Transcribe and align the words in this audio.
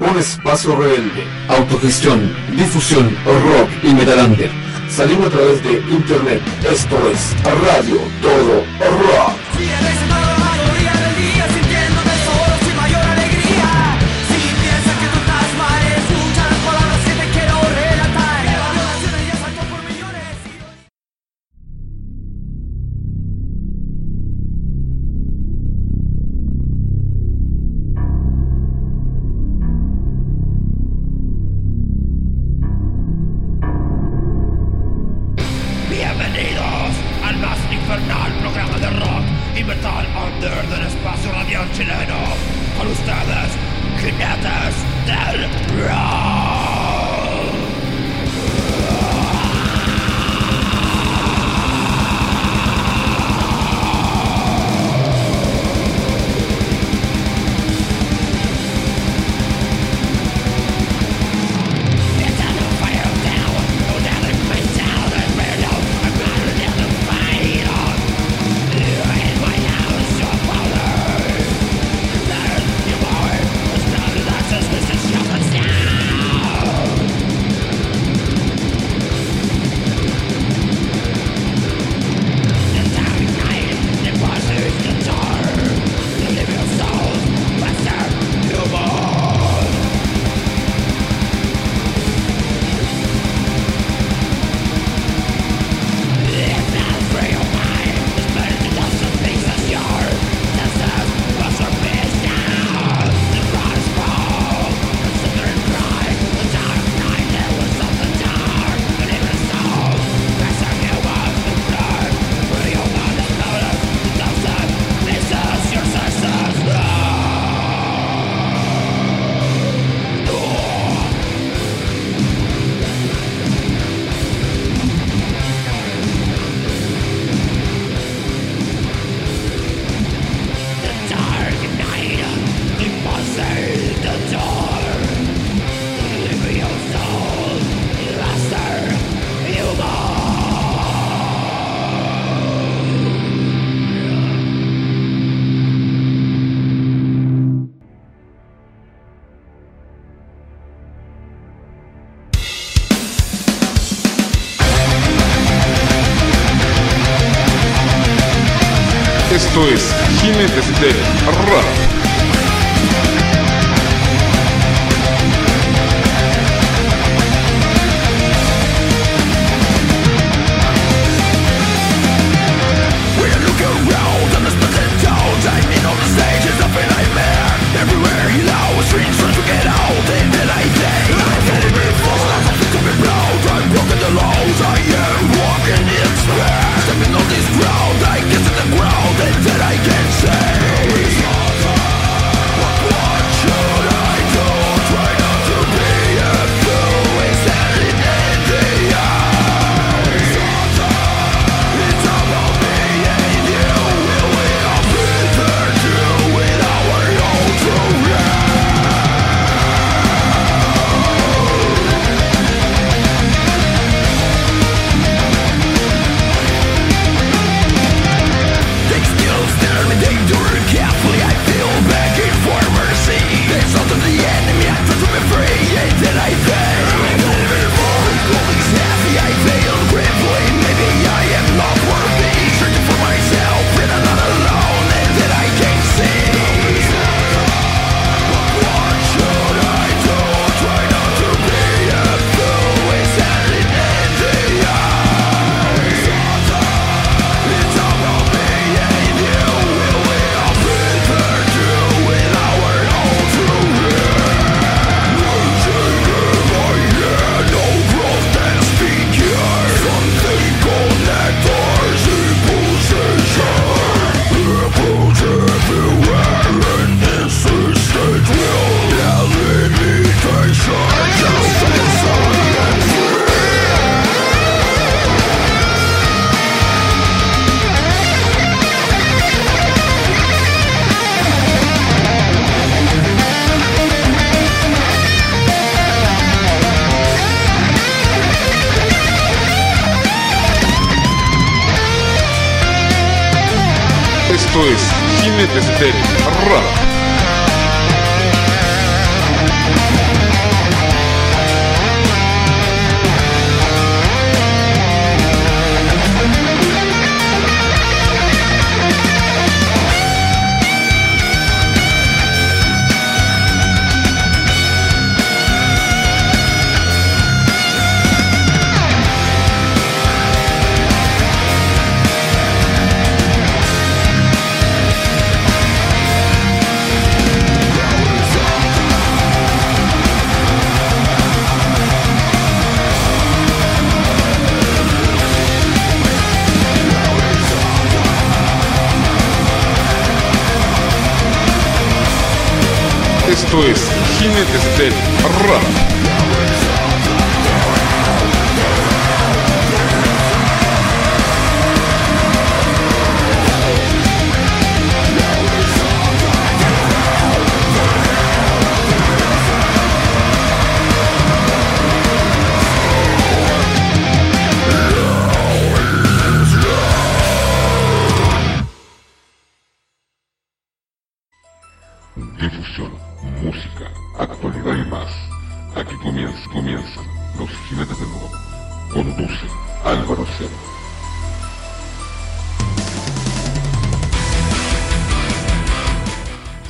Un 0.00 0.16
espacio 0.16 0.76
rebelde, 0.76 1.24
autogestión, 1.48 2.32
difusión, 2.52 3.16
rock 3.24 3.68
y 3.82 3.92
metalander. 3.94 4.50
Salimos 4.88 5.26
a 5.26 5.30
través 5.30 5.62
de 5.64 5.72
internet. 5.90 6.40
Esto 6.70 6.96
es 7.10 7.34
Radio 7.44 7.98
Todo 8.22 8.64
Rock. 8.78 9.37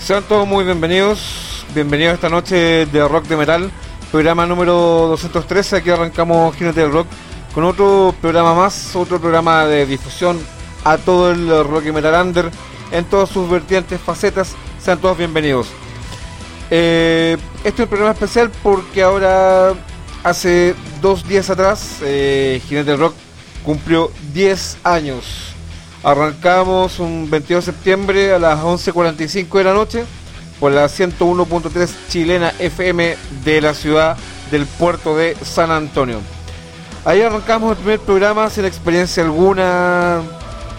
Sean 0.09 0.25
todos 0.25 0.49
muy 0.49 0.65
bienvenidos, 0.65 1.67
bienvenidos 1.75 2.13
a 2.13 2.15
esta 2.15 2.29
noche 2.31 2.87
de 2.87 3.07
Rock 3.07 3.27
de 3.27 3.37
Metal, 3.37 3.71
programa 4.11 4.47
número 4.47 4.73
213, 4.75 5.77
aquí 5.77 5.91
arrancamos 5.91 6.57
Jinete 6.57 6.81
del 6.81 6.93
Rock 6.93 7.09
con 7.53 7.65
otro 7.65 8.15
programa 8.19 8.55
más, 8.55 8.97
otro 8.97 9.21
programa 9.21 9.67
de 9.67 9.85
difusión 9.85 10.41
a 10.83 10.97
todo 10.97 11.31
el 11.31 11.63
rock 11.63 11.89
y 11.89 11.93
metal 11.93 12.27
under 12.27 12.51
en 12.91 13.05
todas 13.05 13.29
sus 13.29 13.51
vertientes, 13.51 14.01
facetas, 14.01 14.55
sean 14.83 14.99
todos 14.99 15.19
bienvenidos. 15.19 15.67
Eh, 16.71 17.37
este 17.59 17.83
es 17.83 17.87
un 17.87 17.89
programa 17.89 18.13
especial 18.13 18.51
porque 18.63 19.03
ahora, 19.03 19.75
hace 20.25 20.75
dos 21.03 21.29
días 21.29 21.51
atrás, 21.51 21.99
eh, 22.01 22.63
del 22.71 22.99
Rock 22.99 23.13
cumplió 23.63 24.11
10 24.33 24.79
años. 24.85 25.48
Arrancamos 26.03 27.01
un 27.01 27.29
22 27.29 27.67
de 27.67 27.73
septiembre 27.73 28.33
a 28.33 28.39
las 28.39 28.61
11.45 28.61 29.59
de 29.59 29.65
la 29.65 29.75
noche 29.75 30.05
por 30.61 30.71
la 30.71 30.87
101.3 30.87 31.91
chilena 32.09 32.53
FM 32.59 33.17
de 33.45 33.61
la 33.61 33.75
ciudad 33.75 34.17
del 34.51 34.67
puerto 34.67 35.17
de 35.17 35.37
San 35.43 35.73
Antonio. 35.73 36.21
Ahí 37.05 37.23
arrancamos 37.23 37.73
el 37.73 37.79
primer 37.79 38.01
programa 38.01 38.49
sin 38.49 38.65
experiencia 38.65 39.25
alguna, 39.25 40.21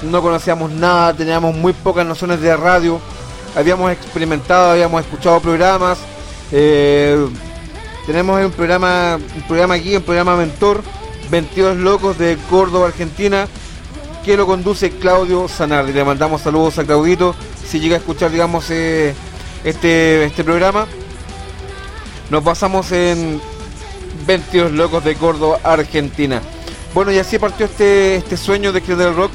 no 0.04 0.22
conocíamos 0.22 0.72
nada, 0.72 1.14
teníamos 1.14 1.54
muy 1.56 1.74
pocas 1.74 2.06
nociones 2.06 2.40
de 2.40 2.56
radio, 2.56 3.02
habíamos 3.56 3.92
experimentado, 3.92 4.72
habíamos 4.72 5.02
escuchado 5.02 5.42
programas, 5.42 5.98
eh, 6.52 7.28
tenemos 8.06 8.44
un 8.44 8.52
programa, 8.52 9.20
un 9.36 9.42
programa 9.44 9.76
aquí, 9.76 9.96
un 9.96 10.04
programa 10.04 10.36
mentor, 10.38 10.82
22 11.30 11.78
locos 11.78 12.18
de 12.18 12.38
Córdoba, 12.50 12.88
Argentina, 12.88 13.48
que 14.30 14.38
lo 14.38 14.46
conduce 14.46 14.92
Claudio 14.92 15.48
Zanardi. 15.48 15.92
Le 15.92 16.04
mandamos 16.04 16.44
saludos 16.44 16.78
a 16.78 16.84
Claudito, 16.84 17.34
si 17.66 17.80
llega 17.80 17.96
a 17.96 17.98
escuchar, 17.98 18.30
digamos, 18.30 18.70
eh, 18.70 19.16
este, 19.64 20.24
este 20.24 20.44
programa. 20.44 20.86
Nos 22.30 22.44
basamos 22.44 22.92
en 22.92 23.42
22 24.28 24.74
locos 24.74 25.04
de 25.04 25.16
Córdoba, 25.16 25.58
Argentina. 25.64 26.44
Bueno, 26.94 27.12
y 27.12 27.18
así 27.18 27.40
partió 27.40 27.66
este, 27.66 28.18
este 28.18 28.38
sueño 28.38 28.72
de 28.72 28.82
del 28.82 29.16
Rock. 29.16 29.32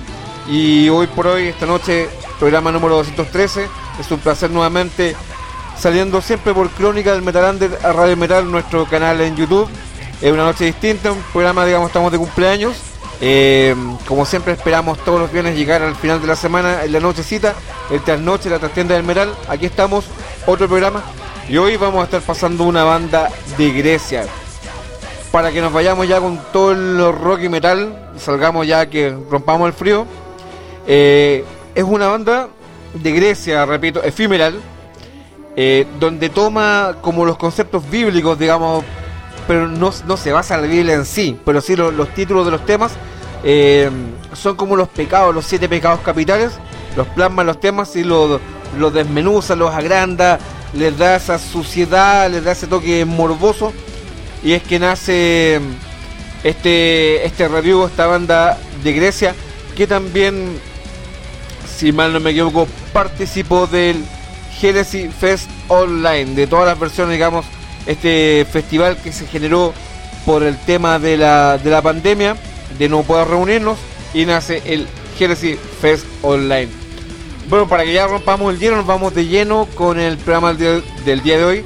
Y 0.48 0.88
hoy 0.90 1.08
por 1.08 1.26
hoy, 1.26 1.48
esta 1.48 1.66
noche, 1.66 2.08
programa 2.38 2.70
número 2.70 2.94
213. 2.94 3.66
Es 3.98 4.08
un 4.12 4.20
placer 4.20 4.52
nuevamente 4.52 5.16
saliendo 5.76 6.20
siempre 6.20 6.54
por 6.54 6.70
Crónica 6.70 7.14
del 7.14 7.22
Metal 7.22 7.52
Under 7.52 7.80
a 7.82 7.92
Radio 7.92 8.16
Metal, 8.16 8.48
nuestro 8.48 8.86
canal 8.86 9.20
en 9.22 9.34
YouTube. 9.34 9.68
Es 10.22 10.32
una 10.32 10.44
noche 10.44 10.66
distinta, 10.66 11.10
un 11.10 11.20
programa, 11.32 11.66
digamos, 11.66 11.88
estamos 11.88 12.12
de 12.12 12.18
cumpleaños. 12.18 12.93
Eh, 13.20 13.74
como 14.06 14.26
siempre 14.26 14.52
esperamos 14.52 14.98
todos 14.98 15.20
los 15.20 15.32
viernes 15.32 15.56
llegar 15.56 15.82
al 15.82 15.94
final 15.96 16.20
de 16.20 16.26
la 16.26 16.36
semana, 16.36 16.84
en 16.84 16.92
la 16.92 17.00
nochecita, 17.00 17.54
el 17.90 18.02
trasnoche, 18.02 18.50
la 18.50 18.58
trastienda 18.58 18.94
del 18.94 19.04
Metal. 19.04 19.32
Aquí 19.48 19.66
estamos, 19.66 20.04
otro 20.46 20.68
programa. 20.68 21.02
Y 21.48 21.56
hoy 21.58 21.76
vamos 21.76 22.00
a 22.00 22.04
estar 22.04 22.22
pasando 22.22 22.64
una 22.64 22.84
banda 22.84 23.30
de 23.58 23.70
Grecia. 23.70 24.24
Para 25.30 25.52
que 25.52 25.60
nos 25.60 25.72
vayamos 25.72 26.08
ya 26.08 26.20
con 26.20 26.40
todo 26.52 26.72
el 26.72 27.12
rock 27.12 27.42
y 27.42 27.48
metal, 27.48 28.12
salgamos 28.16 28.66
ya 28.66 28.86
que 28.86 29.14
rompamos 29.30 29.66
el 29.66 29.72
frío. 29.72 30.06
Eh, 30.86 31.44
es 31.74 31.84
una 31.84 32.06
banda 32.06 32.48
de 32.94 33.12
Grecia, 33.12 33.66
repito, 33.66 34.02
efímeral, 34.02 34.60
eh, 35.56 35.86
donde 35.98 36.28
toma 36.30 36.96
como 37.00 37.24
los 37.24 37.36
conceptos 37.36 37.88
bíblicos, 37.90 38.38
digamos, 38.38 38.84
pero 39.46 39.68
no, 39.68 39.92
no 40.06 40.16
se 40.16 40.32
basa 40.32 40.54
en 40.56 40.62
la 40.62 40.66
Biblia 40.68 40.94
en 40.94 41.04
sí, 41.04 41.38
pero 41.44 41.60
sí 41.60 41.76
lo- 41.76 41.90
los 41.90 42.08
títulos 42.14 42.44
de 42.44 42.50
los 42.52 42.64
temas 42.66 42.92
eh, 43.42 43.90
son 44.32 44.56
como 44.56 44.74
los 44.76 44.88
pecados, 44.88 45.34
los 45.34 45.44
siete 45.44 45.68
pecados 45.68 46.00
capitales, 46.00 46.52
los 46.96 47.06
plasma 47.08 47.44
los 47.44 47.60
temas 47.60 47.94
y 47.96 48.04
los, 48.04 48.40
los 48.78 48.94
desmenuza, 48.94 49.54
los 49.54 49.74
agranda, 49.74 50.38
les 50.72 50.96
da 50.96 51.16
esa 51.16 51.38
suciedad, 51.38 52.30
les 52.30 52.42
da 52.44 52.52
ese 52.52 52.66
toque 52.66 53.04
morboso. 53.04 53.72
Y 54.42 54.52
es 54.52 54.62
que 54.62 54.78
nace 54.78 55.60
este, 56.42 57.24
este 57.26 57.48
review, 57.48 57.84
esta 57.86 58.06
banda 58.06 58.58
de 58.82 58.92
Grecia, 58.92 59.34
que 59.76 59.86
también, 59.86 60.58
si 61.78 61.92
mal 61.92 62.12
no 62.12 62.20
me 62.20 62.30
equivoco, 62.30 62.68
participó 62.92 63.66
del 63.66 64.04
Genesis 64.58 65.12
Fest 65.14 65.50
Online, 65.68 66.34
de 66.34 66.46
todas 66.46 66.66
las 66.66 66.78
versiones, 66.78 67.12
digamos, 67.14 67.44
este 67.86 68.46
festival 68.50 68.96
que 68.96 69.12
se 69.12 69.26
generó 69.26 69.72
por 70.24 70.42
el 70.42 70.56
tema 70.58 70.98
de 70.98 71.16
la, 71.16 71.58
de 71.58 71.70
la 71.70 71.82
pandemia, 71.82 72.36
de 72.78 72.88
no 72.88 73.02
poder 73.02 73.28
reunirnos, 73.28 73.78
y 74.12 74.24
nace 74.24 74.62
el 74.64 74.86
Genesis 75.18 75.58
Fest 75.80 76.06
Online. 76.22 76.68
Bueno, 77.48 77.68
para 77.68 77.84
que 77.84 77.92
ya 77.92 78.06
rompamos 78.06 78.54
el 78.54 78.58
hielo, 78.58 78.76
nos 78.76 78.86
vamos 78.86 79.14
de 79.14 79.26
lleno 79.26 79.68
con 79.74 80.00
el 80.00 80.16
programa 80.16 80.54
del 80.54 80.82
del 81.04 81.22
día 81.22 81.36
de 81.38 81.44
hoy. 81.44 81.64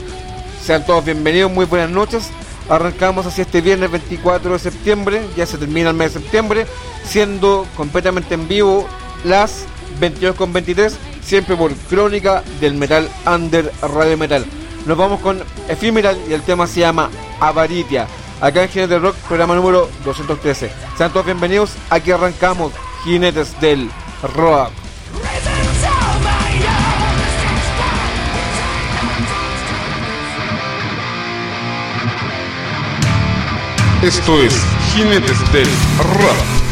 Sean 0.62 0.84
todos 0.84 1.04
bienvenidos, 1.04 1.52
muy 1.52 1.66
buenas 1.66 1.90
noches. 1.90 2.30
Arrancamos 2.68 3.24
hacia 3.26 3.42
este 3.42 3.60
viernes 3.60 3.90
24 3.90 4.52
de 4.52 4.58
septiembre, 4.58 5.22
ya 5.36 5.46
se 5.46 5.56
termina 5.56 5.90
el 5.90 5.96
mes 5.96 6.12
de 6.12 6.20
septiembre, 6.20 6.66
siendo 7.04 7.66
completamente 7.76 8.34
en 8.34 8.46
vivo 8.46 8.86
las 9.24 9.64
22.23, 10.00 10.92
siempre 11.22 11.56
por 11.56 11.72
Crónica 11.74 12.42
del 12.60 12.74
Metal 12.74 13.08
Under 13.26 13.72
Radio 13.80 14.18
Metal. 14.18 14.44
Nos 14.86 14.96
vamos 14.96 15.20
con 15.20 15.42
Ephemeral 15.68 16.18
y 16.28 16.32
el 16.32 16.42
tema 16.42 16.66
se 16.66 16.80
llama 16.80 17.10
Avaritia. 17.40 18.06
Acá 18.40 18.62
en 18.62 18.68
Jinetes 18.68 18.90
del 18.90 19.02
Rock, 19.02 19.16
programa 19.26 19.54
número 19.54 19.88
213. 20.04 20.70
Sean 20.96 21.12
todos 21.12 21.26
bienvenidos, 21.26 21.72
aquí 21.90 22.10
arrancamos 22.12 22.72
Jinetes 23.04 23.60
del 23.60 23.90
Rock. 24.34 24.70
Esto 34.02 34.40
es 34.40 34.54
Jinetes 34.94 35.52
del 35.52 35.66
Rap. 35.98 36.67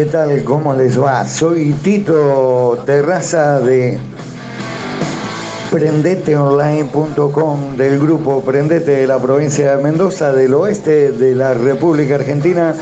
¿Qué 0.00 0.06
tal? 0.06 0.42
¿Cómo 0.44 0.72
les 0.72 0.98
va? 0.98 1.28
Soy 1.28 1.74
Tito 1.74 2.82
Terraza 2.86 3.60
de 3.60 3.98
prendeteonline.com 5.70 7.76
del 7.76 7.98
grupo 7.98 8.40
Prendete 8.40 8.92
de 8.92 9.06
la 9.06 9.18
provincia 9.18 9.76
de 9.76 9.82
Mendoza, 9.82 10.32
del 10.32 10.54
oeste 10.54 11.12
de 11.12 11.34
la 11.34 11.52
República 11.52 12.14
Argentina. 12.14 12.74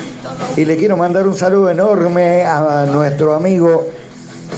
Y 0.57 0.65
le 0.65 0.77
quiero 0.77 0.97
mandar 0.97 1.27
un 1.27 1.35
saludo 1.35 1.71
enorme 1.71 2.45
a 2.45 2.87
nuestro 2.87 3.35
amigo 3.35 3.89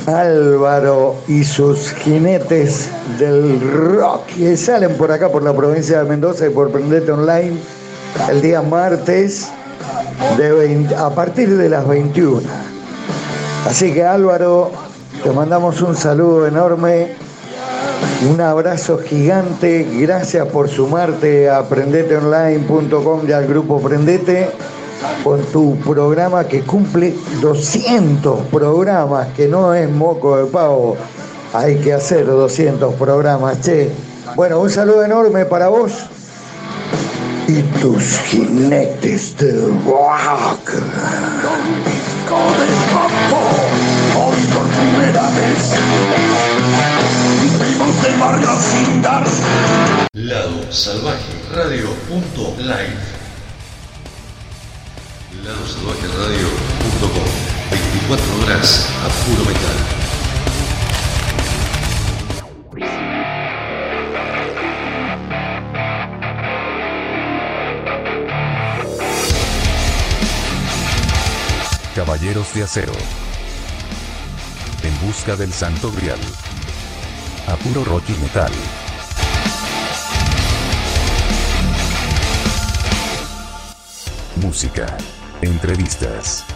Álvaro 0.07 1.15
y 1.29 1.45
sus 1.45 1.95
jinetes 1.95 2.91
del 3.19 3.59
rock 3.73 4.27
que 4.37 4.55
salen 4.59 4.99
por 4.99 5.11
acá 5.11 5.31
por 5.31 5.43
la 5.43 5.57
provincia 5.57 6.03
de 6.03 6.11
Mendoza 6.11 6.47
y 6.47 6.51
por 6.51 6.71
Prendete 6.71 7.11
Online 7.11 7.57
el 8.29 8.43
día 8.43 8.61
martes 8.61 9.51
de 10.37 10.53
20 10.53 10.95
a 10.95 11.11
partir 11.11 11.57
de 11.57 11.69
las 11.69 11.87
21. 11.87 12.43
Así 13.67 13.93
que 13.93 14.05
Álvaro, 14.05 14.71
te 15.23 15.31
mandamos 15.31 15.83
un 15.83 15.97
saludo 15.97 16.47
enorme, 16.47 17.15
un 18.31 18.41
abrazo 18.41 18.99
gigante, 18.99 19.87
gracias 20.01 20.47
por 20.49 20.69
sumarte 20.69 21.49
a 21.49 21.63
prendeteonline.com 21.69 23.29
y 23.29 23.33
al 23.33 23.47
grupo 23.47 23.81
Prendete 23.81 24.51
con 25.25 25.43
tu 25.47 25.77
programa 25.77 26.45
que 26.45 26.63
cumple 26.63 27.15
200 27.41 28.47
programas, 28.47 29.29
que 29.29 29.49
no 29.49 29.75
es 29.75 29.91
moco 29.91 30.37
de 30.37 30.47
pavo, 30.47 30.97
hay 31.53 31.77
que 31.77 31.93
hacer 31.93 32.27
200 32.27 32.95
programas, 32.95 33.61
che. 33.61 33.91
Bueno, 34.37 34.61
un 34.61 34.71
saludo 34.71 35.05
enorme 35.05 35.45
para 35.45 35.69
vos 35.69 36.09
y 37.51 37.63
tus 37.81 38.21
jinetes 38.29 39.37
de 39.39 39.51
rock. 39.85 40.71
hoy 44.17 44.41
por 44.55 44.67
primera 44.79 45.31
vez. 45.31 45.63
Vivimos 47.43 48.03
de 48.03 48.17
barrio 48.19 48.51
sin 48.61 49.03
dar. 49.03 49.25
Lado 50.13 50.73
Salvaje 50.73 51.33
Radio 51.53 51.89
punto 52.09 52.55
live. 52.59 52.97
Lado 55.45 55.67
Salvaje 55.67 56.07
Radio 56.19 56.49
com. 57.01 57.41
24 57.71 58.43
horas 58.43 58.87
a 59.05 59.09
puro 59.25 59.45
metal. 59.45 60.00
Caballeros 72.01 72.55
de 72.55 72.63
Acero. 72.63 72.95
En 74.83 75.07
busca 75.07 75.37
del 75.37 75.53
Santo 75.53 75.93
Grial. 75.93 76.19
A 77.47 77.57
puro 77.57 77.85
rock 77.85 78.05
y 78.09 78.13
metal. 78.23 78.51
Música. 84.37 84.97
Entrevistas. 85.43 86.47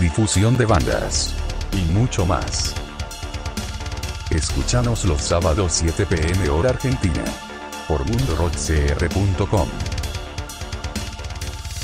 Difusión 0.00 0.56
de 0.56 0.64
bandas. 0.64 1.34
Y 1.72 1.82
mucho 1.92 2.24
más. 2.24 2.74
Escúchanos 4.30 5.04
los 5.04 5.20
sábados 5.20 5.72
7 5.74 6.06
pm 6.06 6.48
hora 6.48 6.70
argentina. 6.70 7.24
Por 7.86 8.08
mundorockcr.com. 8.08 9.68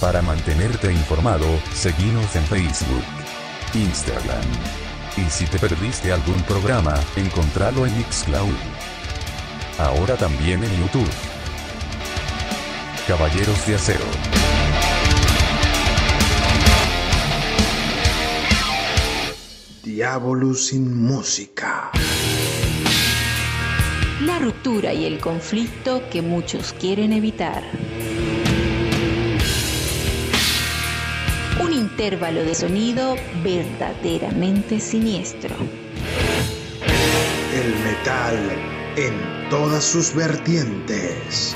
Para 0.01 0.23
mantenerte 0.23 0.91
informado, 0.91 1.47
seguinos 1.75 2.35
en 2.35 2.43
Facebook, 2.45 3.05
Instagram. 3.75 4.43
Y 5.19 5.29
si 5.29 5.45
te 5.45 5.59
perdiste 5.59 6.11
algún 6.11 6.41
programa, 6.45 6.95
encontralo 7.17 7.85
en 7.85 7.99
Mixcloud. 7.99 8.49
Ahora 9.79 10.17
también 10.17 10.65
en 10.65 10.71
YouTube. 10.81 11.11
Caballeros 13.07 13.67
de 13.67 13.75
Acero. 13.75 14.07
Diablo 19.83 20.55
sin 20.55 20.99
música. 20.99 21.91
La 24.23 24.39
ruptura 24.39 24.95
y 24.95 25.05
el 25.05 25.19
conflicto 25.19 26.03
que 26.11 26.23
muchos 26.23 26.73
quieren 26.73 27.13
evitar. 27.13 27.63
Intervalo 31.81 32.43
de 32.45 32.55
sonido 32.55 33.17
verdaderamente 33.43 34.79
siniestro. 34.81 35.57
El 37.55 37.75
metal 37.83 38.39
en 38.97 39.49
todas 39.49 39.85
sus 39.85 40.15
vertientes. 40.15 41.55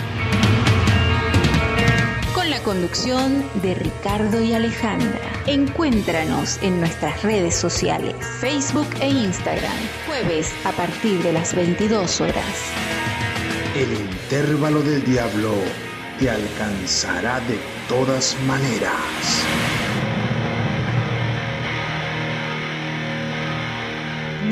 Con 2.35 2.49
la 2.49 2.61
conducción 2.61 3.45
de 3.63 3.75
Ricardo 3.75 4.43
y 4.43 4.55
Alejandra. 4.55 5.21
Encuéntranos 5.47 6.59
en 6.63 6.81
nuestras 6.81 7.23
redes 7.23 7.55
sociales, 7.55 8.15
Facebook 8.41 8.89
e 9.01 9.11
Instagram, 9.11 9.77
jueves 10.07 10.55
a 10.65 10.73
partir 10.73 11.23
de 11.23 11.35
las 11.35 11.55
22 11.55 12.23
horas. 12.23 12.73
El 13.77 13.93
intervalo 13.93 14.81
del 14.81 15.05
diablo 15.05 15.53
te 16.19 16.31
alcanzará 16.31 17.41
de 17.41 17.59
todas 17.89 18.37
maneras. 18.47 19.74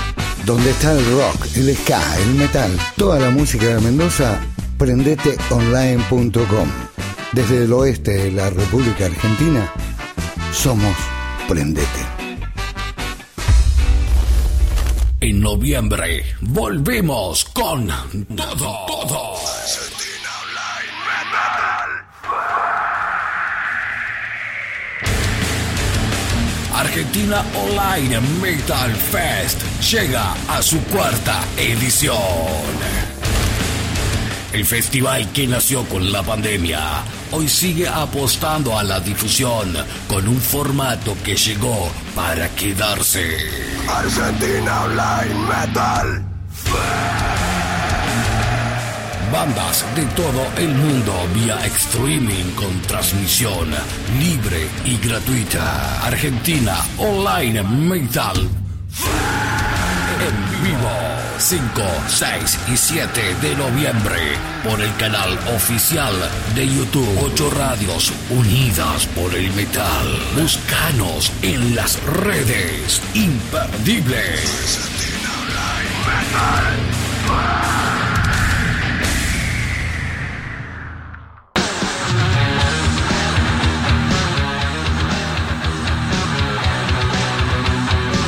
Donde 0.44 0.70
está 0.70 0.92
el 0.92 1.04
rock, 1.12 1.46
el 1.56 1.76
ska, 1.76 2.00
el 2.20 2.34
metal, 2.34 2.70
toda 2.96 3.18
la 3.18 3.30
música 3.30 3.66
de 3.66 3.80
Mendoza, 3.80 4.40
prendeteonline.com. 4.78 6.68
Desde 7.32 7.64
el 7.64 7.72
oeste 7.72 8.12
de 8.12 8.32
la 8.32 8.50
República 8.50 9.06
Argentina, 9.06 9.72
somos 10.52 10.96
Prendete. 11.46 11.88
En 15.20 15.40
noviembre 15.40 16.24
volvemos 16.40 17.44
con 17.46 17.88
todo, 18.36 18.86
todo. 18.86 19.34
Argentina 26.78 27.44
Online 27.56 28.20
Metal 28.40 28.94
Fest 28.94 29.60
llega 29.90 30.32
a 30.48 30.62
su 30.62 30.80
cuarta 30.84 31.40
edición. 31.56 32.16
El 34.52 34.64
festival 34.64 35.32
que 35.32 35.48
nació 35.48 35.84
con 35.88 36.12
la 36.12 36.22
pandemia 36.22 37.02
hoy 37.32 37.48
sigue 37.48 37.88
apostando 37.88 38.78
a 38.78 38.84
la 38.84 39.00
difusión 39.00 39.76
con 40.06 40.28
un 40.28 40.40
formato 40.40 41.16
que 41.24 41.34
llegó 41.34 41.90
para 42.14 42.48
quedarse. 42.50 43.36
Argentina 43.88 44.84
Online 44.84 45.34
Metal. 45.48 46.24
Bandas 49.32 49.84
de 49.94 50.04
todo 50.16 50.46
el 50.56 50.68
mundo 50.68 51.12
vía 51.34 51.58
streaming 51.66 52.50
con 52.54 52.80
transmisión 52.82 53.68
libre 54.18 54.68
y 54.84 54.96
gratuita. 54.96 56.06
Argentina 56.06 56.76
Online 56.96 57.62
Metal. 57.62 58.36
En 60.20 60.64
vivo 60.64 60.90
5, 61.38 61.82
6 62.08 62.58
y 62.72 62.76
7 62.76 63.34
de 63.42 63.56
noviembre 63.56 64.18
por 64.64 64.80
el 64.80 64.94
canal 64.96 65.38
oficial 65.54 66.14
de 66.54 66.66
YouTube 66.66 67.30
8 67.32 67.50
Radios 67.50 68.12
Unidas 68.30 69.06
por 69.08 69.34
el 69.34 69.52
Metal. 69.52 70.18
Búscanos 70.36 71.32
en 71.42 71.76
las 71.76 72.02
redes. 72.02 73.02
Imperdibles. 73.14 74.88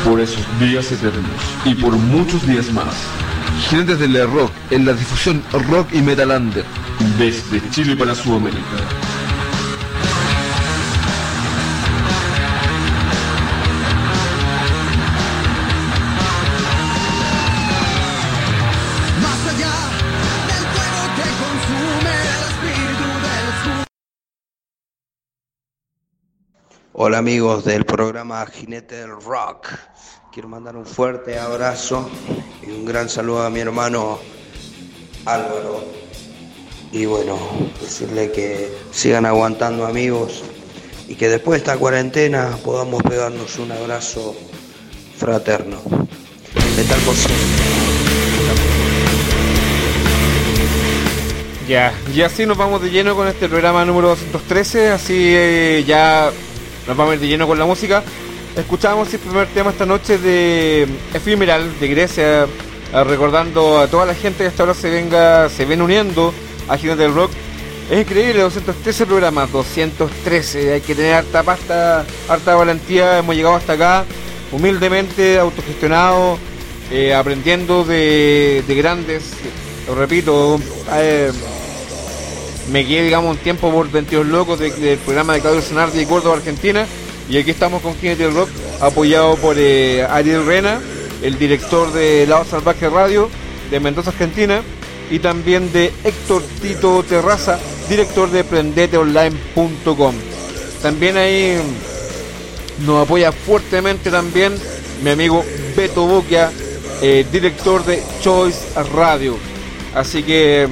Por 0.05 0.21
esos 0.21 0.45
días 0.59 0.91
eternos 0.93 1.25
y 1.65 1.75
por 1.75 1.93
muchos 1.93 2.47
días 2.47 2.73
más. 2.73 2.95
Jinetes 3.69 3.99
del 3.99 4.31
rock 4.31 4.51
en 4.71 4.87
la 4.87 4.93
difusión 4.93 5.43
rock 5.69 5.93
y 5.93 6.01
metalander 6.01 6.65
desde 7.19 7.61
Chile 7.71 7.97
para 7.97 8.15
Sudamérica. 8.15 8.61
Más 19.23 19.47
allá 19.55 19.75
del 20.47 20.65
fuego 20.73 21.03
que 21.17 21.29
consume 21.45 22.13
el 22.23 22.41
espíritu 22.51 23.07
del 23.27 23.87
Hola 26.93 27.19
amigos 27.19 27.65
del 27.65 27.85
programa 27.85 28.47
Jinete 28.47 28.97
del 28.97 29.21
Rock. 29.23 29.90
Quiero 30.33 30.49
mandar 30.49 30.77
un 30.77 30.87
fuerte 30.87 31.41
abrazo 31.41 32.09
y 32.65 32.71
un 32.71 32.85
gran 32.85 33.09
saludo 33.09 33.43
a 33.43 33.51
mi 33.51 33.59
hermano 33.59 34.21
Álvaro. 35.25 35.85
Y 36.93 37.05
bueno, 37.05 37.37
decirle 37.81 38.31
que 38.31 38.73
sigan 38.93 39.27
aguantando 39.27 39.85
amigos 39.85 40.45
y 41.09 41.17
que 41.17 41.29
después 41.29 41.61
de 41.61 41.67
esta 41.67 41.79
cuarentena 41.79 42.57
podamos 42.65 43.03
pegarnos 43.03 43.59
un 43.59 43.73
abrazo 43.73 44.37
fraterno. 45.17 45.81
De 46.77 46.85
tal 46.85 47.01
por. 47.01 47.17
Ya, 51.69 51.93
y 52.15 52.23
así 52.23 52.47
nos 52.47 52.57
vamos 52.57 52.81
de 52.83 52.91
lleno 52.91 53.17
con 53.17 53.27
este 53.27 53.49
programa 53.49 53.85
número 53.85 54.11
213, 54.11 54.91
así 54.91 55.15
eh, 55.17 55.85
ya 55.85 56.31
nos 56.87 56.97
vamos 56.97 57.21
de 57.21 57.27
lleno 57.27 57.49
con 57.49 57.59
la 57.59 57.67
música. 57.67 58.05
Escuchamos 58.61 59.13
el 59.15 59.21
primer 59.21 59.47
tema 59.49 59.71
esta 59.71 59.87
noche 59.87 60.19
de 60.19 60.87
Ephemeral 61.15 61.79
de 61.81 61.89
Grecia, 61.89 62.45
eh, 62.45 63.05
recordando 63.05 63.79
a 63.79 63.89
toda 63.89 64.05
la 64.07 64.15
gente 64.15 64.39
que 64.45 64.49
hasta 64.49 64.63
ahora 64.65 64.75
se 64.75 64.91
venga, 64.91 65.49
se 65.49 65.65
ven 65.65 65.81
uniendo 65.81 66.33
a 66.69 66.77
Gigante 66.77 67.03
del 67.05 67.15
Rock. 67.15 67.31
Es 67.91 68.01
increíble, 68.01 68.43
213 68.43 69.07
programas, 69.07 69.51
213, 69.51 70.75
hay 70.75 70.81
que 70.83 70.95
tener 70.95 71.15
harta 71.15 71.43
pasta, 71.43 72.05
harta 72.29 72.55
valentía, 72.55 73.19
hemos 73.19 73.35
llegado 73.35 73.55
hasta 73.57 73.73
acá, 73.73 74.05
humildemente, 74.53 75.39
autogestionado, 75.39 76.39
eh, 76.93 77.15
aprendiendo 77.15 77.83
de, 77.85 78.63
de 78.67 78.75
grandes, 78.75 79.25
lo 79.89 79.95
repito, 79.95 80.61
eh, 80.93 81.33
me 82.71 82.87
quedé 82.87 83.05
digamos 83.05 83.31
un 83.33 83.39
tiempo 83.43 83.73
por 83.73 83.91
22 83.91 84.27
locos 84.27 84.59
de- 84.61 84.71
del 84.71 84.99
programa 84.99 85.33
de 85.33 85.41
Claudio 85.41 85.63
Zanardi 85.63 86.01
y 86.03 86.07
Córdoba 86.07 86.37
Argentina 86.37 86.87
y 87.31 87.39
aquí 87.39 87.53
estamos 87.53 87.81
con 87.81 87.95
Jinete 87.97 88.29
Rock 88.29 88.51
apoyado 88.81 89.37
por 89.37 89.57
eh, 89.57 90.03
Ariel 90.03 90.45
Rena 90.45 90.81
el 91.23 91.39
director 91.39 91.93
de 91.93 92.27
Lado 92.27 92.45
Salvaje 92.45 92.91
Radio 92.91 93.31
de 93.71 93.79
Mendoza 93.79 94.11
Argentina 94.11 94.63
y 95.11 95.21
también 95.21 95.73
de 95.73 95.93
Héctor 96.03 96.43
Tito 96.61 97.05
Terraza 97.05 97.61
director 97.89 98.31
de 98.31 98.43
prendeteonline.com 98.43 100.15
también 100.83 101.17
ahí 101.17 101.59
nos 102.85 103.07
apoya 103.07 103.31
fuertemente 103.31 104.11
también 104.11 104.55
mi 105.03 105.11
amigo 105.11 105.45
Beto 105.77 106.07
Boquia, 106.07 106.51
eh, 107.01 107.25
director 107.33 107.85
de 107.85 108.03
Choice 108.21 108.61
Radio. 108.95 109.37
Así 109.95 110.23
que 110.23 110.69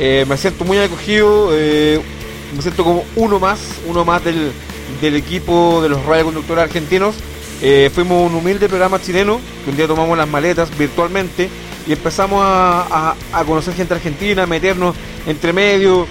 eh, 0.00 0.24
me 0.28 0.36
siento 0.36 0.64
muy 0.64 0.78
acogido, 0.78 1.50
me 1.50 2.60
siento 2.60 2.82
como 2.82 3.04
uno 3.14 3.38
más, 3.38 3.60
uno 3.86 4.04
más 4.04 4.24
del, 4.24 4.52
del 5.00 5.16
equipo 5.16 5.80
de 5.82 5.88
los 5.88 6.04
radioconductores 6.04 6.64
argentinos. 6.64 7.14
Eh, 7.60 7.90
fuimos 7.94 8.28
un 8.30 8.36
humilde 8.36 8.68
programa 8.68 9.00
chileno, 9.00 9.40
que 9.64 9.70
un 9.70 9.76
día 9.76 9.86
tomamos 9.86 10.16
las 10.18 10.28
maletas 10.28 10.76
virtualmente 10.76 11.48
y 11.86 11.92
empezamos 11.92 12.40
a, 12.42 12.82
a- 13.10 13.16
a 13.40 13.44
conocer 13.44 13.74
gente 13.74 13.94
argentina, 13.94 14.42
a 14.42 14.46
meternos 14.46 14.94
entre 15.26 15.52
medio. 15.52 16.06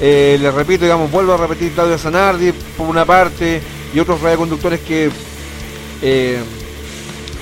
Eh, 0.00 0.38
les 0.40 0.52
repito, 0.54 0.84
digamos, 0.84 1.10
vuelvo 1.10 1.34
a 1.34 1.36
repetir 1.36 1.72
Claudio 1.72 1.96
Zanardi 1.98 2.52
por 2.76 2.88
una 2.88 3.04
parte 3.04 3.60
y 3.94 4.00
otros 4.00 4.20
radioconductores 4.20 4.80
que 4.80 5.10
eh, 6.02 6.38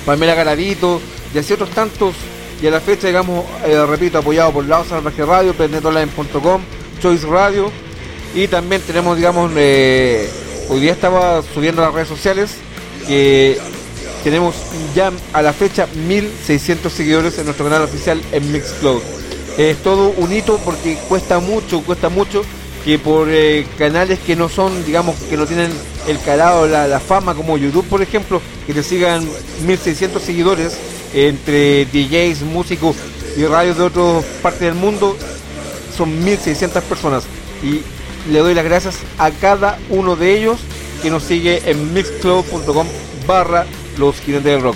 Pamela 0.05 0.35
Garavito 0.35 1.01
y 1.33 1.37
así 1.39 1.53
otros 1.53 1.69
tantos 1.71 2.13
y 2.61 2.67
a 2.67 2.71
la 2.71 2.79
fecha 2.79 3.07
digamos 3.07 3.43
eh, 3.65 3.83
repito 3.87 4.19
apoyado 4.19 4.51
por 4.51 4.65
Lado 4.65 4.85
Salvaje 4.87 5.25
Radio, 5.25 5.53
Pendetoline.com, 5.53 6.61
Choice 7.01 7.25
Radio 7.27 7.71
y 8.35 8.47
también 8.47 8.81
tenemos 8.83 9.17
digamos 9.17 9.51
hoy 10.69 10.79
día 10.79 10.91
estaba 10.91 11.41
subiendo 11.53 11.81
las 11.81 11.93
redes 11.93 12.07
sociales 12.07 12.55
que 13.07 13.59
tenemos 14.23 14.55
ya 14.95 15.11
a 15.33 15.41
la 15.41 15.53
fecha 15.53 15.87
1600 16.07 16.91
seguidores 16.91 17.37
en 17.37 17.45
nuestro 17.45 17.65
canal 17.65 17.83
oficial 17.83 18.21
en 18.31 18.51
Mixcloud 18.51 19.01
es 19.57 19.77
todo 19.83 20.09
un 20.17 20.33
hito 20.33 20.59
porque 20.65 20.97
cuesta 21.07 21.39
mucho, 21.39 21.81
cuesta 21.81 22.09
mucho 22.09 22.43
que 22.83 22.99
por 22.99 23.27
eh, 23.29 23.65
canales 23.77 24.19
que 24.19 24.35
no 24.35 24.49
son, 24.49 24.83
digamos, 24.83 25.15
que 25.29 25.37
no 25.37 25.45
tienen 25.45 25.71
el 26.07 26.19
calado, 26.19 26.67
la, 26.67 26.87
la 26.87 26.99
fama 26.99 27.33
como 27.33 27.57
YouTube, 27.57 27.85
por 27.85 28.01
ejemplo, 28.01 28.41
que 28.67 28.73
te 28.73 28.83
sigan 28.83 29.25
1600 29.65 30.21
seguidores, 30.21 30.73
entre 31.13 31.85
DJs, 31.85 32.41
músicos 32.41 32.95
y 33.37 33.45
radios 33.45 33.77
de 33.77 33.83
otras 33.83 34.25
partes 34.41 34.61
del 34.61 34.73
mundo, 34.73 35.15
son 35.95 36.25
1.600 36.25 36.81
personas. 36.81 37.23
Y 37.63 37.81
le 38.31 38.39
doy 38.39 38.53
las 38.53 38.65
gracias 38.65 38.97
a 39.17 39.31
cada 39.31 39.77
uno 39.89 40.15
de 40.15 40.37
ellos 40.37 40.59
que 41.01 41.09
nos 41.09 41.23
sigue 41.23 41.61
en 41.69 41.93
mixclub.com 41.93 42.87
barra 43.27 43.65
los 43.97 44.19
jinetes 44.19 44.45
del 44.45 44.61
rock. 44.61 44.75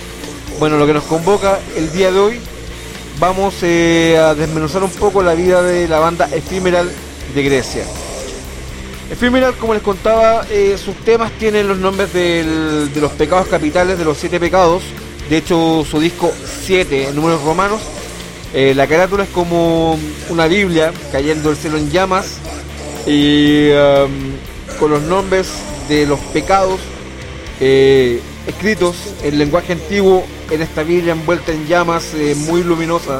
Bueno, 0.60 0.78
lo 0.78 0.86
que 0.86 0.94
nos 0.94 1.04
convoca 1.04 1.60
el 1.76 1.92
día 1.92 2.12
de 2.12 2.20
hoy, 2.20 2.40
vamos 3.20 3.56
eh, 3.62 4.18
a 4.18 4.34
desmenuzar 4.36 4.84
un 4.84 4.92
poco 4.92 5.24
la 5.24 5.36
vida 5.36 5.62
de 5.62 5.88
la 5.88 6.00
banda 6.00 6.28
Ephemeral 6.32 6.92
de 7.34 7.44
Grecia. 7.44 7.84
Ephemeral, 9.10 9.54
como 9.56 9.74
les 9.74 9.84
contaba, 9.84 10.46
eh, 10.50 10.78
sus 10.78 10.96
temas 10.98 11.32
tienen 11.34 11.68
los 11.68 11.78
nombres 11.78 12.12
de 12.12 12.90
los 12.96 13.12
pecados 13.14 13.48
capitales, 13.48 13.98
de 13.98 14.04
los 14.04 14.18
siete 14.18 14.40
pecados. 14.40 14.84
De 15.30 15.38
hecho, 15.38 15.86
su 15.90 16.00
disco 16.00 16.32
7 16.66 17.10
en 17.10 17.16
números 17.16 17.42
romanos. 17.44 17.82
eh, 18.54 18.74
la 18.76 18.88
carátula 18.88 19.24
es 19.24 19.30
como 19.30 19.98
una 20.30 20.48
Biblia 20.48 20.92
cayendo 21.12 21.50
el 21.52 21.58
cielo 21.58 21.78
en 21.78 21.92
llamas 21.92 22.40
y 23.08 23.70
um, 23.72 24.34
con 24.80 24.92
los 24.92 25.02
nombres 25.04 25.48
de 25.88 26.06
los 26.06 26.20
pecados 26.20 26.80
eh, 27.60 28.22
escritos 28.46 28.96
en 29.24 29.40
lenguaje 29.40 29.74
antiguo 29.74 30.26
en 30.52 30.62
esta 30.62 30.84
Biblia 30.84 31.14
envuelta 31.14 31.52
en 31.52 31.66
llamas 31.68 32.14
eh, 32.14 32.36
muy 32.36 32.64
luminosa. 32.64 33.20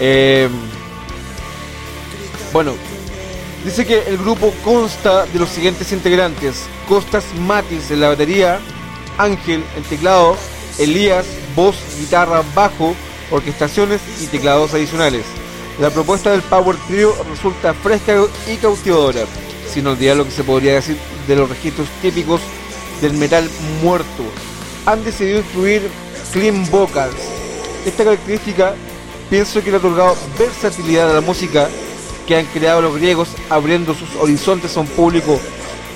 Eh, 0.00 0.48
bueno, 2.52 2.74
dice 3.64 3.86
que 3.86 4.02
el 4.08 4.16
grupo 4.18 4.52
consta 4.64 5.26
de 5.26 5.38
los 5.38 5.50
siguientes 5.50 5.92
integrantes: 5.92 6.64
Costas 6.88 7.24
Matis 7.38 7.90
en 7.90 8.00
la 8.00 8.08
batería, 8.08 8.58
Ángel 9.18 9.62
en 9.76 9.82
teclado, 9.84 10.36
Elías, 10.78 11.26
voz, 11.54 11.76
guitarra, 11.98 12.42
bajo, 12.54 12.94
orquestaciones 13.30 14.00
y 14.22 14.26
teclados 14.26 14.74
adicionales. 14.74 15.24
La 15.78 15.90
propuesta 15.90 16.30
del 16.30 16.40
Power 16.40 16.74
Trio 16.88 17.14
resulta 17.28 17.74
fresca 17.74 18.14
y 18.50 18.56
cautivadora, 18.56 19.26
sin 19.70 19.86
olvidar 19.86 20.16
lo 20.16 20.24
que 20.24 20.30
se 20.30 20.42
podría 20.42 20.72
decir 20.74 20.96
de 21.28 21.36
los 21.36 21.50
registros 21.50 21.86
típicos 22.00 22.40
del 23.02 23.12
metal 23.12 23.46
muerto. 23.82 24.24
Han 24.86 25.04
decidido 25.04 25.40
incluir 25.40 25.90
clean 26.32 26.64
vocals. 26.70 27.14
Esta 27.84 28.04
característica 28.04 28.74
pienso 29.28 29.62
que 29.62 29.70
le 29.70 29.76
ha 29.76 29.80
otorgado 29.80 30.16
versatilidad 30.38 31.10
a 31.10 31.14
la 31.14 31.20
música 31.20 31.68
que 32.26 32.36
han 32.36 32.46
creado 32.46 32.80
los 32.80 32.96
griegos, 32.96 33.28
abriendo 33.50 33.92
sus 33.92 34.16
horizontes 34.16 34.74
a 34.78 34.80
un 34.80 34.86
público 34.86 35.38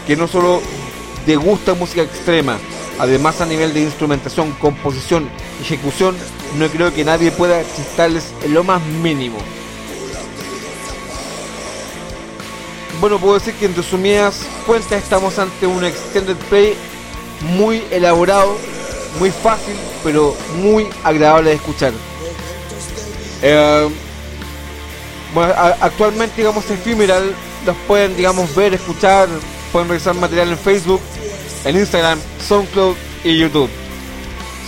que 0.07 0.15
no 0.15 0.29
solo 0.29 0.61
degusta 1.25 1.73
música 1.73 2.03
extrema, 2.03 2.59
además 2.99 3.41
a 3.41 3.47
nivel 3.47 3.73
de 3.73 3.81
instrumentación, 3.81 4.53
composición 4.61 5.31
y 5.59 5.63
ejecución, 5.63 6.17
no 6.59 6.69
creo 6.69 6.93
que 6.93 7.03
nadie 7.03 7.31
pueda 7.31 7.63
chistarles 7.63 8.27
lo 8.47 8.63
más 8.63 8.83
mínimo. 8.83 9.39
Bueno, 13.01 13.19
puedo 13.19 13.35
decir 13.35 13.55
que 13.55 13.65
en 13.65 13.75
resumidas 13.75 14.43
cuentas 14.67 15.03
estamos 15.03 15.39
ante 15.39 15.67
un 15.67 15.83
extended 15.85 16.37
play 16.51 16.75
muy 17.57 17.83
elaborado, 17.91 18.59
muy 19.19 19.31
fácil, 19.31 19.75
pero 20.05 20.37
muy 20.57 20.87
agradable 21.03 21.49
de 21.49 21.57
escuchar. 21.57 21.95
Eh, 23.41 23.89
bueno, 25.33 25.55
actualmente, 25.81 26.35
digamos, 26.37 26.71
Ephemeral 26.71 27.35
los 27.65 27.77
pueden, 27.89 28.15
digamos, 28.19 28.55
ver, 28.55 28.75
escuchar, 28.75 29.29
pueden 29.73 29.89
revisar 29.89 30.15
material 30.15 30.51
en 30.51 30.59
Facebook, 30.59 31.01
en 31.65 31.77
Instagram, 31.77 32.19
SoundCloud 32.47 32.97
y 33.25 33.39
YouTube. 33.39 33.71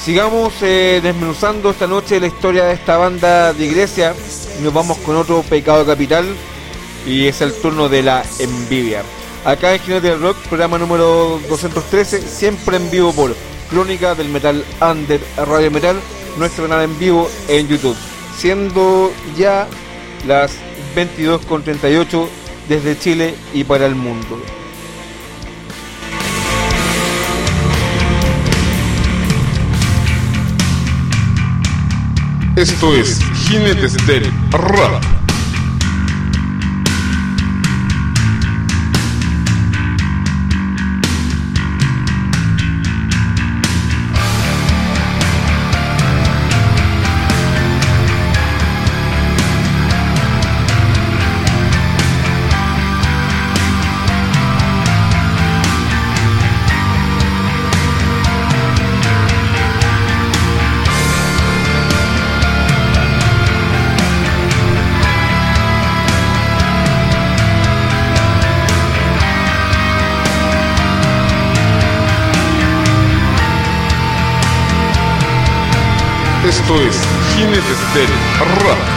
Sigamos 0.03 0.55
eh, 0.63 1.01
desmenuzando 1.03 1.71
esta 1.71 1.87
noche 1.87 2.19
la 2.19 2.29
historia 2.29 2.65
de 2.65 2.73
esta 2.73 2.97
banda 2.97 3.53
de 3.53 3.69
Grecia. 3.69 4.15
y 4.59 4.63
Nos 4.63 4.73
vamos 4.73 4.97
con 4.99 5.17
otro 5.17 5.43
pecado 5.43 5.85
capital 5.85 6.27
y 7.07 7.27
es 7.27 7.41
el 7.41 7.53
turno 7.53 7.89
de 7.89 8.03
la 8.03 8.23
envidia. 8.39 9.03
Acá 9.45 9.75
en 9.75 9.81
Jinete 9.81 10.11
del 10.11 10.21
Rock, 10.21 10.37
programa 10.49 10.79
número 10.79 11.41
213, 11.49 12.23
siempre 12.23 12.77
en 12.77 12.91
vivo 12.91 13.13
por 13.13 13.35
Crónica 13.71 14.15
del 14.15 14.29
Metal 14.29 14.65
Under 14.81 15.21
Radio 15.37 15.71
Metal, 15.71 15.97
nuestro 16.39 16.69
canal 16.69 16.85
en 16.85 16.99
vivo 16.99 17.29
en 17.49 17.67
YouTube. 17.67 17.97
Siendo 18.37 19.13
ya 19.37 19.67
las 20.27 20.53
22.38 20.95 22.29
desde 22.69 22.99
Chile 22.99 23.35
y 23.53 23.65
para 23.65 23.87
el 23.87 23.95
mundo. 23.95 24.41
Esto 32.55 32.95
es 32.95 33.19
Jinetes 33.49 34.07
del 34.07 34.31
Rap. 34.51 35.22
Esto 76.73 76.89
es 76.89 76.97
Jinetes 77.35 77.95
del 77.95 78.09
Rap. 78.65 78.92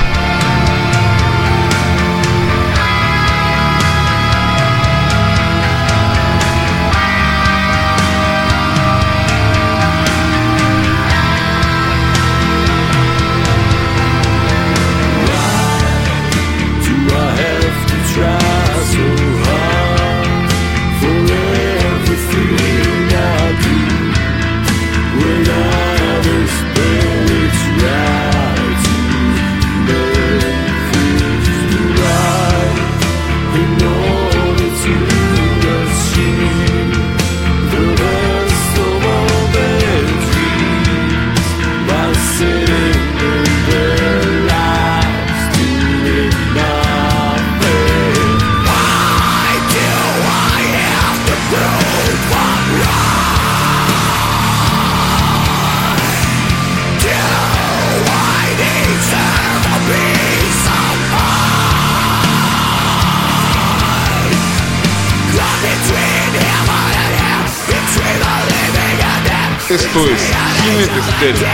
Dead. 69.96 70.06
Esto 70.06 70.10
es 70.10 70.34
Jinetes 70.62 71.20
del 71.22 71.46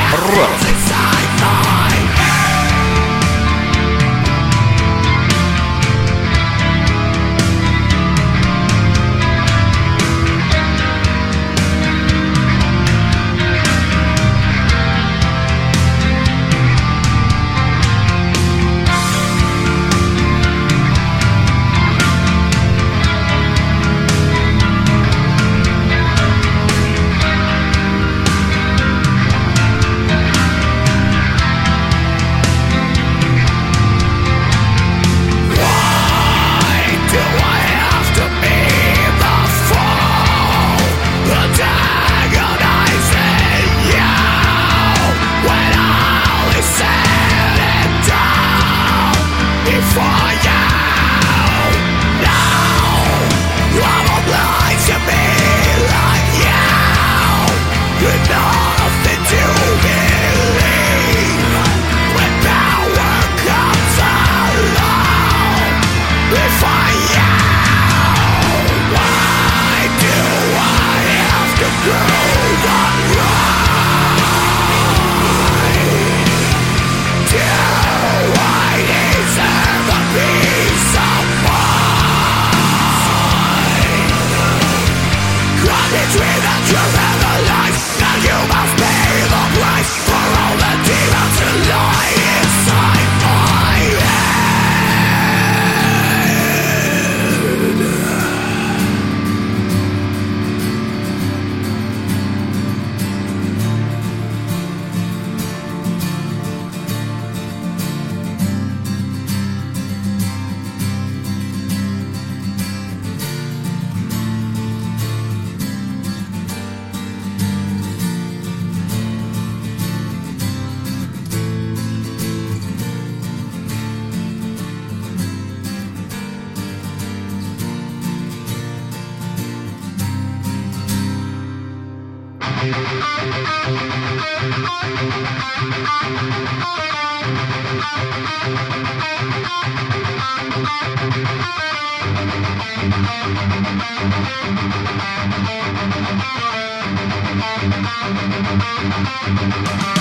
Thank 149.03 149.95
you. 149.95 150.00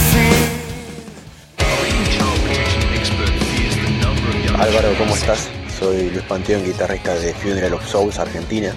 Álvaro, 4.71 4.97
¿cómo 4.97 5.13
estás? 5.15 5.49
Soy 5.77 6.11
Luis 6.11 6.23
Panteón, 6.23 6.63
guitarrista 6.63 7.13
de 7.15 7.33
Funeral 7.33 7.73
of 7.73 7.85
Souls, 7.85 8.17
Argentina. 8.19 8.73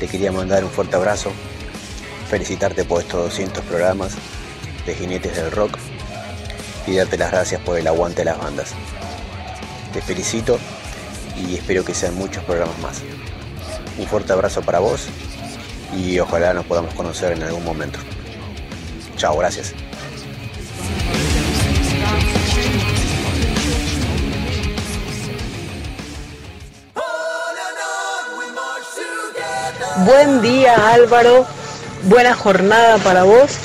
Te 0.00 0.08
quería 0.08 0.32
mandar 0.32 0.64
un 0.64 0.70
fuerte 0.70 0.96
abrazo, 0.96 1.30
felicitarte 2.30 2.86
por 2.86 3.02
estos 3.02 3.22
200 3.24 3.62
programas 3.64 4.14
de 4.86 4.94
Jinetes 4.94 5.36
del 5.36 5.50
Rock 5.50 5.76
y 6.86 6.96
darte 6.96 7.18
las 7.18 7.32
gracias 7.32 7.60
por 7.60 7.78
el 7.78 7.86
aguante 7.86 8.22
de 8.22 8.24
las 8.24 8.38
bandas. 8.38 8.72
Te 9.92 10.00
felicito 10.00 10.58
y 11.36 11.56
espero 11.56 11.84
que 11.84 11.92
sean 11.92 12.14
muchos 12.14 12.42
programas 12.44 12.78
más. 12.78 13.02
Un 13.98 14.06
fuerte 14.06 14.32
abrazo 14.32 14.62
para 14.62 14.78
vos 14.78 15.06
y 15.94 16.18
ojalá 16.18 16.54
nos 16.54 16.64
podamos 16.64 16.94
conocer 16.94 17.32
en 17.32 17.42
algún 17.42 17.62
momento. 17.62 17.98
Chao, 19.18 19.36
gracias. 19.36 19.74
Buen 30.04 30.42
día 30.42 30.92
Álvaro, 30.92 31.46
buena 32.02 32.34
jornada 32.34 32.98
para 32.98 33.22
vos. 33.22 33.56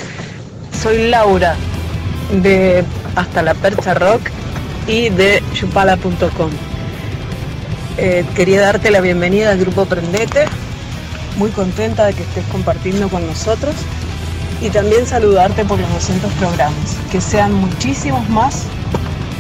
Soy 0.82 1.10
Laura 1.10 1.56
de 2.42 2.86
Hasta 3.18 3.42
la 3.42 3.54
Percha 3.54 3.94
Rock 3.96 4.22
y 4.88 5.10
de 5.10 5.44
chupala.com. 5.52 6.50
Eh, 7.98 8.24
quería 8.34 8.62
darte 8.62 8.92
la 8.92 9.02
bienvenida 9.02 9.52
al 9.52 9.58
grupo 9.60 9.86
Prendete, 9.86 10.46
muy 11.36 11.50
contenta 11.50 12.06
de 12.06 12.14
que 12.14 12.24
estés 12.24 12.46
compartiendo 12.46 13.10
con 13.10 13.28
nosotros 13.28 13.76
y 14.62 14.70
también 14.70 15.06
saludarte 15.06 15.66
por 15.66 15.80
los 15.80 15.92
200 15.92 16.32
programas, 16.34 16.96
que 17.12 17.20
sean 17.20 17.54
muchísimos 17.54 18.30
más 18.30 18.64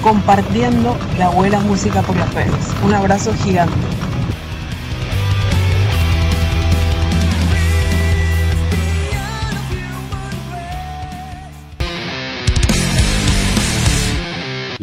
compartiendo 0.04 0.97
la 1.17 1.30
buena 1.30 1.62
música 1.62 2.01
por 2.01 2.17
las 2.17 2.34
redes. 2.34 2.51
Un 2.84 2.93
abrazo 2.93 3.34
gigante. 3.34 3.77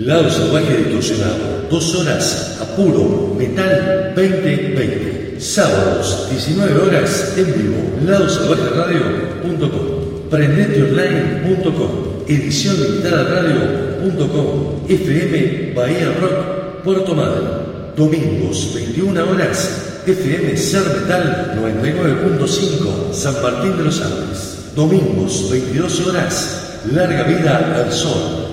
Lado 0.09 0.25
Salvaje 0.31 0.79
Distorsionado, 0.79 1.68
dos 1.68 1.94
horas 1.94 2.57
a 2.62 2.64
puro 2.75 3.35
metal 3.37 4.14
2020. 4.16 5.38
Sábados, 5.38 6.29
19 6.31 6.81
horas 6.81 7.35
en 7.37 7.44
vivo, 7.44 7.77
ladosalvajeradio.com, 8.07 10.31
prendeteonline.com 10.31 12.25
edición 12.27 12.81
limitada 12.81 13.25
radio.com, 13.25 14.81
FM 14.88 15.75
Bahía 15.75 16.16
Rock, 16.18 16.85
Puerto 16.85 17.14
Madre. 17.14 17.42
Domingos, 17.94 18.73
21 18.77 19.31
horas, 19.31 20.01
FM 20.07 20.57
Ser 20.57 20.85
Metal 20.85 21.55
99.5, 21.61 23.12
San 23.12 23.42
Martín 23.42 23.77
de 23.77 23.85
los 23.85 24.01
Andes. 24.01 24.73
Domingos, 24.75 25.51
22 25.51 26.07
horas, 26.07 26.79
Larga 26.94 27.25
Vida 27.25 27.75
al 27.77 27.92
Sol, 27.92 28.48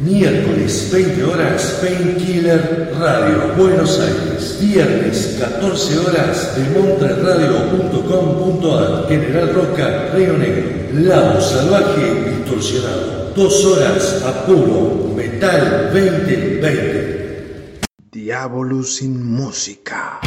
Miércoles, 0.00 0.88
20 0.90 1.22
horas, 1.24 1.78
Painkiller 1.82 2.90
Radio, 2.98 3.52
Buenos 3.54 4.00
Aires. 4.00 4.56
Viernes, 4.58 5.36
14 5.38 5.98
horas, 5.98 6.56
demontreradio.com.ar, 6.56 9.06
General 9.08 9.54
Roca, 9.54 10.10
Río 10.14 10.38
Negro. 10.38 10.70
Lado 10.94 11.38
salvaje 11.42 12.30
distorsionado. 12.30 13.34
Dos 13.36 13.62
horas 13.66 14.22
a 14.24 14.46
puro 14.46 15.12
metal 15.14 15.90
2020. 15.92 17.80
Diablo 18.10 18.82
sin 18.82 19.30
música. 19.30 20.20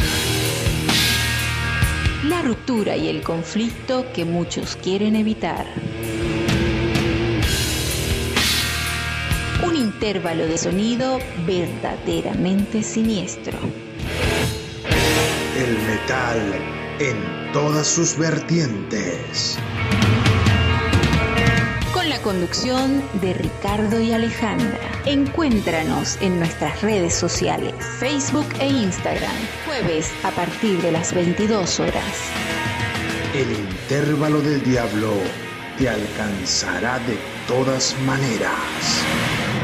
La 2.28 2.42
ruptura 2.42 2.96
y 2.96 3.08
el 3.08 3.22
conflicto 3.22 4.06
que 4.14 4.24
muchos 4.24 4.76
quieren 4.76 5.16
evitar. 5.16 5.66
Un 9.74 9.80
intervalo 9.80 10.46
de 10.46 10.56
sonido 10.56 11.18
verdaderamente 11.48 12.80
siniestro. 12.84 13.58
El 15.56 15.78
metal 15.88 16.54
en 17.00 17.52
todas 17.52 17.88
sus 17.88 18.16
vertientes. 18.16 19.58
Con 21.92 22.08
la 22.08 22.22
conducción 22.22 23.02
de 23.20 23.34
Ricardo 23.34 24.00
y 24.00 24.12
Alejandra. 24.12 24.78
Encuéntranos 25.06 26.22
en 26.22 26.38
nuestras 26.38 26.80
redes 26.80 27.12
sociales, 27.12 27.74
Facebook 27.98 28.46
e 28.60 28.68
Instagram, 28.68 29.36
jueves 29.66 30.12
a 30.22 30.30
partir 30.30 30.80
de 30.82 30.92
las 30.92 31.12
22 31.12 31.80
horas. 31.80 32.30
El 33.34 33.50
intervalo 33.50 34.40
del 34.40 34.62
diablo 34.62 35.14
te 35.76 35.88
alcanzará 35.88 37.00
de 37.00 37.18
todas 37.48 37.96
maneras. 38.06 39.63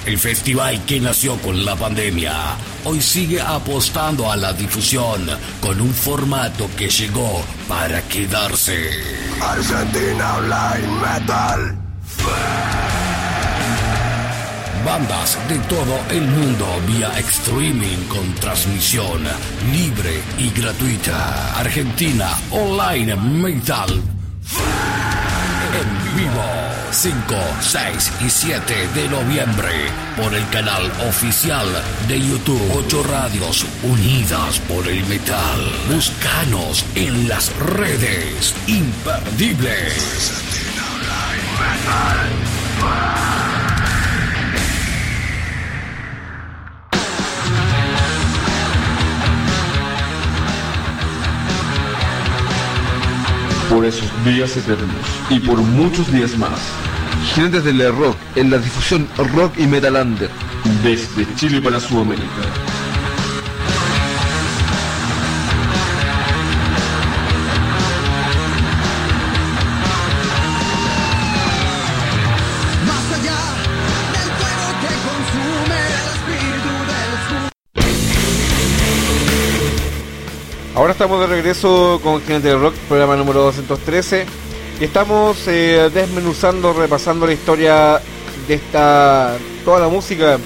El 0.05 0.19
festival 0.19 0.83
que 0.83 0.99
nació 0.99 1.37
con 1.37 1.63
la 1.63 1.77
pandemia 1.77 2.57
hoy 2.83 3.01
sigue 3.01 3.39
apostando 3.39 4.29
a 4.29 4.35
la 4.35 4.51
difusión 4.51 5.25
con 5.61 5.79
un 5.79 5.93
formato 5.93 6.69
que 6.75 6.89
llegó 6.89 7.45
para 7.69 8.01
quedarse. 8.09 8.89
Argentina 9.41 10.35
Online 10.35 10.87
Metal. 10.99 11.77
Bandas 14.85 15.37
de 15.47 15.57
todo 15.59 15.97
el 16.09 16.21
mundo 16.21 16.67
vía 16.85 17.17
streaming 17.19 18.05
con 18.09 18.35
transmisión 18.35 19.23
libre 19.71 20.21
y 20.37 20.49
gratuita. 20.49 21.57
Argentina 21.57 22.29
Online 22.51 23.15
Metal. 23.15 23.89
En 25.79 26.17
vivo 26.17 26.43
5, 26.91 27.15
6 27.61 28.11
y 28.25 28.29
7 28.29 28.87
de 28.93 29.09
noviembre 29.09 29.71
por 30.17 30.33
el 30.33 30.47
canal 30.49 30.91
oficial 31.07 31.67
de 32.09 32.19
YouTube 32.19 32.61
8 32.85 33.03
Radios 33.03 33.65
Unidas 33.83 34.59
por 34.67 34.85
el 34.87 35.05
Metal. 35.05 35.71
Búscanos 35.89 36.85
en 36.95 37.29
las 37.29 37.55
redes. 37.57 38.53
Imperdibles. 38.67 40.43
Por 53.69 53.85
esos 53.85 54.09
días 54.25 54.55
eternos 54.57 55.05
y 55.29 55.39
por 55.39 55.57
muchos 55.57 56.11
días 56.11 56.37
más. 56.37 56.59
Jinetes 57.33 57.63
del 57.63 57.95
rock 57.95 58.17
en 58.35 58.51
la 58.51 58.57
difusión 58.57 59.07
rock 59.35 59.57
y 59.57 59.67
metalander 59.67 60.29
desde 60.83 61.25
Chile 61.35 61.61
para 61.61 61.79
Sudamérica. 61.79 62.82
Ahora 80.83 80.91
estamos 80.91 81.21
de 81.21 81.27
regreso 81.27 82.01
con 82.03 82.21
Gente 82.23 82.49
del 82.49 82.59
Rock, 82.59 82.73
programa 82.89 83.15
número 83.15 83.41
213. 83.43 84.25
Y 84.81 84.83
estamos 84.83 85.47
eh, 85.47 85.89
desmenuzando, 85.93 86.73
repasando 86.73 87.25
la 87.25 87.31
historia 87.31 88.01
de 88.49 88.55
esta. 88.55 89.37
toda 89.63 89.79
la 89.79 89.87
música 89.87 90.39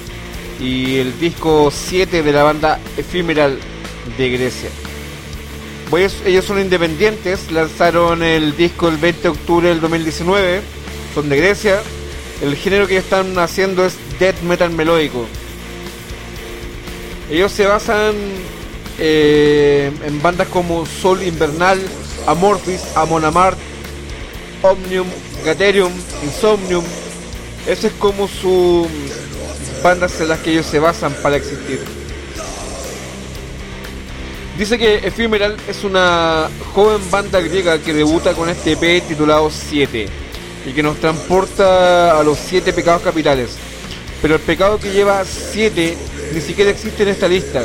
y 0.60 0.98
el 0.98 1.18
disco 1.18 1.72
7 1.72 2.22
de 2.22 2.32
la 2.32 2.44
banda 2.44 2.78
Ephemeral 2.96 3.58
de 4.16 4.30
Grecia. 4.30 4.70
Pues 5.90 6.22
ellos 6.24 6.44
son 6.44 6.60
independientes, 6.60 7.50
lanzaron 7.50 8.22
el 8.22 8.56
disco 8.56 8.86
el 8.86 8.96
20 8.96 9.22
de 9.22 9.28
octubre 9.30 9.68
del 9.70 9.80
2019, 9.80 10.60
son 11.16 11.28
de 11.28 11.36
Grecia. 11.36 11.82
El 12.42 12.54
género 12.54 12.86
que 12.86 12.98
están 12.98 13.36
haciendo 13.40 13.84
es 13.84 13.96
death 14.20 14.40
metal 14.42 14.70
melódico. 14.70 15.26
Ellos 17.28 17.50
se 17.50 17.66
basan 17.66 18.14
eh, 18.98 19.92
en 20.04 20.22
bandas 20.22 20.48
como 20.48 20.84
Sol 20.86 21.22
Invernal, 21.22 21.80
Amorphis, 22.26 22.82
Amon 22.96 23.24
Amart, 23.24 23.58
Omnium, 24.62 25.06
Gaterium, 25.44 25.92
Insomnium. 26.24 26.84
Esa 27.66 27.86
es 27.88 27.92
como 27.94 28.26
su 28.26 28.88
bandas 29.82 30.20
en 30.20 30.28
las 30.28 30.40
que 30.40 30.50
ellos 30.50 30.66
se 30.66 30.78
basan 30.78 31.12
para 31.22 31.36
existir. 31.36 31.80
Dice 34.58 34.76
que 34.76 34.96
Ephemeral 34.96 35.56
es 35.68 35.84
una 35.84 36.48
joven 36.74 37.00
banda 37.10 37.40
griega 37.40 37.78
que 37.78 37.94
debuta 37.94 38.34
con 38.34 38.48
este 38.48 38.72
EP 38.72 39.06
titulado 39.06 39.50
7 39.50 40.08
y 40.66 40.72
que 40.72 40.82
nos 40.82 40.98
transporta 40.98 42.18
a 42.18 42.24
los 42.24 42.38
7 42.38 42.72
pecados 42.72 43.02
capitales. 43.02 43.50
Pero 44.20 44.34
el 44.34 44.40
pecado 44.40 44.80
que 44.80 44.90
lleva 44.90 45.24
7 45.24 45.96
ni 46.34 46.40
siquiera 46.40 46.72
existe 46.72 47.04
en 47.04 47.10
esta 47.10 47.28
lista 47.28 47.62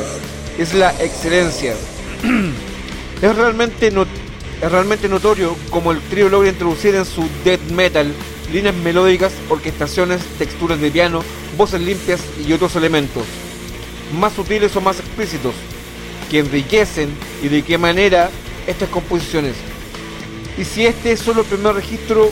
es 0.58 0.74
la 0.74 0.90
excelencia. 1.02 1.74
es, 3.22 3.36
realmente 3.36 5.08
notorio 5.08 5.56
como 5.70 5.92
el 5.92 6.00
trío 6.02 6.28
logra 6.28 6.48
introducir 6.48 6.94
en 6.94 7.04
su 7.04 7.28
death 7.44 7.70
metal 7.70 8.12
líneas 8.52 8.74
melódicas, 8.76 9.32
orquestaciones, 9.48 10.22
texturas 10.38 10.80
de 10.80 10.90
piano, 10.90 11.22
voces 11.56 11.80
limpias 11.80 12.20
y 12.46 12.52
otros 12.52 12.76
elementos, 12.76 13.24
más 14.18 14.32
sutiles 14.34 14.76
o 14.76 14.80
más 14.80 15.00
explícitos, 15.00 15.54
que 16.30 16.40
enriquecen 16.40 17.08
y 17.42 17.48
de 17.48 17.62
qué 17.62 17.78
manera 17.78 18.30
estas 18.66 18.88
composiciones. 18.90 19.54
Y 20.56 20.64
si 20.64 20.86
este 20.86 21.12
es 21.12 21.20
solo 21.20 21.40
el 21.40 21.46
primer 21.46 21.74
registro, 21.74 22.30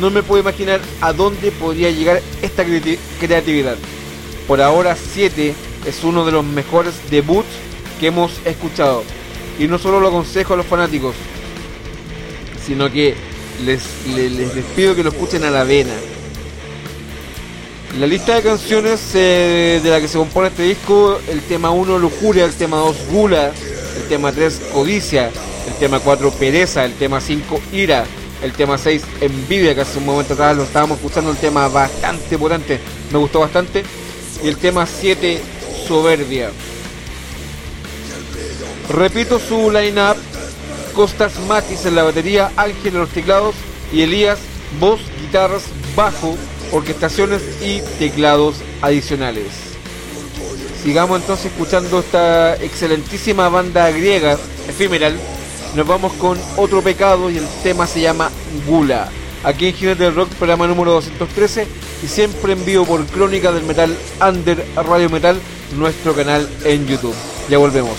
no 0.00 0.10
me 0.10 0.22
puedo 0.22 0.42
imaginar 0.42 0.80
a 1.00 1.12
dónde 1.12 1.50
podría 1.50 1.90
llegar 1.90 2.22
esta 2.42 2.64
creatividad. 3.18 3.76
Por 4.46 4.60
ahora 4.60 4.96
7 4.96 5.54
es 5.86 6.04
uno 6.04 6.24
de 6.24 6.32
los 6.32 6.44
mejores 6.44 6.94
debuts 7.10 7.48
que 7.98 8.08
hemos 8.08 8.32
escuchado. 8.44 9.02
Y 9.58 9.66
no 9.66 9.78
solo 9.78 10.00
lo 10.00 10.08
aconsejo 10.08 10.54
a 10.54 10.56
los 10.56 10.66
fanáticos, 10.66 11.14
sino 12.64 12.90
que 12.90 13.14
les, 13.64 13.82
les, 14.06 14.64
pido 14.76 14.94
que 14.94 15.02
lo 15.02 15.10
escuchen 15.10 15.44
a 15.44 15.50
la 15.50 15.64
vena. 15.64 15.94
La 17.98 18.06
lista 18.06 18.36
de 18.36 18.42
canciones 18.42 19.00
eh, 19.14 19.80
de 19.82 19.90
la 19.90 20.00
que 20.00 20.08
se 20.08 20.18
compone 20.18 20.48
este 20.48 20.62
disco, 20.62 21.18
el 21.28 21.40
tema 21.42 21.70
1 21.70 21.98
Lujuria, 21.98 22.44
el 22.44 22.54
tema 22.54 22.76
2 22.76 22.96
Gula, 23.10 23.52
el 23.96 24.08
tema 24.08 24.30
3 24.30 24.60
Codicia, 24.72 25.30
el 25.66 25.74
tema 25.80 25.98
4 25.98 26.30
Pereza, 26.32 26.84
el 26.84 26.92
tema 26.94 27.20
5 27.20 27.60
Ira, 27.72 28.04
el 28.42 28.52
tema 28.52 28.78
6 28.78 29.02
Envidia, 29.20 29.74
que 29.74 29.80
hace 29.80 29.98
un 29.98 30.06
momento 30.06 30.34
atrás 30.34 30.56
lo 30.56 30.64
estábamos 30.64 30.98
escuchando, 30.98 31.30
el 31.30 31.38
tema 31.38 31.66
bastante 31.68 32.38
potente, 32.38 32.78
me 33.10 33.18
gustó 33.18 33.40
bastante, 33.40 33.82
y 34.44 34.48
el 34.48 34.58
tema 34.58 34.86
7 34.86 35.40
Soberbia. 35.88 36.50
Repito 38.90 39.38
su 39.38 39.70
line-up, 39.70 40.16
Costas 40.94 41.38
Matis 41.48 41.86
en 41.86 41.94
la 41.96 42.02
batería, 42.02 42.52
Ángel 42.56 42.94
en 42.94 43.00
los 43.00 43.08
teclados 43.08 43.54
y 43.90 44.02
Elías, 44.02 44.38
voz, 44.78 45.00
guitarras, 45.22 45.62
bajo, 45.96 46.36
orquestaciones 46.72 47.42
y 47.62 47.80
teclados 47.98 48.56
adicionales. 48.82 49.46
Sigamos 50.82 51.22
entonces 51.22 51.46
escuchando 51.46 52.00
esta 52.00 52.56
excelentísima 52.56 53.48
banda 53.48 53.90
griega, 53.90 54.38
Ephemeral. 54.68 55.18
Nos 55.74 55.86
vamos 55.86 56.12
con 56.14 56.38
otro 56.56 56.82
pecado 56.82 57.30
y 57.30 57.38
el 57.38 57.46
tema 57.62 57.86
se 57.86 58.02
llama 58.02 58.30
Gula. 58.66 59.08
Aquí 59.42 59.68
en 59.68 59.74
Jinete 59.74 60.04
del 60.04 60.14
Rock, 60.14 60.30
programa 60.30 60.66
número 60.66 60.92
213 60.92 61.66
y 62.02 62.08
siempre 62.08 62.52
en 62.52 62.64
vivo 62.64 62.84
por 62.84 63.04
Crónica 63.06 63.52
del 63.52 63.64
Metal 63.64 63.96
Under 64.20 64.64
Radio 64.76 65.08
Metal, 65.08 65.40
nuestro 65.76 66.14
canal 66.14 66.48
en 66.64 66.86
YouTube. 66.86 67.14
Ya 67.48 67.58
volvemos. 67.58 67.96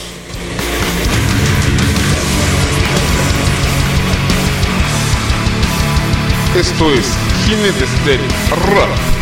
Esto 6.56 6.92
es 6.92 7.06
Jinetes 7.46 8.06
del 8.06 8.20
Rock. 8.76 8.90
Esto 8.90 9.19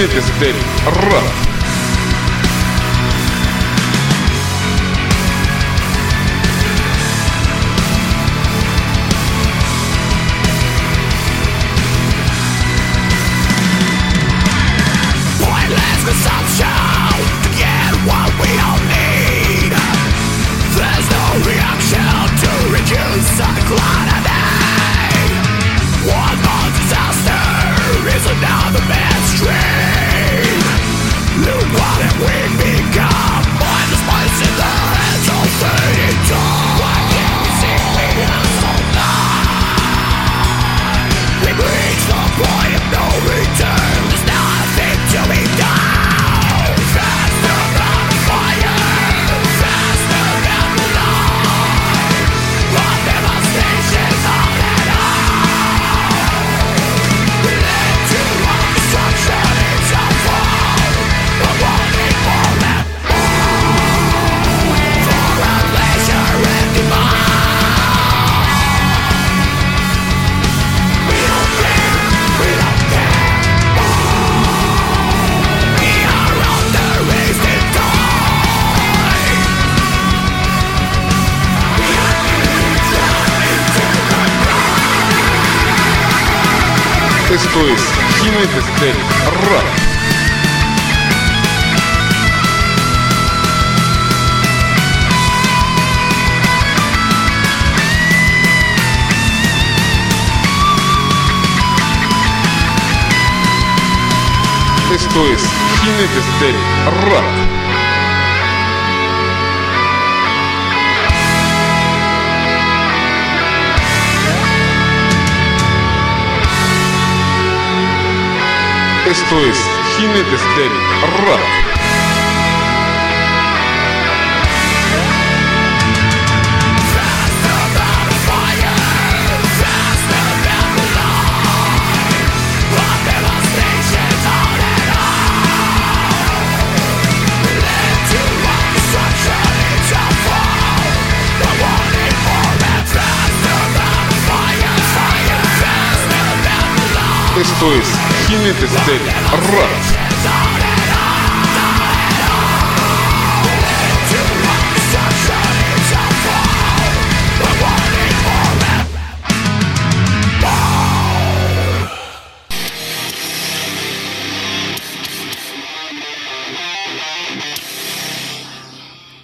Jinetes 0.00 0.40
del 0.40 0.56
Rock. 1.10 1.29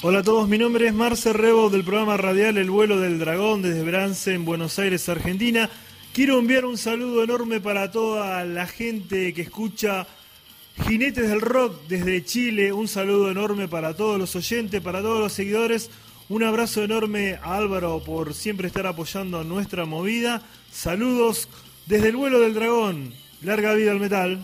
Hola 0.08 0.20
a 0.20 0.22
todos, 0.22 0.48
mi 0.48 0.56
nombre 0.56 0.86
es 0.86 0.94
Marce 0.94 1.32
Rebo 1.32 1.68
del 1.68 1.82
programa 1.82 2.16
radial 2.16 2.58
El 2.58 2.70
vuelo 2.70 3.00
del 3.00 3.18
dragón 3.18 3.60
desde 3.60 3.82
Brance 3.82 4.34
en 4.34 4.44
Buenos 4.44 4.78
Aires, 4.78 5.08
Argentina. 5.08 5.68
Quiero 6.12 6.38
enviar 6.38 6.64
un 6.64 6.78
saludo 6.78 7.24
enorme 7.24 7.60
para 7.60 7.90
toda 7.90 8.44
la 8.44 8.68
gente 8.68 9.34
que 9.34 9.42
escucha 9.42 10.06
Jinetes 10.86 11.28
del 11.28 11.40
Rock 11.40 11.88
desde 11.88 12.24
Chile. 12.24 12.72
Un 12.72 12.86
saludo 12.86 13.32
enorme 13.32 13.66
para 13.66 13.94
todos 13.96 14.16
los 14.16 14.36
oyentes, 14.36 14.80
para 14.80 15.02
todos 15.02 15.18
los 15.18 15.32
seguidores. 15.32 15.90
Un 16.28 16.44
abrazo 16.44 16.84
enorme 16.84 17.40
a 17.42 17.56
Álvaro 17.56 17.98
por 17.98 18.32
siempre 18.32 18.68
estar 18.68 18.86
apoyando 18.86 19.42
nuestra 19.42 19.86
movida. 19.86 20.40
Saludos 20.70 21.48
desde 21.86 22.10
el 22.10 22.16
vuelo 22.16 22.38
del 22.38 22.54
dragón. 22.54 23.12
Larga 23.42 23.74
vida 23.74 23.90
al 23.90 23.98
metal. 23.98 24.38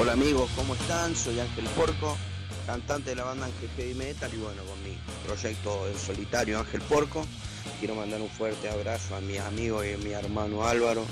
Hola 0.00 0.12
amigos, 0.12 0.48
¿cómo 0.54 0.76
están? 0.76 1.16
Soy 1.16 1.40
Ángel 1.40 1.64
Porco, 1.74 2.16
cantante 2.66 3.10
de 3.10 3.16
la 3.16 3.24
banda 3.24 3.46
Ángel 3.46 3.68
Heavy 3.76 3.94
Metal 3.94 4.30
y 4.32 4.36
bueno, 4.36 4.62
con 4.62 4.80
mi 4.84 4.96
proyecto 5.26 5.88
en 5.88 5.98
solitario 5.98 6.60
Ángel 6.60 6.80
Porco. 6.82 7.26
Quiero 7.80 7.96
mandar 7.96 8.20
un 8.20 8.30
fuerte 8.30 8.70
abrazo 8.70 9.16
a 9.16 9.20
mis 9.20 9.40
amigos 9.40 9.84
y 9.86 9.94
a 9.94 9.98
mi 9.98 10.12
hermano 10.12 10.64
Álvaro 10.64 11.04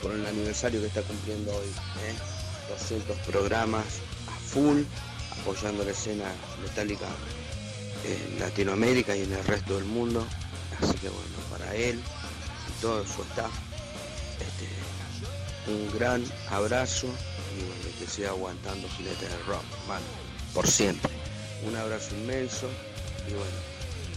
por, 0.00 0.14
el 0.14 0.24
aniversario 0.24 0.80
que 0.80 0.86
está 0.86 1.02
cumpliendo 1.02 1.54
hoy. 1.54 1.66
¿eh? 1.66 2.14
200 2.70 3.18
programas 3.26 3.84
a 4.26 4.38
full, 4.38 4.80
apoyando 5.38 5.84
la 5.84 5.90
escena 5.90 6.24
metálica 6.62 7.06
en 8.02 8.40
Latinoamérica 8.40 9.14
y 9.14 9.24
en 9.24 9.32
el 9.34 9.44
resto 9.44 9.74
del 9.74 9.84
mundo. 9.84 10.26
Así 10.80 10.94
que 10.94 11.10
bueno, 11.10 11.36
para 11.50 11.74
él 11.74 12.00
y 12.00 12.80
todo 12.80 13.04
su 13.04 13.20
staff, 13.24 13.52
este, 14.40 14.75
un 15.68 15.90
gran 15.98 16.24
abrazo 16.50 17.08
y 17.56 17.64
bueno, 17.64 17.98
que 17.98 18.06
siga 18.06 18.30
aguantando 18.30 18.88
Jinete 18.88 19.28
del 19.28 19.46
Rock, 19.46 19.64
mano, 19.88 20.04
por 20.54 20.66
siempre. 20.66 21.10
Un 21.66 21.76
abrazo 21.76 22.14
inmenso 22.14 22.68
y 23.28 23.32
bueno, 23.32 23.56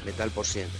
metal 0.06 0.30
por 0.32 0.46
siempre. 0.46 0.80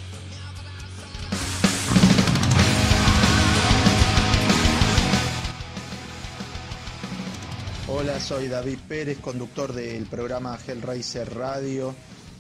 Hola, 7.88 8.20
soy 8.20 8.48
David 8.48 8.78
Pérez, 8.88 9.18
conductor 9.18 9.74
del 9.74 10.06
programa 10.06 10.60
Hellraiser 10.68 11.34
Radio, 11.34 11.96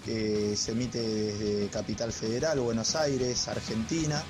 que 0.05 0.55
se 0.55 0.73
emite 0.73 1.01
desde 1.01 1.69
Capital 1.69 2.13
Federal, 2.13 2.59
Buenos 2.59 2.95
Aires, 2.95 3.47
Argentina. 3.47 4.21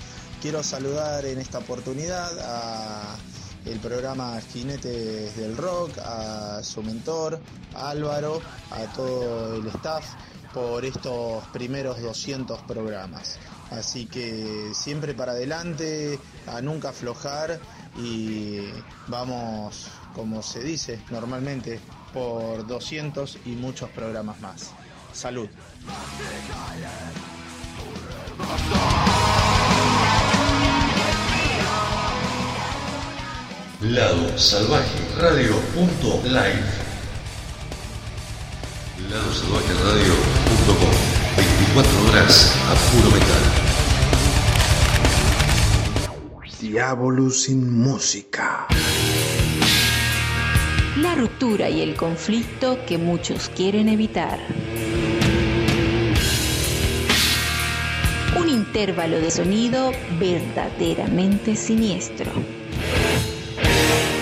Quiero 0.42 0.64
saludar 0.64 1.26
en 1.26 1.40
esta 1.40 1.58
oportunidad 1.58 2.32
a 2.40 3.18
el 3.66 3.80
programa 3.80 4.40
Jinetes 4.42 5.36
del 5.36 5.58
Rock, 5.58 5.98
a 6.00 6.62
su 6.64 6.82
mentor, 6.84 7.40
Álvaro, 7.76 8.42
a 8.72 8.84
todo 8.94 9.56
el 9.56 9.68
staff 9.68 10.06
por 10.54 10.86
estos 10.86 11.44
primeros 11.48 12.02
200 12.02 12.62
programas. 12.64 13.38
Así 13.72 14.08
que 14.08 14.72
siempre 14.74 15.14
para 15.14 15.34
adelante, 15.34 16.20
a 16.48 16.62
nunca 16.62 16.90
aflojar 16.90 17.60
y 17.98 18.62
vamos, 19.08 19.88
como 20.16 20.42
se 20.42 20.62
dice 20.62 21.00
normalmente, 21.12 21.80
por 22.14 22.66
200 22.66 23.38
y 23.46 23.52
muchos 23.52 23.90
programas 23.92 24.40
más. 24.40 24.72
Salud. 25.14 25.50
Lado 33.82 34.38
Salvaje 34.38 35.00
Radio 35.18 35.56
punto 35.74 36.20
live. 36.26 36.66
Lado 39.10 39.34
Salvaje 39.34 39.74
Radio 39.86 40.16
punto 40.44 40.76
com. 40.82 40.92
24 41.38 42.10
horas 42.10 42.54
a 42.68 42.76
puro 42.92 43.10
metal. 43.16 43.44
Diablo 46.60 47.30
sin 47.30 47.80
música. 47.80 48.68
La 50.98 51.16
ruptura 51.16 51.70
y 51.70 51.82
el 51.82 51.96
conflicto 51.96 52.80
que 52.86 52.98
muchos 52.98 53.48
quieren 53.48 53.88
evitar. 53.88 54.42
Un 58.38 58.50
intervalo 58.50 59.22
de 59.22 59.32
sonido 59.32 59.94
verdaderamente 60.20 61.56
siniestro. 61.56 62.59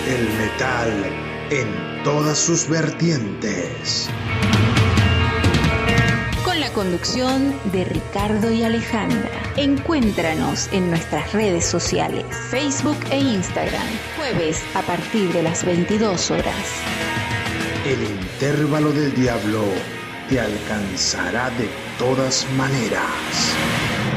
El 0.08 0.24
metal 0.38 1.03
en 1.49 2.03
todas 2.05 2.38
sus 2.38 2.70
vertientes. 2.70 4.08
Con 6.45 6.62
la 6.62 6.72
conducción 6.72 7.53
de 7.74 7.84
Ricardo 7.84 8.49
y 8.49 8.64
Alejandra. 8.64 9.30
Encuéntranos 9.58 10.70
en 10.72 10.89
nuestras 10.91 11.34
redes 11.34 11.66
sociales, 11.66 12.24
Facebook 12.49 12.97
e 13.12 13.20
Instagram, 13.20 13.86
jueves 14.16 14.64
a 14.76 14.82
partir 14.84 15.34
de 15.34 15.43
las 15.43 15.66
22 15.66 16.32
horas. 16.32 16.55
El 17.86 18.01
intervalo 18.01 18.93
del 18.93 19.14
diablo 19.14 19.66
te 20.30 20.39
alcanzará 20.39 21.49
de 21.49 21.68
todas 21.99 22.47
maneras. 22.55 24.16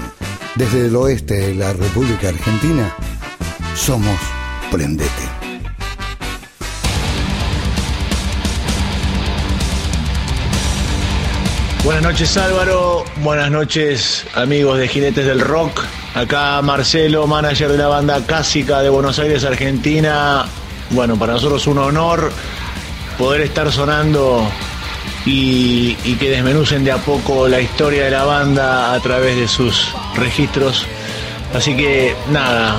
Desde 0.54 0.86
el 0.86 0.96
oeste 0.96 1.34
de 1.34 1.54
la 1.54 1.72
República 1.72 2.28
Argentina, 2.28 2.94
somos 3.74 4.18
Prendete. 4.70 5.10
Buenas 11.84 12.04
noches 12.04 12.36
Álvaro, 12.36 13.04
buenas 13.22 13.50
noches 13.50 14.24
amigos 14.34 14.78
de 14.78 14.88
Jinetes 14.88 15.26
del 15.26 15.40
Rock. 15.40 15.84
Acá 16.14 16.60
Marcelo, 16.60 17.26
manager 17.26 17.70
de 17.70 17.78
la 17.78 17.88
banda 17.88 18.20
Cásica 18.26 18.82
de 18.82 18.90
Buenos 18.90 19.18
Aires, 19.18 19.44
Argentina. 19.44 20.44
Bueno, 20.90 21.16
para 21.16 21.32
nosotros 21.32 21.66
un 21.66 21.78
honor 21.78 22.30
poder 23.16 23.40
estar 23.40 23.72
sonando 23.72 24.46
y, 25.24 25.96
y 26.04 26.16
que 26.16 26.28
desmenucen 26.28 26.84
de 26.84 26.92
a 26.92 26.98
poco 26.98 27.48
la 27.48 27.60
historia 27.60 28.04
de 28.04 28.10
la 28.10 28.24
banda 28.24 28.92
a 28.92 29.00
través 29.00 29.36
de 29.36 29.48
sus 29.48 29.88
registros. 30.14 30.84
Así 31.54 31.74
que 31.74 32.14
nada, 32.30 32.76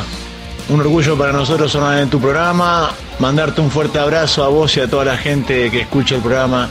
un 0.70 0.82
orgullo 0.82 1.18
para 1.18 1.32
nosotros 1.32 1.72
sonar 1.72 1.98
en 1.98 2.12
tu 2.12 2.20
programa, 2.20 2.92
mandarte 3.18 3.62
un 3.62 3.72
fuerte 3.72 3.98
abrazo 3.98 4.44
a 4.44 4.50
vos 4.50 4.78
y 4.78 4.80
a 4.80 4.88
toda 4.88 5.06
la 5.06 5.18
gente 5.18 5.72
que 5.72 5.82
escucha 5.82 6.16
el 6.16 6.22
programa 6.22 6.70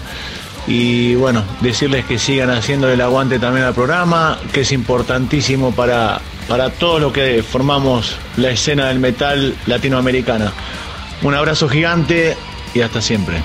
y 0.69 1.17
bueno, 1.17 1.43
decirles 1.61 2.05
que 2.05 2.21
sigan 2.21 2.51
haciéndole 2.51 2.95
el 2.95 3.01
aguante 3.01 3.41
también 3.41 3.67
al 3.67 3.75
programa, 3.75 4.39
que 4.53 4.61
es 4.61 4.71
importantísimo 4.71 5.73
para, 5.73 6.21
para 6.49 6.71
todo 6.71 6.99
lo 6.99 7.13
que 7.13 7.43
formamos 7.43 8.17
la 8.37 8.51
escena 8.51 8.89
del 8.89 8.99
metal 8.99 9.55
latinoamericana. 9.67 10.53
Un 11.23 11.35
abrazo 11.35 11.69
gigante 11.69 12.37
y 12.75 12.81
hasta 12.81 13.01
siempre. 13.01 13.43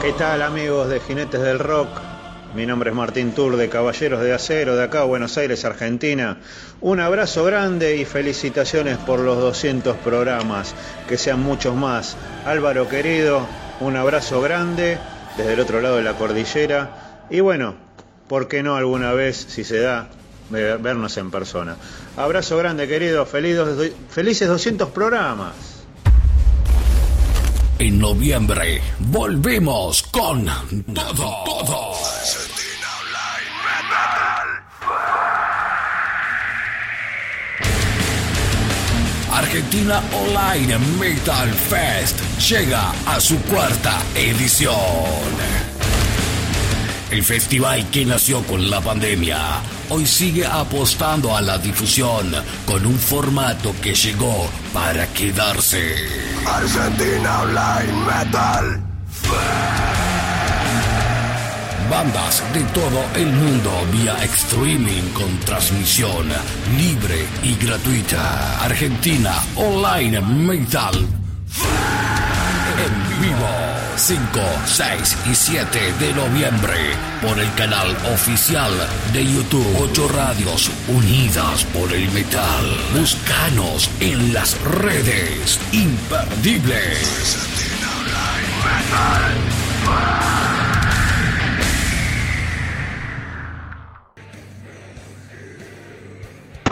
¿Qué 0.00 0.12
tal 0.12 0.42
amigos 0.42 0.88
de 0.88 1.00
Jinetes 1.00 1.40
del 1.40 1.58
Rock? 1.58 1.88
Mi 2.56 2.64
nombre 2.64 2.88
es 2.90 2.96
Martín 2.96 3.32
Tour 3.32 3.56
de 3.56 3.68
Caballeros 3.68 4.22
de 4.22 4.32
Acero 4.32 4.76
de 4.76 4.84
acá, 4.84 5.02
Buenos 5.04 5.36
Aires, 5.36 5.64
Argentina. 5.66 6.38
Un 6.80 7.00
abrazo 7.00 7.44
grande 7.44 7.96
y 7.96 8.06
felicitaciones 8.06 8.96
por 8.96 9.20
los 9.20 9.36
200 9.38 9.94
programas, 9.98 10.74
que 11.06 11.18
sean 11.18 11.40
muchos 11.42 11.74
más. 11.76 12.16
Álvaro 12.46 12.88
querido, 12.88 13.46
un 13.80 13.96
abrazo 13.96 14.40
grande 14.40 14.96
desde 15.36 15.52
el 15.52 15.60
otro 15.60 15.82
lado 15.82 15.96
de 15.96 16.02
la 16.02 16.14
cordillera. 16.14 17.26
Y 17.28 17.40
bueno, 17.40 17.74
¿por 18.26 18.48
qué 18.48 18.62
no 18.62 18.74
alguna 18.76 19.12
vez, 19.12 19.36
si 19.48 19.62
se 19.62 19.78
da, 19.80 20.08
ve- 20.48 20.78
vernos 20.78 21.14
en 21.18 21.30
persona? 21.30 21.76
Abrazo 22.16 22.56
grande 22.56 22.88
querido, 22.88 23.26
felices 23.26 24.48
200 24.48 24.88
programas. 24.90 25.52
En 27.78 27.98
noviembre 27.98 28.80
volvemos 28.98 30.02
con 30.04 30.46
todo, 30.94 31.34
todo. 31.44 31.92
Argentina 39.56 40.02
Online 40.12 40.78
Metal 41.00 41.48
Fest 41.48 42.20
llega 42.50 42.92
a 43.06 43.18
su 43.18 43.40
cuarta 43.44 44.02
edición. 44.14 44.74
El 47.10 47.24
festival 47.24 47.88
que 47.88 48.04
nació 48.04 48.42
con 48.42 48.68
la 48.68 48.82
pandemia 48.82 49.62
hoy 49.88 50.04
sigue 50.04 50.44
apostando 50.44 51.34
a 51.34 51.40
la 51.40 51.56
difusión 51.56 52.34
con 52.66 52.84
un 52.84 52.98
formato 52.98 53.74
que 53.80 53.94
llegó 53.94 54.46
para 54.74 55.06
quedarse. 55.14 55.94
Argentina 56.44 57.40
Online 57.40 57.92
Metal 58.04 58.82
Bandas 61.90 62.42
de 62.52 62.62
todo 62.74 63.04
el 63.14 63.26
mundo 63.26 63.70
vía 63.92 64.16
streaming 64.24 65.10
con 65.12 65.38
transmisión 65.40 66.26
libre 66.76 67.26
y 67.42 67.54
gratuita. 67.54 68.64
Argentina 68.64 69.32
Online 69.56 70.20
Metal 70.20 71.06
en 72.78 73.20
vivo 73.22 73.48
5, 73.96 74.18
6 74.66 75.16
y 75.30 75.34
7 75.34 75.92
de 75.98 76.12
noviembre 76.12 76.76
por 77.22 77.38
el 77.38 77.52
canal 77.54 77.96
oficial 78.12 78.72
de 79.12 79.24
YouTube 79.24 79.66
8 79.90 80.08
Radios 80.08 80.70
Unidas 80.88 81.64
por 81.72 81.92
el 81.92 82.10
Metal. 82.12 82.76
Búscanos 82.94 83.90
en 84.00 84.34
las 84.34 84.60
redes. 84.62 85.58
Imperdibles. 85.72 87.36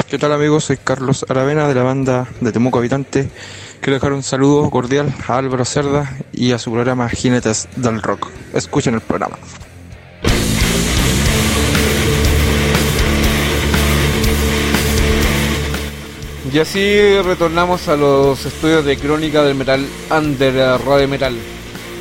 ¿Qué 0.08 0.18
tal 0.18 0.32
amigos? 0.32 0.64
Soy 0.64 0.76
Carlos 0.76 1.24
Aravena 1.30 1.66
de 1.66 1.74
la 1.74 1.82
banda 1.82 2.28
de 2.40 2.52
Temuco 2.52 2.78
Habitante. 2.78 3.30
Quiero 3.80 3.94
dejar 3.94 4.12
un 4.12 4.22
saludo 4.22 4.68
cordial 4.68 5.12
a 5.26 5.38
Álvaro 5.38 5.64
Cerda 5.64 6.18
y 6.30 6.52
a 6.52 6.58
su 6.58 6.70
programa 6.70 7.08
Jinetes 7.08 7.68
del 7.76 8.02
Rock. 8.02 8.28
Escuchen 8.52 8.94
el 8.94 9.00
programa. 9.00 9.38
Y 16.52 16.58
así 16.58 17.20
retornamos 17.22 17.88
a 17.88 17.96
los 17.96 18.44
estudios 18.44 18.84
de 18.84 18.98
crónica 18.98 19.42
del 19.42 19.54
metal 19.54 19.86
under 20.10 20.80
Radio 20.84 21.08
Metal. 21.08 21.34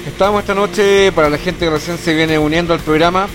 Estamos 0.06 0.42
esta 0.42 0.54
noche, 0.54 1.14
para 1.14 1.30
la 1.30 1.38
gente 1.38 1.66
que 1.66 1.72
recién 1.72 1.98
se 1.98 2.14
viene 2.14 2.38
uniendo 2.38 2.74
al 2.74 2.82
programa, 2.82 3.28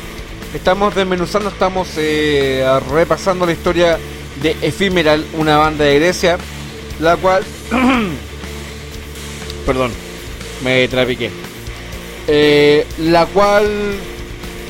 estamos 0.52 0.94
desmenuzando, 0.94 1.48
estamos 1.48 1.88
eh, 1.96 2.64
repasando 2.92 3.46
la 3.46 3.52
historia 3.52 3.98
de 4.42 4.56
Ephemeral, 4.62 5.24
una 5.34 5.56
banda 5.56 5.84
de 5.84 5.98
Grecia, 5.98 6.38
la 7.00 7.16
cual... 7.16 7.44
Perdón, 9.66 9.92
me 10.64 10.88
trapiqué. 10.88 11.30
Eh, 12.26 12.86
la 12.98 13.26
cual 13.26 13.66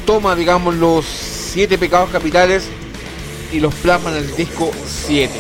toma, 0.07 0.35
digamos, 0.35 0.75
los 0.75 1.05
siete 1.05 1.79
pecados 1.79 2.11
capitales 2.11 2.69
y 3.53 3.61
los 3.61 3.75
plasma 3.75 4.11
en 4.11 4.17
el 4.19 4.37
disco 4.37 4.71
7. 5.07 5.33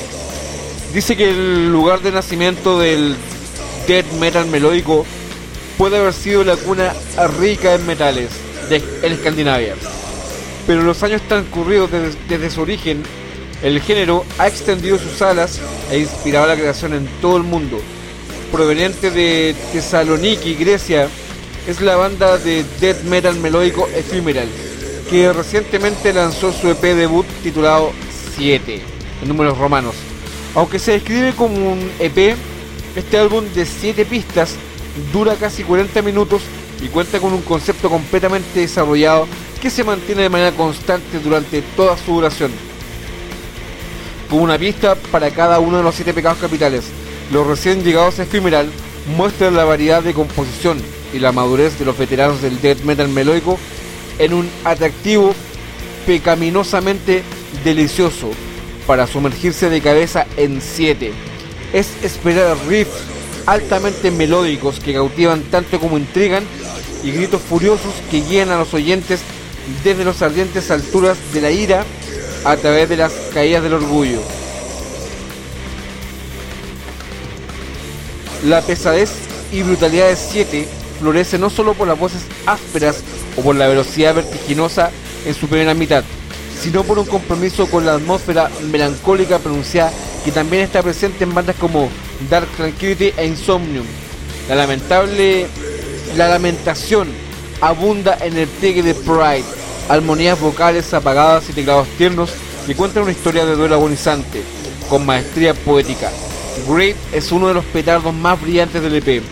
Dice 0.92 1.16
que 1.16 1.30
el 1.30 1.70
lugar 1.70 2.00
de 2.00 2.12
nacimiento 2.12 2.78
del 2.78 3.14
death 3.86 4.10
metal 4.20 4.46
melódico 4.46 5.04
puede 5.76 5.98
haber 5.98 6.12
sido 6.12 6.44
la 6.44 6.56
cuna 6.56 6.94
rica 7.38 7.74
en 7.74 7.86
metales 7.86 8.30
de 8.68 8.82
en 9.02 9.12
Escandinavia. 9.12 9.74
Pero 10.66 10.82
los 10.82 11.02
años 11.02 11.22
transcurridos 11.28 11.90
desde, 11.90 12.18
desde 12.28 12.50
su 12.50 12.62
origen, 12.62 13.02
el 13.62 13.80
género 13.80 14.24
ha 14.38 14.46
extendido 14.46 14.98
sus 14.98 15.20
alas 15.22 15.60
e 15.90 15.98
inspirado 15.98 16.46
la 16.46 16.56
creación 16.56 16.94
en 16.94 17.06
todo 17.20 17.36
el 17.36 17.42
mundo. 17.42 17.78
Proveniente 18.52 19.10
de 19.10 19.54
Tesaloniki, 19.72 20.54
Grecia, 20.54 21.08
es 21.66 21.80
la 21.80 21.96
banda 21.96 22.38
de 22.38 22.64
death 22.80 23.02
metal 23.02 23.36
melódico 23.36 23.88
Ephemeral, 23.94 24.48
que 25.10 25.32
recientemente 25.32 26.12
lanzó 26.12 26.52
su 26.52 26.70
EP 26.70 26.80
debut 26.80 27.26
titulado 27.42 27.92
7, 28.36 28.80
en 29.22 29.28
números 29.28 29.58
romanos. 29.58 29.94
Aunque 30.54 30.78
se 30.78 30.92
describe 30.92 31.34
como 31.34 31.72
un 31.72 31.90
EP, 31.98 32.36
este 32.96 33.18
álbum 33.18 33.44
de 33.54 33.66
7 33.66 34.04
pistas 34.06 34.54
dura 35.12 35.34
casi 35.34 35.62
40 35.62 36.00
minutos 36.02 36.42
y 36.80 36.88
cuenta 36.88 37.20
con 37.20 37.32
un 37.32 37.42
concepto 37.42 37.90
completamente 37.90 38.60
desarrollado 38.60 39.26
que 39.60 39.68
se 39.68 39.84
mantiene 39.84 40.22
de 40.22 40.28
manera 40.30 40.52
constante 40.52 41.18
durante 41.18 41.60
toda 41.76 41.96
su 41.98 42.14
duración. 42.14 42.67
Con 44.30 44.40
una 44.40 44.58
pista 44.58 44.94
para 44.94 45.30
cada 45.30 45.58
uno 45.58 45.78
de 45.78 45.82
los 45.82 45.94
7 45.94 46.12
pecados 46.12 46.38
capitales, 46.38 46.84
los 47.32 47.46
recién 47.46 47.82
llegados 47.82 48.18
a 48.18 48.24
Ephemeral 48.24 48.70
muestran 49.16 49.56
la 49.56 49.64
variedad 49.64 50.02
de 50.02 50.12
composición, 50.12 50.78
y 51.12 51.18
la 51.18 51.32
madurez 51.32 51.78
de 51.78 51.84
los 51.84 51.96
veteranos 51.96 52.42
del 52.42 52.60
death 52.60 52.82
metal 52.82 53.08
melódico 53.08 53.58
en 54.18 54.34
un 54.34 54.50
atractivo 54.64 55.34
pecaminosamente 56.06 57.22
delicioso 57.64 58.30
para 58.86 59.06
sumergirse 59.06 59.70
de 59.70 59.80
cabeza 59.80 60.26
en 60.36 60.60
7. 60.60 61.12
Es 61.72 61.88
esperar 62.02 62.56
riffs 62.68 63.04
altamente 63.46 64.10
melódicos 64.10 64.80
que 64.80 64.94
cautivan 64.94 65.42
tanto 65.44 65.80
como 65.80 65.98
intrigan 65.98 66.44
y 67.02 67.12
gritos 67.12 67.40
furiosos 67.40 67.94
que 68.10 68.22
guían 68.22 68.50
a 68.50 68.58
los 68.58 68.74
oyentes 68.74 69.20
desde 69.84 70.04
las 70.04 70.20
ardientes 70.22 70.70
alturas 70.70 71.16
de 71.32 71.40
la 71.40 71.50
ira 71.50 71.84
a 72.44 72.56
través 72.56 72.88
de 72.88 72.96
las 72.96 73.12
caídas 73.32 73.62
del 73.62 73.74
orgullo. 73.74 74.20
La 78.44 78.62
pesadez 78.62 79.10
y 79.52 79.62
brutalidad 79.62 80.08
de 80.08 80.16
7 80.16 80.68
florece 81.00 81.38
no 81.38 81.50
solo 81.50 81.74
por 81.74 81.88
las 81.88 81.98
voces 81.98 82.22
ásperas 82.46 83.02
o 83.36 83.42
por 83.42 83.56
la 83.56 83.68
velocidad 83.68 84.14
vertiginosa 84.14 84.90
en 85.26 85.34
su 85.34 85.48
primera 85.48 85.74
mitad, 85.74 86.04
sino 86.60 86.84
por 86.84 86.98
un 86.98 87.06
compromiso 87.06 87.70
con 87.70 87.84
la 87.84 87.94
atmósfera 87.94 88.50
melancólica 88.70 89.38
pronunciada 89.38 89.92
que 90.24 90.32
también 90.32 90.62
está 90.62 90.82
presente 90.82 91.24
en 91.24 91.34
bandas 91.34 91.56
como 91.56 91.88
Dark 92.28 92.48
Tranquility 92.56 93.12
e 93.16 93.26
Insomnium. 93.26 93.86
La 94.48 94.54
lamentable 94.54 95.46
la 96.16 96.28
lamentación 96.28 97.08
abunda 97.60 98.16
en 98.20 98.36
el 98.36 98.48
pliegue 98.48 98.82
de 98.82 98.94
Pride, 98.94 99.44
armonías 99.88 100.38
vocales 100.38 100.92
apagadas 100.94 101.48
y 101.48 101.52
teclados 101.52 101.88
tiernos 101.96 102.30
que 102.66 102.74
cuentan 102.74 103.04
una 103.04 103.12
historia 103.12 103.46
de 103.46 103.56
duelo 103.56 103.74
agonizante, 103.76 104.42
con 104.88 105.06
maestría 105.06 105.54
poética. 105.54 106.10
Great 106.68 106.96
es 107.12 107.32
uno 107.32 107.48
de 107.48 107.54
los 107.54 107.64
petardos 107.66 108.14
más 108.14 108.40
brillantes 108.40 108.82
del 108.82 108.96
EP, 108.96 109.22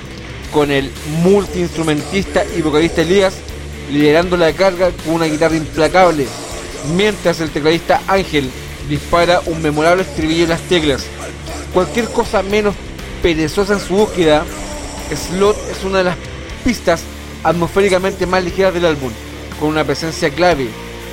con 0.53 0.71
el 0.71 0.91
multiinstrumentista 1.23 2.45
y 2.57 2.63
vocalista 2.63 3.03
Elías 3.03 3.35
liderando 3.91 4.37
la 4.37 4.53
carga 4.53 4.91
con 5.05 5.15
una 5.15 5.27
guitarra 5.27 5.57
implacable, 5.57 6.27
mientras 6.97 7.41
el 7.41 7.51
tecladista 7.51 8.01
Ángel 8.07 8.51
dispara 8.89 9.41
un 9.47 9.61
memorable 9.63 10.03
estribillo 10.03 10.45
en 10.45 10.51
las 10.51 10.61
teclas. 10.63 11.05
Cualquier 11.73 12.07
cosa 12.07 12.43
menos 12.43 12.75
perezosa 13.23 13.75
en 13.75 13.81
su 13.81 13.95
búsqueda, 13.95 14.45
Slot 15.15 15.57
es 15.71 15.85
una 15.85 15.99
de 15.99 16.05
las 16.05 16.17
pistas 16.65 17.03
atmosféricamente 17.45 18.27
más 18.27 18.43
ligeras 18.43 18.75
del 18.75 18.87
álbum, 18.87 19.13
con 19.59 19.69
una 19.71 19.85
presencia 19.85 20.31
clave 20.31 20.69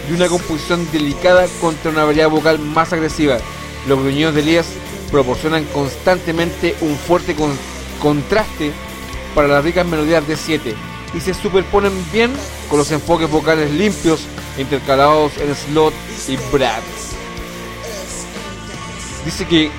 y 0.09 0.13
una 0.13 0.27
composición 0.27 0.87
delicada 0.91 1.47
contra 1.61 1.91
una 1.91 2.03
variedad 2.03 2.29
vocal 2.29 2.59
más 2.59 2.93
agresiva. 2.93 3.37
Los 3.87 3.99
gruñidos 3.99 4.35
de 4.35 4.41
Elías 4.41 4.67
proporcionan 5.11 5.63
constantemente 5.65 6.75
un 6.81 6.95
fuerte 6.97 7.35
contraste 8.01 8.71
para 9.35 9.47
las 9.47 9.63
ricas 9.63 9.85
melodías 9.85 10.27
de 10.27 10.35
7 10.35 10.75
y 11.13 11.19
se 11.19 11.33
superponen 11.33 11.93
bien 12.11 12.31
con 12.69 12.79
los 12.79 12.91
enfoques 12.91 13.29
vocales 13.29 13.71
limpios 13.71 14.21
intercalados 14.57 15.33
en 15.37 15.55
Slot 15.55 15.93
y 16.27 16.37
Brad. 16.51 16.81
Dice 19.25 19.45
que 19.45 19.71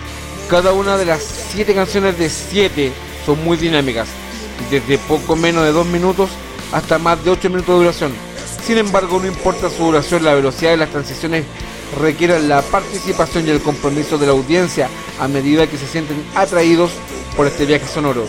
cada 0.48 0.72
una 0.72 0.96
de 0.96 1.04
las 1.04 1.22
7 1.52 1.74
canciones 1.74 2.18
de 2.18 2.30
7 2.30 2.92
son 3.26 3.42
muy 3.44 3.56
dinámicas, 3.56 4.08
desde 4.70 4.98
poco 4.98 5.36
menos 5.36 5.64
de 5.64 5.72
2 5.72 5.86
minutos 5.86 6.30
hasta 6.72 6.98
más 6.98 7.22
de 7.24 7.30
8 7.30 7.50
minutos 7.50 7.68
de 7.68 7.84
duración. 7.84 8.33
Sin 8.66 8.78
embargo, 8.78 9.20
no 9.20 9.26
importa 9.26 9.68
su 9.68 9.84
duración, 9.84 10.24
la 10.24 10.32
velocidad 10.32 10.70
de 10.70 10.78
las 10.78 10.90
transiciones 10.90 11.44
requiere 12.00 12.40
la 12.40 12.62
participación 12.62 13.46
y 13.46 13.50
el 13.50 13.60
compromiso 13.60 14.16
de 14.16 14.24
la 14.24 14.32
audiencia 14.32 14.88
a 15.20 15.28
medida 15.28 15.66
que 15.66 15.76
se 15.76 15.86
sienten 15.86 16.24
atraídos 16.34 16.92
por 17.36 17.46
este 17.46 17.66
viaje 17.66 17.86
sonoro. 17.86 18.24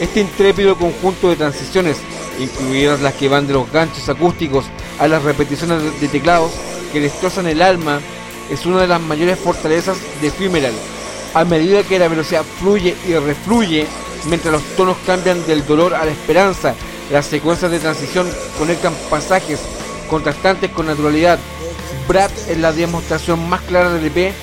Este 0.00 0.20
intrépido 0.20 0.76
conjunto 0.76 1.28
de 1.28 1.36
transiciones, 1.36 1.98
incluidas 2.40 3.00
las 3.00 3.14
que 3.14 3.28
van 3.28 3.46
de 3.46 3.52
los 3.52 3.70
ganchos 3.70 4.08
acústicos 4.08 4.64
a 4.98 5.06
las 5.06 5.22
repeticiones 5.22 6.00
de 6.00 6.08
teclados 6.08 6.50
que 6.92 7.00
destrozan 7.00 7.46
el 7.46 7.62
alma, 7.62 8.00
es 8.50 8.66
una 8.66 8.80
de 8.80 8.88
las 8.88 9.00
mayores 9.00 9.38
fortalezas 9.38 9.98
de 10.20 10.28
Ephemeral. 10.28 10.74
A 11.32 11.44
medida 11.44 11.84
que 11.84 12.00
la 12.00 12.08
velocidad 12.08 12.44
fluye 12.58 12.96
y 13.06 13.14
refluye, 13.14 13.86
mientras 14.28 14.52
los 14.52 14.62
tonos 14.76 14.96
cambian 15.06 15.46
del 15.46 15.64
dolor 15.64 15.94
a 15.94 16.04
la 16.04 16.10
esperanza, 16.10 16.74
las 17.10 17.26
secuencias 17.26 17.70
de 17.70 17.78
transición 17.78 18.28
conectan 18.58 18.94
pasajes 19.10 19.60
contrastantes 20.08 20.70
con 20.70 20.86
naturalidad. 20.86 21.38
Brad 22.08 22.30
es 22.48 22.58
la 22.58 22.72
demostración 22.72 23.48
más 23.48 23.60
clara 23.62 23.92
del 23.92 24.06
EP 24.06 24.34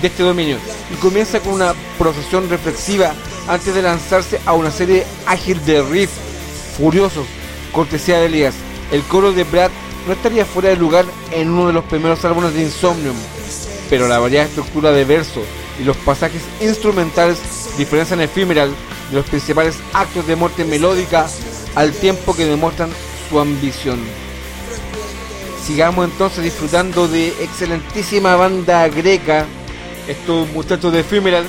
de 0.00 0.06
este 0.06 0.22
dominio 0.22 0.58
y 0.92 0.96
comienza 0.96 1.40
con 1.40 1.54
una 1.54 1.74
procesión 1.98 2.48
reflexiva 2.48 3.14
antes 3.48 3.74
de 3.74 3.82
lanzarse 3.82 4.40
a 4.46 4.52
una 4.52 4.70
serie 4.70 5.06
ágil 5.26 5.64
de 5.64 5.82
riffs 5.82 6.12
furiosos, 6.76 7.26
cortesía 7.72 8.18
de 8.18 8.26
Elías. 8.26 8.54
El 8.92 9.02
coro 9.02 9.32
de 9.32 9.44
Brad 9.44 9.70
no 10.06 10.12
estaría 10.12 10.44
fuera 10.44 10.68
de 10.70 10.76
lugar 10.76 11.04
en 11.32 11.50
uno 11.50 11.66
de 11.66 11.72
los 11.72 11.84
primeros 11.84 12.24
álbumes 12.24 12.54
de 12.54 12.62
Insomnium, 12.62 13.16
pero 13.90 14.08
la 14.08 14.18
variada 14.18 14.46
estructura 14.46 14.92
de 14.92 15.04
verso 15.04 15.42
y 15.80 15.84
los 15.84 15.96
pasajes 15.98 16.42
instrumentales 16.60 17.38
diferencian 17.76 18.20
Ephemeral 18.20 18.70
de 19.10 19.16
los 19.16 19.26
principales 19.26 19.76
actos 19.92 20.26
de 20.26 20.36
muerte 20.36 20.64
melódica 20.64 21.26
al 21.78 21.92
tiempo 21.92 22.34
que 22.34 22.44
demuestran 22.44 22.90
su 23.28 23.38
ambición. 23.38 24.00
Sigamos 25.64 26.10
entonces 26.10 26.42
disfrutando 26.42 27.06
de 27.06 27.28
excelentísima 27.40 28.34
banda 28.34 28.88
greca, 28.88 29.46
estos 30.08 30.48
muchachos 30.48 30.92
de 30.92 31.00
Ephemeral. 31.00 31.44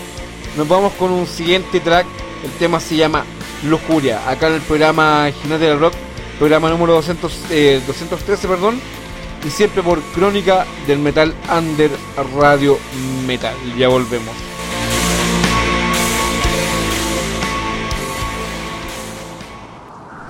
Nos 0.56 0.68
vamos 0.68 0.94
con 0.94 1.10
un 1.12 1.26
siguiente 1.26 1.80
track, 1.80 2.06
el 2.44 2.52
tema 2.60 2.80
se 2.80 2.96
llama 2.96 3.26
Lujuria, 3.64 4.30
acá 4.30 4.50
en 4.50 4.54
el 4.54 4.62
programa 4.62 5.32
Jinete 5.42 5.66
del 5.66 5.80
Rock, 5.80 5.96
programa 6.38 6.70
número 6.70 6.94
200, 6.94 7.32
213, 7.88 8.48
perdón, 8.48 8.80
y 9.44 9.50
siempre 9.50 9.82
por 9.82 10.00
Crónica 10.14 10.68
del 10.86 11.00
Metal 11.00 11.34
Under 11.52 11.90
Radio 12.38 12.78
Metal. 13.26 13.56
Ya 13.80 13.88
volvemos. 13.88 14.59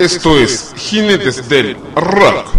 Esto 0.00 0.38
es 0.38 0.72
Jinetes 0.78 1.46
del 1.46 1.76
Rock. 1.94 2.49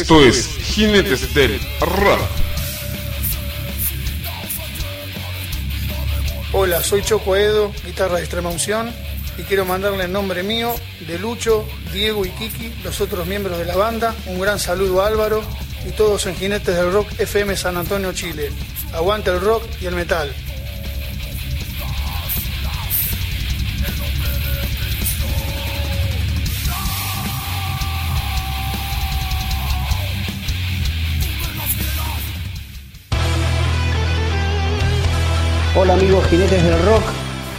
Esto 0.00 0.20
es 0.20 0.48
Jinetes 0.58 1.32
del 1.34 1.60
Rock. 1.80 2.20
Hola, 6.52 6.82
soy 6.82 7.02
Choco 7.02 7.36
Edo, 7.36 7.72
guitarra 7.86 8.16
de 8.16 8.22
extrema 8.22 8.50
unción, 8.50 8.92
y 9.38 9.42
quiero 9.42 9.64
mandarle 9.64 10.04
en 10.04 10.12
nombre 10.12 10.42
mío, 10.42 10.74
de 11.06 11.16
Lucho, 11.20 11.64
Diego 11.92 12.26
y 12.26 12.30
Kiki, 12.30 12.72
los 12.82 13.00
otros 13.00 13.28
miembros 13.28 13.56
de 13.56 13.66
la 13.66 13.76
banda, 13.76 14.16
un 14.26 14.40
gran 14.40 14.58
saludo 14.58 15.00
a 15.00 15.06
Álvaro 15.06 15.44
y 15.86 15.92
todos 15.92 16.26
en 16.26 16.34
Jinetes 16.34 16.74
del 16.74 16.92
Rock 16.92 17.08
FM 17.20 17.56
San 17.56 17.76
Antonio, 17.76 18.12
Chile. 18.12 18.50
Aguante 18.92 19.30
el 19.30 19.40
rock 19.40 19.62
y 19.80 19.86
el 19.86 19.94
metal. 19.94 20.34
Jinetes 36.54 36.70
del 36.70 36.86
rock, 36.86 37.02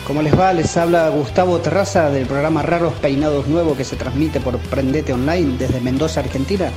¿cómo 0.08 0.22
les 0.22 0.39
va? 0.39 0.54
Les 0.54 0.78
habla 0.78 1.10
Gustavo 1.10 1.60
Terraza 1.60 2.10
del 2.10 2.26
programa 2.26 2.62
Raros 2.62 2.93
Peinados 2.93 3.48
Nuevo 3.48 3.76
que 3.76 3.84
se 3.84 3.98
transmite 3.98 4.39
por 4.39 4.58
Prendete 4.58 5.12
Online 5.12 5.58
desde 5.58 5.82
Mendoza, 5.82 6.22
Argentina. 6.22 6.70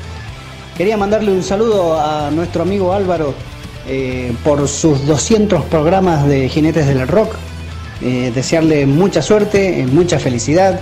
Quería 0.77 0.97
mandarle 0.97 1.31
un 1.31 1.45
saludo 1.45 2.01
a 2.01 2.31
nuestro 2.33 2.62
amigo 2.62 2.93
Álvaro 2.93 3.35
eh, 3.87 4.33
por 4.43 4.66
sus 4.66 5.07
200 5.07 5.64
programas 5.66 6.27
de 6.27 6.49
jinetes 6.49 6.89
del 6.89 7.07
rock. 7.07 7.35
Eh, 8.03 8.33
desearle 8.35 8.87
mucha 8.87 9.23
suerte, 9.23 9.81
eh, 9.81 9.87
mucha 9.87 10.19
felicidad 10.19 10.81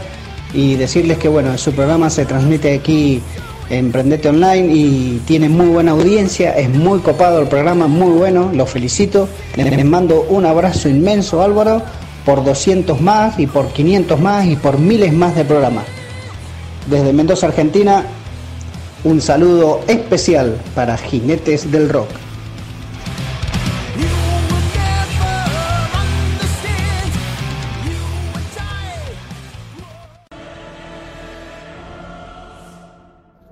y 0.54 0.76
decirles 0.76 1.18
que 1.18 1.28
bueno, 1.28 1.58
su 1.58 1.72
programa 1.72 2.08
se 2.08 2.24
transmite 2.24 2.74
aquí 2.74 3.20
en 3.70 3.90
Prendete 3.92 4.28
Online 4.28 4.72
y 4.72 5.22
tiene 5.26 5.48
muy 5.48 5.66
buena 5.66 5.92
audiencia, 5.92 6.56
es 6.56 6.70
muy 6.70 7.00
copado 7.00 7.40
el 7.40 7.48
programa, 7.48 7.86
muy 7.86 8.12
bueno, 8.12 8.50
los 8.52 8.70
felicito. 8.70 9.28
Les 9.56 9.84
mando 9.84 10.26
un 10.28 10.46
abrazo 10.46 10.88
inmenso 10.88 11.42
Álvaro 11.42 11.82
por 12.24 12.44
200 12.44 13.00
más 13.00 13.38
y 13.38 13.46
por 13.46 13.68
500 13.68 14.20
más 14.20 14.46
y 14.46 14.56
por 14.56 14.78
miles 14.78 15.12
más 15.12 15.34
de 15.34 15.44
programas. 15.44 15.84
Desde 16.88 17.12
Mendoza, 17.12 17.46
Argentina, 17.46 18.04
un 19.04 19.20
saludo 19.20 19.80
especial 19.86 20.56
para 20.74 20.96
Jinetes 20.96 21.70
del 21.70 21.88
Rock. 21.88 22.25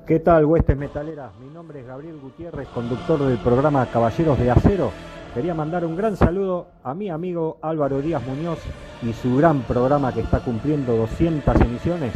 ¿Qué 0.06 0.20
tal, 0.20 0.44
huestes 0.44 0.76
metaleras? 0.76 1.30
Mi 1.40 1.50
nombre 1.54 1.80
es 1.80 1.86
Gabriel 1.86 2.18
Gutiérrez, 2.20 2.68
conductor 2.68 3.18
del 3.20 3.38
programa 3.38 3.86
Caballeros 3.86 4.38
de 4.38 4.50
Acero. 4.50 4.90
Quería 5.32 5.54
mandar 5.54 5.86
un 5.86 5.96
gran 5.96 6.14
saludo 6.14 6.66
a 6.82 6.92
mi 6.92 7.08
amigo 7.08 7.56
Álvaro 7.62 8.02
Díaz 8.02 8.22
Muñoz 8.26 8.58
y 9.00 9.14
su 9.14 9.34
gran 9.36 9.62
programa 9.62 10.12
que 10.12 10.20
está 10.20 10.40
cumpliendo 10.40 10.94
200 10.94 11.58
emisiones, 11.58 12.12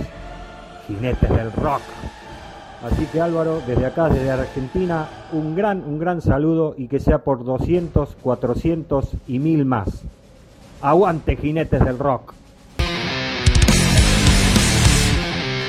Jinetes 0.86 1.30
del 1.30 1.50
Rock. 1.52 1.80
Así 2.84 3.06
que 3.06 3.22
Álvaro, 3.22 3.62
desde 3.66 3.86
acá, 3.86 4.10
desde 4.10 4.32
Argentina, 4.32 5.08
un 5.32 5.56
gran, 5.56 5.82
un 5.82 5.98
gran 5.98 6.20
saludo 6.20 6.74
y 6.76 6.88
que 6.88 7.00
sea 7.00 7.20
por 7.24 7.42
200, 7.42 8.16
400 8.20 9.12
y 9.28 9.38
1000 9.38 9.64
más. 9.64 10.02
Aguante, 10.82 11.36
Jinetes 11.36 11.82
del 11.82 11.98
Rock. 11.98 12.34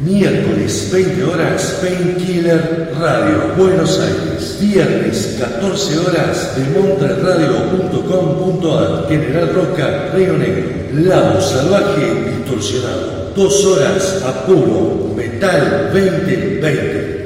Miércoles, 0.00 0.90
20 0.92 1.22
horas, 1.24 1.78
Painkiller 1.80 2.92
Radio, 2.98 3.54
Buenos 3.56 3.98
Aires. 3.98 4.58
Viernes, 4.60 5.38
14 5.40 5.98
horas, 5.98 6.52
demontraradio.com.ar, 6.56 9.08
General 9.08 9.52
Roca, 9.54 10.10
Río 10.14 10.38
Negro. 10.38 10.78
Lado 10.92 11.40
Salvaje 11.42 12.36
Distorsionado. 12.38 13.32
Dos 13.34 13.64
horas 13.66 14.22
a 14.24 14.46
puro 14.46 15.12
Metal 15.14 15.90
2020. 15.92 17.18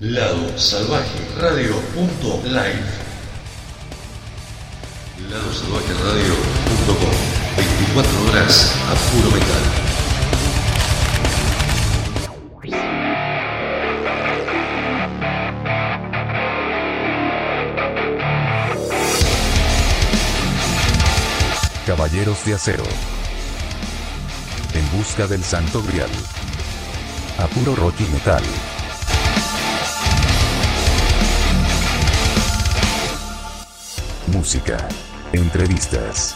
Lado 0.00 0.52
Salvaje 0.56 1.18
Radio.live. 1.40 2.80
Lado 5.30 5.52
Salvaje 5.52 5.92
Radio.com. 6.04 7.14
24 7.56 8.28
horas 8.28 8.72
a 8.90 8.94
puro 9.10 9.30
metal. 9.32 9.85
De 22.24 22.54
Acero. 22.54 22.82
En 24.72 24.98
busca 24.98 25.26
del 25.26 25.44
Santo 25.44 25.82
Grial. 25.82 26.08
A 27.38 27.46
puro 27.46 27.76
rock 27.76 27.94
y 28.00 28.04
metal. 28.04 28.42
Música. 34.28 34.88
Entrevistas. 35.34 36.34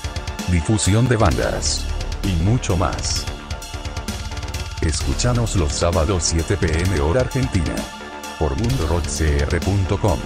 Difusión 0.49 1.09
de 1.09 1.17
bandas. 1.17 1.87
Y 2.25 2.33
mucho 2.43 2.77
más. 2.77 3.25
Escúchanos 4.83 5.57
los 5.57 5.73
sábados 5.73 6.25
7 6.25 6.59
pm 6.59 7.01
hora 7.01 7.23
argentina. 7.23 7.75
Por 8.39 8.55
mundorockcr.com. 8.55 10.19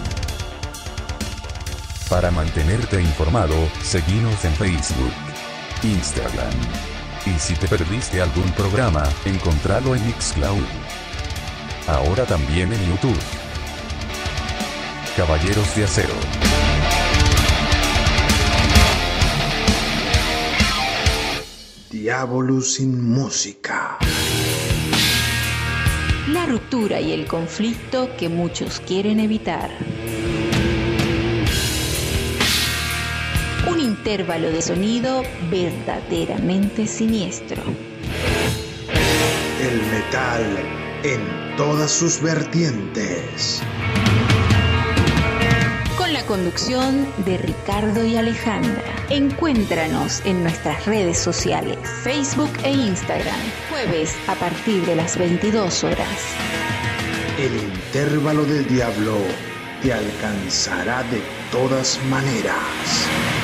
Para 2.11 2.31
mantenerte 2.33 3.01
informado, 3.01 3.55
seguinos 3.83 4.45
en 4.45 4.53
Facebook, 4.55 5.13
Instagram. 5.85 6.53
Y 7.27 7.39
si 7.39 7.55
te 7.55 7.69
perdiste 7.69 8.23
algún 8.23 8.51
programa, 8.53 9.05
encontralo 9.25 9.95
en 9.95 10.07
Mixcloud. 10.07 10.65
Ahora 11.87 12.25
también 12.25 12.73
en 12.73 12.81
YouTube. 12.89 13.19
Caballeros 15.17 15.77
de 15.77 15.85
Acero. 15.85 16.15
Diabolus 21.91 22.75
sin 22.75 23.07
música. 23.07 23.99
La 26.29 26.47
ruptura 26.47 27.01
y 27.01 27.13
el 27.13 27.27
conflicto 27.27 28.09
que 28.17 28.29
muchos 28.31 28.81
quieren 28.81 29.21
evitar. 29.21 29.71
Un 33.71 33.81
intervalo 33.81 34.51
de 34.51 34.63
sonido 34.63 35.23
verdaderamente 35.51 36.87
siniestro. 36.87 37.63
El 39.61 39.83
metal 39.91 40.45
en 41.03 41.57
todas 41.57 41.91
sus 41.91 42.21
vertientes. 42.21 43.63
conducción 46.27 47.07
de 47.25 47.39
Ricardo 47.39 48.05
y 48.05 48.17
Alejandra. 48.17 48.83
Encuéntranos 49.11 50.23
en 50.25 50.43
nuestras 50.43 50.85
redes 50.87 51.19
sociales, 51.19 51.79
Facebook 52.03 52.51
e 52.65 52.73
Instagram, 52.73 53.41
jueves 53.71 54.15
a 54.27 54.35
partir 54.35 54.85
de 54.87 54.97
las 54.97 55.19
22 55.19 55.85
horas. 55.85 56.19
El 57.39 57.55
intervalo 57.57 58.45
del 58.45 58.67
diablo 58.67 59.17
te 59.83 59.93
alcanzará 59.93 61.03
de 61.05 61.21
todas 61.51 62.01
maneras. 62.11 63.44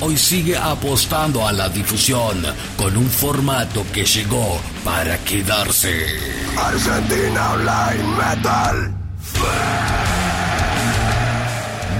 hoy 0.00 0.16
sigue 0.16 0.56
apostando 0.56 1.46
a 1.46 1.52
la 1.52 1.68
difusión 1.68 2.44
con 2.76 2.96
un 2.96 3.08
formato 3.08 3.86
que 3.92 4.04
llegó 4.04 4.60
para 4.84 5.16
quedarse. 5.18 6.08
Argentina 6.56 7.52
Online 7.52 8.16
Metal. 8.16 8.92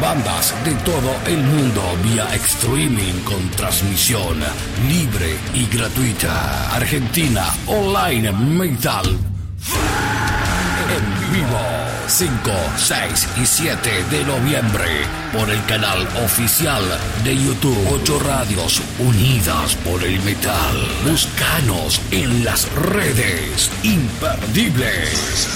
Bandas 0.02 0.52
de 0.64 0.74
todo 0.84 1.14
el 1.26 1.38
mundo 1.38 1.80
vía 2.02 2.26
streaming 2.34 3.22
con 3.22 3.48
transmisión 3.50 4.40
libre 4.88 5.36
y 5.54 5.66
gratuita. 5.66 6.74
Argentina 6.74 7.44
Online 7.68 8.32
Metal. 8.32 9.06
En 9.06 9.18
vivo. 11.32 11.60
5, 12.08 12.32
6 12.76 13.28
y 13.40 13.46
7 13.46 14.04
de 14.10 14.24
noviembre 14.24 15.06
por 15.32 15.48
el 15.48 15.64
canal 15.66 16.04
oficial 16.24 16.82
de 17.22 17.36
YouTube 17.36 17.78
8 17.92 18.18
Radios 18.18 18.82
Unidas 18.98 19.76
por 19.76 20.02
el 20.02 20.20
Metal. 20.22 20.88
Búscanos 21.06 22.00
en 22.10 22.44
las 22.44 22.68
redes. 22.72 23.70
Imperdibles. 23.84 25.46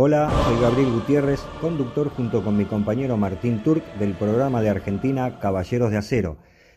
Hola, 0.00 0.30
soy 0.44 0.60
Gabriel 0.60 0.92
Gutiérrez, 0.92 1.40
conductor 1.60 2.08
junto 2.10 2.44
con 2.44 2.56
mi 2.56 2.66
compañero 2.66 3.16
Martín 3.16 3.64
Turk 3.64 3.82
del 3.98 4.12
programa 4.12 4.62
de 4.62 4.70
Argentina 4.70 5.40
Caballeros 5.40 5.90
de 5.90 5.96
Acero, 5.96 6.36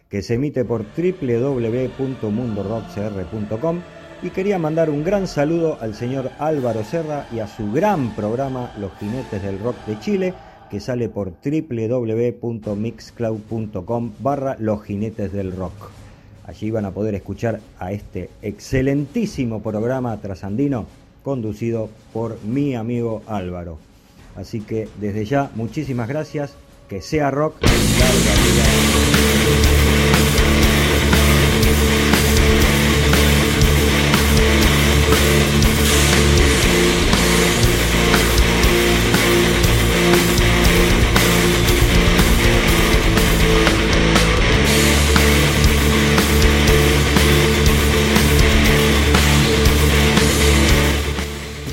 que 0.09 0.23
se 0.23 0.33
emite 0.33 0.65
por 0.65 0.83
www.mundorockcr.com 0.97 3.81
y 4.23 4.31
quería 4.31 4.57
mandar 4.57 4.89
un 4.89 5.03
gran 5.03 5.27
saludo 5.27 5.77
al 5.81 5.93
señor 5.93 6.31
Álvaro 6.39 6.83
Serra 6.83 7.27
y 7.31 7.41
a 7.41 7.47
su 7.47 7.71
gran 7.71 8.15
programa 8.15 8.73
Los 8.79 8.91
Jinetes 8.97 9.43
del 9.43 9.59
Rock 9.59 9.75
de 9.85 9.99
Chile, 9.99 10.33
que 10.71 10.79
sale 10.79 11.07
por 11.07 11.33
www.mixcloud.com 11.45 14.13
barra 14.17 14.55
Los 14.57 14.83
Jinetes 14.83 15.31
del 15.31 15.55
Rock. 15.55 15.91
Allí 16.47 16.71
van 16.71 16.85
a 16.85 16.91
poder 16.91 17.13
escuchar 17.13 17.59
a 17.77 17.91
este 17.91 18.31
excelentísimo 18.41 19.61
programa 19.61 20.19
trasandino 20.19 20.87
conducido 21.23 21.89
por 22.13 22.41
mi 22.43 22.75
amigo 22.75 23.23
Álvaro. 23.27 23.77
Así 24.35 24.61
que 24.61 24.87
desde 24.99 25.25
ya, 25.25 25.51
muchísimas 25.55 26.07
gracias. 26.07 26.53
Que 26.87 27.01
sea 27.01 27.31
rock. 27.31 27.55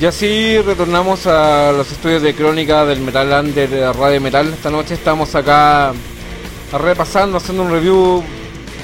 Y 0.01 0.05
así 0.05 0.57
retornamos 0.61 1.27
a 1.27 1.71
los 1.73 1.91
estudios 1.91 2.21
de 2.21 2.33
crónica 2.33 2.85
del 2.85 3.01
Metal 3.01 3.45
Under 3.45 3.69
de 3.69 3.91
Radio 3.91 4.21
Metal. 4.21 4.47
Esta 4.53 4.69
noche 4.69 4.93
estamos 4.93 5.35
acá 5.35 5.91
repasando, 6.71 7.37
haciendo 7.37 7.63
un 7.63 7.71
review, 7.71 8.23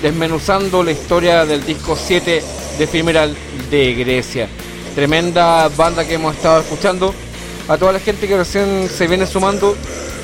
desmenuzando 0.01 0.83
la 0.83 0.91
historia 0.91 1.45
del 1.45 1.65
disco 1.65 1.95
7 1.95 2.43
de 2.77 2.83
Ephemeral 2.83 3.33
de 3.71 3.93
Grecia. 3.93 4.49
Tremenda 4.93 5.69
banda 5.69 6.05
que 6.05 6.15
hemos 6.15 6.35
estado 6.35 6.59
escuchando. 6.61 7.13
A 7.69 7.77
toda 7.77 7.93
la 7.93 7.99
gente 7.99 8.27
que 8.27 8.35
recién 8.37 8.89
se 8.89 9.07
viene 9.07 9.25
sumando, 9.25 9.75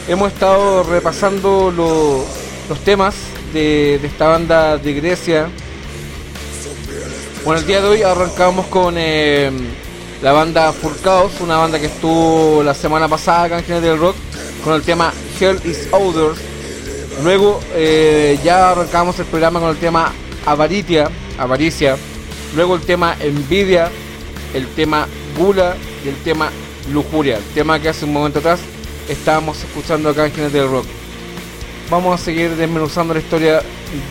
hemos 0.10 0.32
estado 0.34 0.84
repasando 0.84 1.72
lo- 1.72 2.26
los 2.68 2.80
temas 2.84 3.16
de, 3.54 3.98
de 4.02 4.08
esta 4.08 4.28
banda 4.28 4.78
de 4.78 4.94
Grecia. 4.94 5.48
Bueno, 7.46 7.62
el 7.62 7.66
día 7.66 7.82
de 7.82 7.88
hoy 7.88 8.04
arrancamos 8.04 8.68
con 8.68 8.96
eh, 8.98 9.50
la 10.22 10.32
banda 10.34 10.72
Full 10.72 10.94
Chaos, 11.04 11.32
una 11.40 11.58
banda 11.58 11.80
que 11.80 11.88
estuvo 11.88 12.62
la 12.64 12.76
semana 12.76 13.08
pasada 13.08 13.44
acá 13.44 13.58
en 13.60 13.64
General 13.64 13.84
del 13.84 14.00
Rock 14.00 14.16
con 14.64 14.74
el 14.74 14.84
tema 14.84 15.12
Hell 15.40 15.60
is 15.66 15.88
Others. 15.92 16.40
Luego 17.24 17.60
eh, 17.74 18.40
ya 18.44 18.72
arrancamos 18.72 19.18
el 19.20 19.26
programa 19.26 19.60
con 19.60 19.70
el 19.70 19.78
tema 19.78 20.12
Avaritia, 20.46 21.10
Avaricia. 21.38 21.98
Luego 22.56 22.76
el 22.76 22.82
tema 22.82 23.16
Envidia, 23.20 23.90
el 24.54 24.68
tema 24.68 25.08
Gula 25.38 25.76
y 26.06 26.10
el 26.10 26.16
tema 26.18 26.52
Lujuria, 26.92 27.38
el 27.38 27.44
tema 27.56 27.80
que 27.80 27.90
hace 27.90 28.06
un 28.06 28.14
momento 28.14 28.40
atrás 28.40 28.60
estábamos 29.10 29.58
escuchando 29.64 30.10
acá 30.10 30.26
en 30.26 30.32
General 30.32 30.52
del 30.52 30.70
Rock. 30.70 30.86
Vamos 31.90 32.20
a 32.20 32.24
seguir 32.24 32.56
desmenuzando 32.56 33.14
la 33.14 33.20
historia 33.20 33.62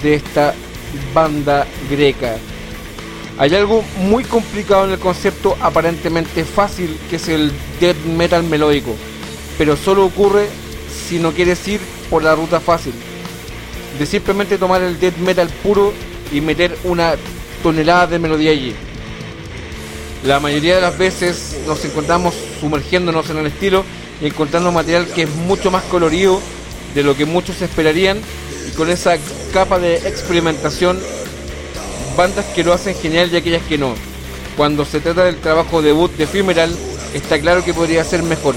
de 0.03 0.15
esta 0.15 0.55
banda 1.15 1.67
greca. 1.89 2.37
Hay 3.41 3.55
algo 3.55 3.83
muy 3.97 4.23
complicado 4.25 4.85
en 4.85 4.91
el 4.91 4.99
concepto 4.99 5.57
aparentemente 5.63 6.45
fácil 6.45 6.99
que 7.09 7.17
es 7.17 7.27
el 7.29 7.51
death 7.81 7.97
metal 8.05 8.43
melódico, 8.43 8.95
pero 9.57 9.79
solo 9.79 10.05
ocurre 10.05 10.51
si 11.09 11.19
no 11.19 11.33
quieres 11.33 11.67
ir 11.67 11.81
por 12.11 12.23
la 12.23 12.35
ruta 12.35 12.61
fácil, 12.61 12.93
de 13.99 14.05
simplemente 14.05 14.59
tomar 14.59 14.83
el 14.83 15.01
death 15.01 15.17
metal 15.17 15.49
puro 15.63 15.95
y 16.31 16.43
meter 16.43 16.77
una 16.85 17.15
tonelada 17.63 18.09
de 18.09 18.19
melodía 18.19 18.51
allí. 18.51 18.75
La 20.23 20.39
mayoría 20.39 20.75
de 20.75 20.83
las 20.83 20.99
veces 20.99 21.61
nos 21.67 21.83
encontramos 21.87 22.35
sumergiéndonos 22.61 23.31
en 23.31 23.39
el 23.39 23.47
estilo 23.47 23.87
y 24.21 24.27
encontrando 24.27 24.71
material 24.71 25.07
que 25.07 25.23
es 25.23 25.35
mucho 25.35 25.71
más 25.71 25.85
colorido 25.85 26.43
de 26.95 27.03
lo 27.03 27.17
que 27.17 27.25
muchos 27.25 27.63
esperarían 27.63 28.21
y 28.69 28.77
con 28.77 28.91
esa 28.91 29.17
capa 29.55 29.79
de 29.79 29.97
experimentación, 29.97 31.01
bandas 32.21 32.45
que 32.55 32.63
lo 32.63 32.75
hacen 32.75 32.95
genial 32.95 33.31
y 33.33 33.37
aquellas 33.37 33.63
que 33.63 33.79
no. 33.79 33.95
Cuando 34.55 34.85
se 34.85 35.01
trata 35.01 35.25
del 35.25 35.41
trabajo 35.41 35.81
debut 35.81 36.13
de 36.19 36.25
Ephemeral, 36.25 36.71
está 37.15 37.41
claro 37.41 37.65
que 37.65 37.73
podría 37.73 38.05
ser 38.05 38.23
mejor, 38.23 38.57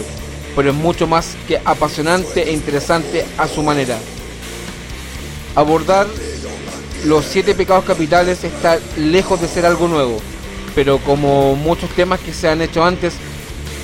pero 0.54 0.72
es 0.72 0.76
mucho 0.76 1.08
más 1.08 1.38
que 1.48 1.62
apasionante 1.64 2.44
e 2.44 2.52
interesante 2.52 3.24
a 3.38 3.48
su 3.48 3.64
manera. 3.64 3.98
Abordar 5.56 6.08
los 7.06 7.24
siete 7.24 7.56
pecados 7.56 7.86
capitales 7.86 8.44
está 8.44 8.80
lejos 8.98 9.40
de 9.40 9.48
ser 9.48 9.66
algo 9.66 9.88
nuevo, 9.88 10.20
pero 10.76 10.98
como 10.98 11.56
muchos 11.56 11.90
temas 11.92 12.20
que 12.20 12.34
se 12.34 12.50
han 12.50 12.62
hecho 12.62 12.84
antes, 12.84 13.14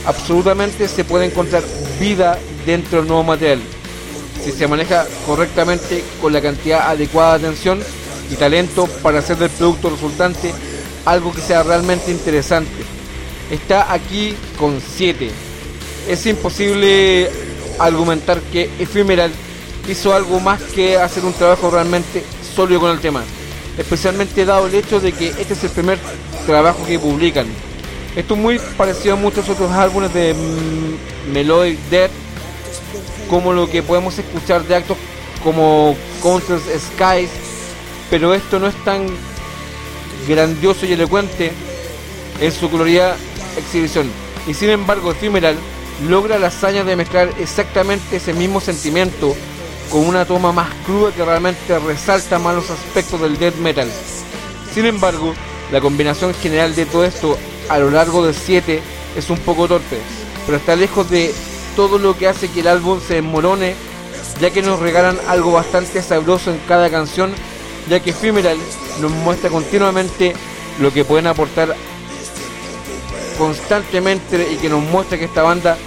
absolutamente 0.06 0.90
se 0.90 1.06
puede 1.06 1.28
encontrar 1.28 1.64
vida 2.02 2.38
dentro 2.66 3.00
del 3.00 3.08
nuevo 3.08 3.24
material, 3.24 3.62
si 4.44 4.52
se 4.52 4.68
maneja 4.68 5.08
correctamente 5.26 6.04
con 6.20 6.34
la 6.34 6.42
cantidad 6.42 6.90
adecuada 6.90 7.38
de 7.38 7.48
atención 7.48 7.80
y 8.30 8.36
talento 8.36 8.88
para 9.02 9.20
hacer 9.20 9.38
del 9.38 9.50
producto 9.50 9.90
resultante 9.90 10.54
algo 11.06 11.34
que 11.34 11.42
sea 11.42 11.64
realmente 11.64 12.12
interesante. 12.12 12.84
Está 13.50 13.92
aquí 13.92 14.36
con 14.58 14.80
7. 14.80 15.30
Es 16.08 16.26
imposible 16.26 17.30
argumentar 17.80 18.40
que 18.52 18.70
Ephemeral 18.80 19.32
hizo 19.88 20.14
algo 20.14 20.40
más 20.40 20.62
que 20.62 20.98
hacer 20.98 21.26
un 21.26 21.34
trabajo 21.34 21.72
realmente 21.72 22.24
sólido 22.56 22.80
con 22.80 22.92
el 22.92 23.00
tema, 23.00 23.24
especialmente 23.78 24.46
dado 24.46 24.68
el 24.68 24.76
hecho 24.76 25.00
de 25.00 25.12
que 25.12 25.30
este 25.30 25.54
es 25.54 25.64
el 25.64 25.72
primer 25.72 25.98
trabajo 26.46 26.86
que 26.86 27.00
publican. 27.00 27.48
Esto 28.16 28.34
es 28.34 28.40
muy 28.40 28.60
parecido 28.78 29.16
a 29.16 29.18
muchos 29.18 29.48
otros 29.50 29.72
álbumes 29.72 30.14
de 30.14 30.34
mm, 30.34 31.32
Melodic 31.34 31.80
Death, 31.90 32.12
como 33.30 33.54
lo 33.54 33.70
que 33.70 33.82
podemos 33.82 34.18
escuchar 34.18 34.64
de 34.64 34.76
actos 34.76 34.98
como 35.44 35.96
Counter 36.22 36.60
Skies, 36.60 37.30
pero 38.10 38.34
esto 38.34 38.60
no 38.60 38.68
es 38.68 38.76
tan 38.84 39.06
grandioso 40.28 40.86
y 40.86 40.94
elocuente 40.94 41.52
en 42.40 42.52
su 42.52 42.70
colorida 42.70 43.16
exhibición. 43.58 44.10
Y 44.48 44.54
sin 44.54 44.70
embargo, 44.70 45.12
Ephemeral 45.12 45.56
logra 46.08 46.40
la 46.40 46.48
hazaña 46.48 46.84
de 46.84 46.96
mezclar 46.96 47.30
exactamente 47.40 48.18
ese 48.18 48.34
mismo 48.34 48.62
sentimiento 48.62 49.36
con 49.92 50.08
una 50.08 50.26
toma 50.26 50.52
más 50.52 50.70
cruda 50.86 51.12
que 51.12 51.26
realmente 51.26 51.80
resalta 51.80 52.40
más 52.40 52.56
los 52.56 52.70
aspectos 52.70 53.22
del 53.22 53.38
death 53.38 53.56
metal. 53.56 53.90
Sin 54.74 54.86
embargo, 54.86 55.34
la 55.72 55.82
combinación 55.82 56.34
general 56.34 56.76
de 56.76 56.86
todo 56.86 57.04
esto 57.04 57.38
a 57.70 57.80
lo 57.80 57.90
largo 57.92 58.26
de 58.26 58.34
7 58.34 58.82
es 59.16 59.30
un 59.30 59.38
poco 59.40 59.68
torpe, 59.68 59.98
pero 60.46 60.58
está 60.58 60.76
lejos 60.76 61.10
de 61.10 61.34
todo 61.76 61.98
lo 61.98 62.18
que 62.18 62.28
hace 62.28 62.50
que 62.50 62.62
el 62.62 62.68
álbum 62.68 63.00
se 63.06 63.16
desmorone, 63.16 63.76
ya 64.40 64.52
que 64.52 64.62
nos 64.62 64.80
regalan 64.80 65.18
algo 65.28 65.52
bastante 65.52 66.02
sabroso 66.02 66.52
en 66.52 66.60
cada 66.68 66.90
canción, 66.90 67.32
ya 67.90 68.00
que 68.00 68.12
Ephemeral 68.12 68.58
nos 69.02 69.12
muestra 69.12 69.50
continuamente 69.50 70.34
lo 70.80 70.94
que 70.94 71.04
pueden 71.04 71.28
aportar 71.28 71.76
constantemente 73.38 74.52
y 74.52 74.58
que 74.58 74.70
nos 74.70 74.84
muestra 74.84 75.18
que 75.18 75.26
esta 75.26 75.44
banda 75.44 75.78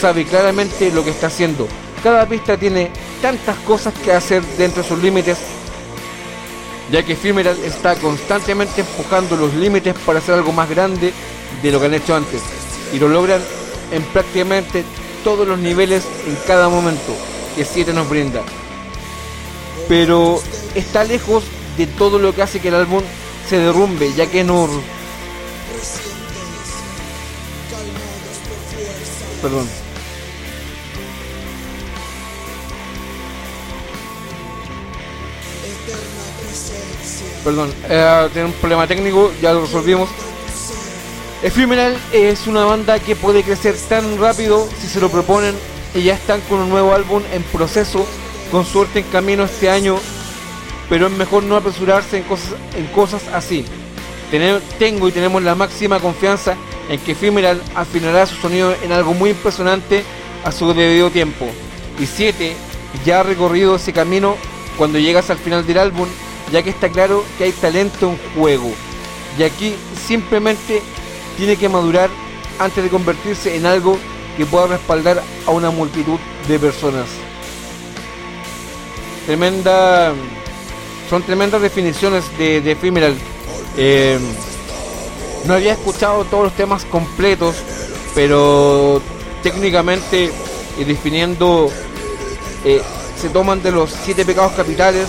sabe 0.00 0.24
claramente 0.24 0.90
lo 0.92 1.04
que 1.04 1.10
está 1.10 1.26
haciendo. 1.26 1.66
Cada 2.02 2.26
pista 2.26 2.56
tiene 2.56 2.90
tantas 3.20 3.56
cosas 3.58 3.92
que 3.94 4.12
hacer 4.12 4.42
dentro 4.56 4.82
de 4.82 4.88
sus 4.88 5.02
límites, 5.02 5.38
ya 6.90 7.02
que 7.02 7.12
Ephemeral 7.12 7.58
está 7.64 7.96
constantemente 7.96 8.80
empujando 8.82 9.36
los 9.36 9.52
límites 9.54 9.94
para 10.06 10.18
hacer 10.18 10.34
algo 10.34 10.52
más 10.52 10.68
grande 10.68 11.12
de 11.62 11.70
lo 11.70 11.80
que 11.80 11.86
han 11.86 11.94
hecho 11.94 12.14
antes, 12.14 12.40
y 12.92 12.98
lo 12.98 13.08
logran 13.08 13.42
en 13.92 14.02
prácticamente 14.04 14.84
todos 15.24 15.46
los 15.46 15.58
niveles 15.58 16.04
en 16.26 16.36
cada 16.46 16.68
momento 16.68 17.14
que 17.56 17.64
7 17.64 17.92
nos 17.92 18.08
brinda. 18.08 18.42
Pero 19.88 20.40
está 20.74 21.04
lejos 21.04 21.44
de 21.76 21.86
todo 21.86 22.18
lo 22.18 22.34
que 22.34 22.42
hace 22.42 22.60
que 22.60 22.68
el 22.68 22.74
álbum 22.74 23.02
se 23.48 23.58
derrumbe, 23.58 24.12
ya 24.14 24.26
que 24.26 24.44
no... 24.44 24.68
Perdón. 29.42 29.68
Perdón, 37.42 37.72
eh, 37.88 38.28
tiene 38.34 38.48
un 38.48 38.54
problema 38.54 38.86
técnico, 38.86 39.32
ya 39.40 39.52
lo 39.52 39.62
resolvimos. 39.62 40.10
Ephemeral 41.42 41.96
es 42.12 42.46
una 42.46 42.64
banda 42.66 42.98
que 42.98 43.16
puede 43.16 43.42
crecer 43.42 43.74
tan 43.88 44.18
rápido 44.18 44.68
si 44.78 44.88
se 44.88 45.00
lo 45.00 45.08
proponen 45.08 45.54
y 45.94 46.02
ya 46.02 46.14
están 46.14 46.42
con 46.42 46.58
un 46.60 46.68
nuevo 46.68 46.92
álbum 46.92 47.22
en 47.32 47.42
proceso, 47.44 48.06
con 48.50 48.66
suerte 48.66 48.98
en 48.98 49.06
camino 49.06 49.44
este 49.44 49.70
año, 49.70 49.98
pero 50.90 51.06
es 51.06 51.12
mejor 51.12 51.44
no 51.44 51.56
apresurarse 51.56 52.18
en 52.18 52.24
cosas, 52.24 52.54
en 52.76 52.86
cosas 52.88 53.22
así. 53.32 53.64
tengo 54.78 55.08
y 55.08 55.12
tenemos 55.12 55.42
la 55.42 55.54
máxima 55.54 56.00
confianza 56.00 56.56
en 56.90 56.98
que 57.00 57.12
Ephemeral 57.12 57.62
afinará 57.74 58.26
su 58.26 58.34
sonido 58.34 58.74
en 58.82 58.92
algo 58.92 59.14
muy 59.14 59.30
impresionante 59.30 60.02
a 60.44 60.52
su 60.52 60.74
debido 60.74 61.10
tiempo. 61.10 61.46
Y 61.98 62.06
7 62.06 62.54
ya 63.06 63.20
ha 63.20 63.22
recorrido 63.22 63.76
ese 63.76 63.92
camino 63.92 64.36
cuando 64.76 64.98
llegas 64.98 65.30
al 65.30 65.38
final 65.38 65.64
del 65.64 65.78
álbum, 65.78 66.08
ya 66.52 66.62
que 66.62 66.70
está 66.70 66.88
claro 66.88 67.24
que 67.38 67.44
hay 67.44 67.52
talento 67.52 68.10
en 68.10 68.18
juego. 68.34 68.72
Y 69.38 69.44
aquí 69.44 69.74
simplemente 70.06 70.82
tiene 71.36 71.56
que 71.56 71.68
madurar 71.68 72.10
antes 72.58 72.82
de 72.82 72.90
convertirse 72.90 73.56
en 73.56 73.64
algo 73.64 73.96
que 74.36 74.44
pueda 74.44 74.66
respaldar 74.66 75.22
a 75.46 75.50
una 75.50 75.70
multitud 75.70 76.18
de 76.48 76.58
personas. 76.58 77.06
Tremenda, 79.26 80.12
son 81.10 81.24
tremendas 81.24 81.60
definiciones 81.60 82.24
de, 82.38 82.60
de. 82.60 83.16
Eh, 83.76 84.18
no 85.44 85.54
había 85.54 85.72
escuchado 85.72 86.24
todos 86.24 86.44
los 86.44 86.52
temas 86.52 86.84
completos, 86.84 87.56
pero 88.14 89.02
técnicamente 89.42 90.30
y 90.78 90.84
definiendo 90.84 91.68
eh, 92.64 92.80
se 93.20 93.28
toman 93.30 93.60
de 93.60 93.72
los 93.72 93.90
siete 93.90 94.24
pecados 94.24 94.52
capitales, 94.52 95.08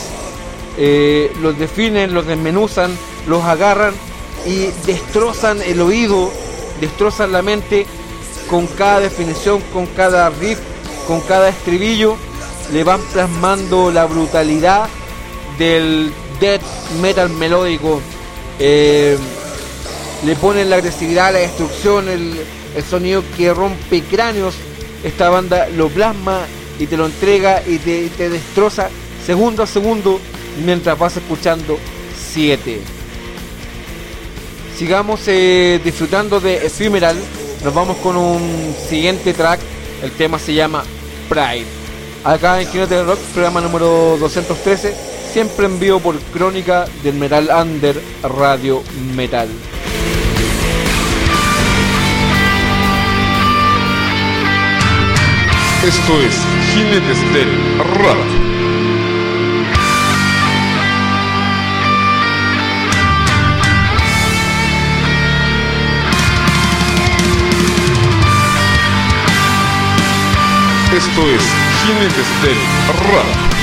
eh, 0.78 1.32
los 1.40 1.60
definen, 1.60 2.15
los 2.15 2.26
desmenuzan, 2.26 2.98
los 3.28 3.44
agarran 3.44 3.94
y 4.48 4.69
destrozan 4.88 5.61
el 5.61 5.82
oído, 5.82 6.32
destrozan 6.80 7.32
la 7.32 7.44
mente 7.44 7.86
con 8.49 8.65
cada 8.65 9.02
definición, 9.02 9.61
con 9.72 9.86
cada 9.86 10.32
riff, 10.32 10.57
con 11.07 11.22
cada 11.22 11.49
estribillo, 11.49 12.18
le 12.73 12.84
van 12.84 13.02
plasmando 13.14 13.91
la 13.91 14.06
brutalidad 14.06 14.90
del 15.62 16.12
death 16.40 16.64
metal 17.04 17.30
melódico. 17.30 18.02
Eh, 18.58 19.16
le 20.26 20.36
ponen 20.36 20.72
la 20.72 20.78
agresividad, 20.78 21.34
la 21.34 21.40
destrucción, 21.40 22.10
el, 22.10 22.34
sonido 22.90 23.24
que 23.38 23.54
rompe 23.54 24.02
cráneos. 24.02 24.56
Esta 25.04 25.30
banda 25.30 25.68
lo 25.70 25.90
plasma 25.90 26.40
y 26.80 26.88
te 26.88 26.98
lo 26.98 27.06
entrega 27.06 27.62
y 27.68 27.78
te, 27.78 28.30
destroza 28.30 28.90
segundo 29.24 29.62
a 29.62 29.68
segundo 29.68 30.20
mientras 30.66 30.98
vas 30.98 31.18
escuchando 31.18 31.78
7 32.34 32.82
sigamos 34.78 35.22
eh, 35.28 35.80
disfrutando 35.84 36.40
de 36.40 36.66
Ephemeral. 36.66 37.16
Nos 37.64 37.72
vamos 37.72 37.98
con 37.98 38.18
un 38.18 38.76
siguiente 38.90 39.32
track. 39.32 39.60
El 40.02 40.10
tema 40.14 40.40
se 40.40 40.56
llama 40.56 40.84
Pride. 41.30 41.68
Acá 42.24 42.60
en 42.60 42.68
Kinote 42.68 43.04
Rock, 43.04 43.20
programa 43.34 43.62
número 43.62 44.18
213. 44.20 45.11
Siempre 45.32 45.66
envío 45.66 46.02
por 46.02 46.20
Crónica 46.20 46.86
del 47.03 47.16
Metal 47.16 47.49
Under 47.64 48.02
Radio 48.22 48.84
Metal. 49.16 49.48
Esto 55.88 56.22
es 56.22 56.36
Jinetes 56.74 57.34
del 57.34 57.78
Rock. 57.78 58.41
Esto 70.94 71.22
es 71.30 71.41
Jinetes 71.86 72.41
del 72.44 72.58
Rap. 73.14 73.61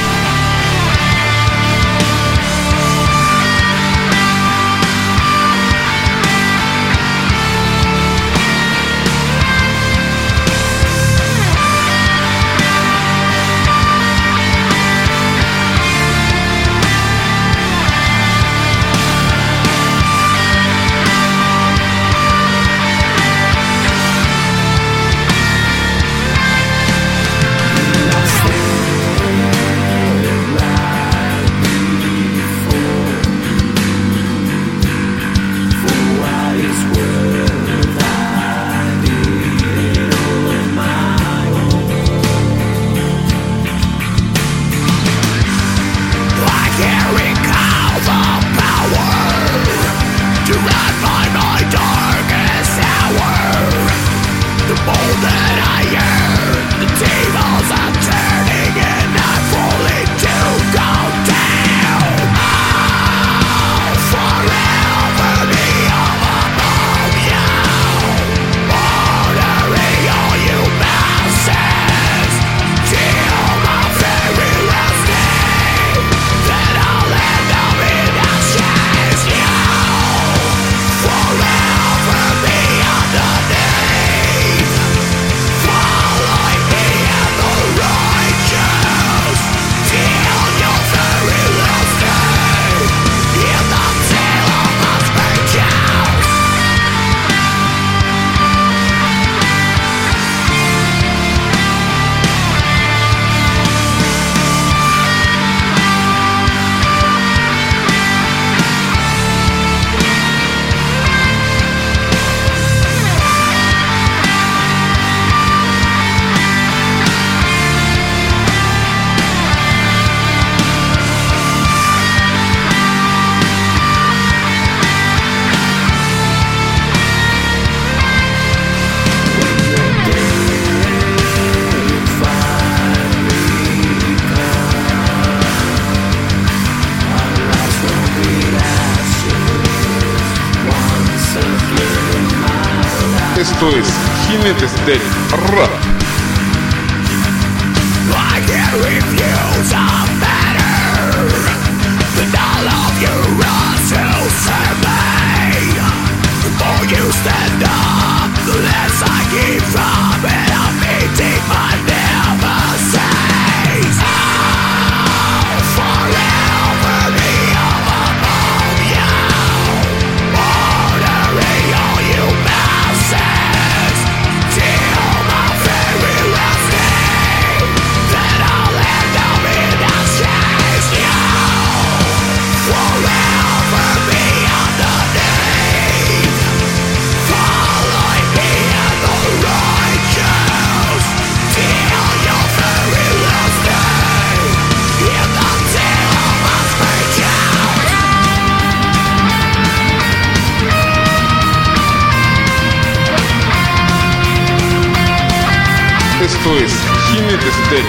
Es 206.64 206.72
Jinetes 207.06 207.70
del 207.70 207.84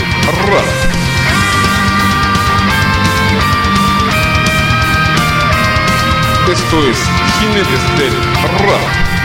Rock. 0.48 0.66
Esto 6.52 6.88
es 6.88 6.98
Jinetes 7.40 7.98
del 7.98 8.14
Rock. 8.66 9.19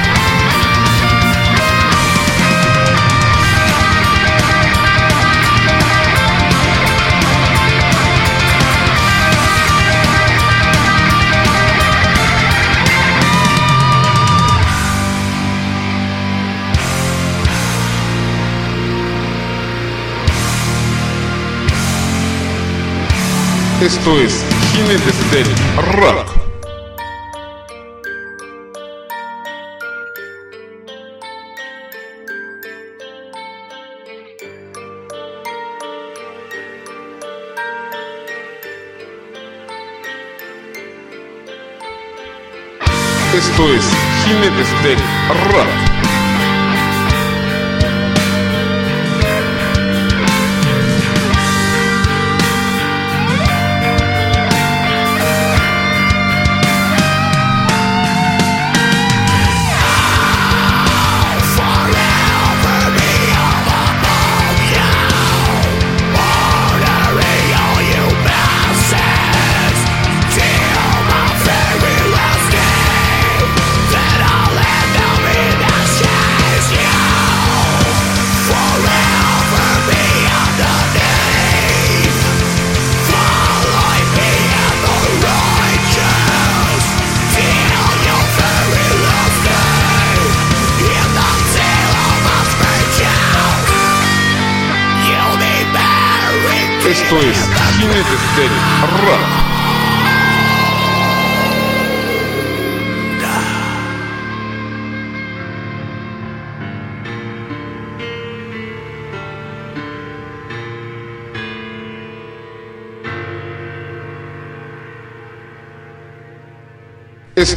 Esto 23.85 24.19
es 24.19 24.43
Jinetes 24.73 25.31
del 25.31 25.47
Rock. 25.93 26.27
Esto 43.35 43.75
es 43.75 43.85
Jinetes 44.25 44.83
del 44.83 44.99
Rock. 45.53 45.64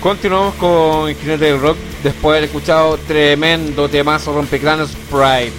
Continuamos 0.00 0.54
con 0.54 1.14
Jinete 1.14 1.44
del 1.44 1.60
Rock 1.60 1.76
después 2.02 2.32
de 2.32 2.38
haber 2.38 2.44
escuchado 2.44 2.96
tremendo 2.96 3.86
temazo 3.86 4.32
rompecráneos 4.32 4.92
Pride 5.10 5.52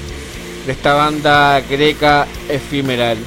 de 0.65 0.72
esta 0.72 0.95
banda 0.95 1.61
greca 1.61 2.26
efímeral. 2.49 3.19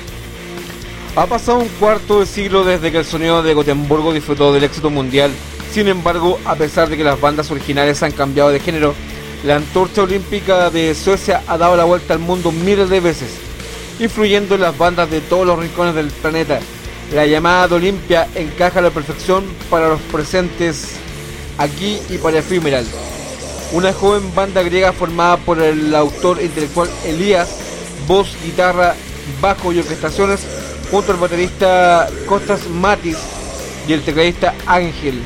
Ha 1.14 1.26
pasado 1.26 1.60
un 1.60 1.68
cuarto 1.68 2.18
de 2.18 2.26
siglo 2.26 2.64
desde 2.64 2.90
que 2.90 2.98
el 2.98 3.04
sonido 3.04 3.44
de 3.44 3.54
Gotemburgo 3.54 4.12
disfrutó 4.12 4.52
del 4.52 4.64
éxito 4.64 4.90
mundial. 4.90 5.30
Sin 5.70 5.86
embargo, 5.86 6.40
a 6.44 6.56
pesar 6.56 6.88
de 6.88 6.96
que 6.96 7.04
las 7.04 7.20
bandas 7.20 7.48
originales 7.52 8.02
han 8.02 8.10
cambiado 8.10 8.50
de 8.50 8.58
género, 8.58 8.92
la 9.44 9.54
antorcha 9.54 10.02
olímpica 10.02 10.68
de 10.70 10.96
Suecia 10.96 11.44
ha 11.46 11.56
dado 11.56 11.76
la 11.76 11.84
vuelta 11.84 12.14
al 12.14 12.18
mundo 12.18 12.50
miles 12.50 12.90
de 12.90 12.98
veces, 12.98 13.36
influyendo 14.00 14.56
en 14.56 14.62
las 14.62 14.76
bandas 14.76 15.08
de 15.08 15.20
todos 15.20 15.46
los 15.46 15.60
rincones 15.60 15.94
del 15.94 16.08
planeta. 16.08 16.58
La 17.12 17.24
llamada 17.24 17.68
de 17.68 17.74
Olimpia 17.76 18.26
encaja 18.34 18.80
a 18.80 18.82
la 18.82 18.90
perfección 18.90 19.44
para 19.70 19.88
los 19.90 20.00
presentes 20.00 21.03
aquí 21.58 21.98
y 22.08 22.18
para 22.18 22.38
Ephemeral. 22.38 22.86
Una 23.72 23.92
joven 23.92 24.34
banda 24.34 24.62
griega 24.62 24.92
formada 24.92 25.36
por 25.36 25.60
el 25.60 25.94
autor 25.94 26.40
intelectual 26.40 26.88
Elías, 27.04 27.48
voz, 28.06 28.36
guitarra, 28.44 28.94
bajo 29.40 29.72
y 29.72 29.78
orquestaciones, 29.78 30.40
junto 30.90 31.12
al 31.12 31.18
baterista 31.18 32.08
Costas 32.26 32.68
Matis 32.68 33.16
y 33.88 33.92
el 33.92 34.02
tecladista 34.02 34.54
Ángel. 34.66 35.20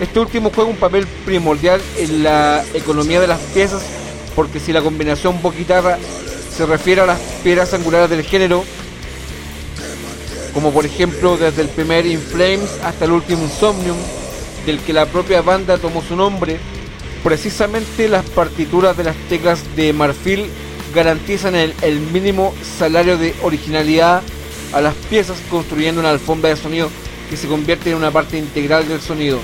Este 0.00 0.18
último 0.18 0.50
juega 0.52 0.70
un 0.70 0.76
papel 0.76 1.06
primordial 1.24 1.80
en 1.96 2.24
la 2.24 2.64
economía 2.74 3.20
de 3.20 3.28
las 3.28 3.38
piezas, 3.38 3.82
porque 4.34 4.58
si 4.58 4.72
la 4.72 4.82
combinación 4.82 5.40
voz-guitarra 5.40 5.98
se 6.56 6.66
refiere 6.66 7.02
a 7.02 7.06
las 7.06 7.20
piedras 7.42 7.74
angulares 7.74 8.10
del 8.10 8.22
género, 8.22 8.64
como 10.52 10.72
por 10.72 10.86
ejemplo 10.86 11.36
desde 11.36 11.62
el 11.62 11.68
primer 11.68 12.06
In 12.06 12.20
Flames 12.20 12.70
hasta 12.82 13.04
el 13.04 13.12
último 13.12 13.44
Insomnium, 13.44 13.96
del 14.66 14.78
que 14.80 14.92
la 14.92 15.06
propia 15.06 15.42
banda 15.42 15.78
tomó 15.78 16.02
su 16.02 16.16
nombre, 16.16 16.58
precisamente 17.22 18.08
las 18.08 18.24
partituras 18.24 18.96
de 18.96 19.04
las 19.04 19.16
teclas 19.28 19.62
de 19.76 19.92
marfil 19.92 20.46
garantizan 20.94 21.54
el, 21.54 22.00
mínimo 22.12 22.54
salario 22.78 23.18
de 23.18 23.34
originalidad 23.42 24.22
a 24.72 24.80
las 24.80 24.94
piezas 24.94 25.38
construyendo 25.50 26.00
una 26.00 26.10
alfombra 26.10 26.50
de 26.50 26.56
sonido 26.56 26.90
que 27.28 27.36
se 27.36 27.48
convierte 27.48 27.90
en 27.90 27.96
una 27.96 28.10
parte 28.10 28.38
integral 28.38 28.86
del 28.86 29.00
sonido. 29.00 29.38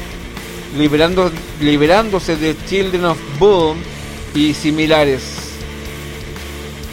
liberándose 1.61 2.37
de 2.37 2.57
Children 2.69 3.05
of 3.07 3.19
Boom 3.39 3.79
y 4.35 4.55
similares 4.55 5.23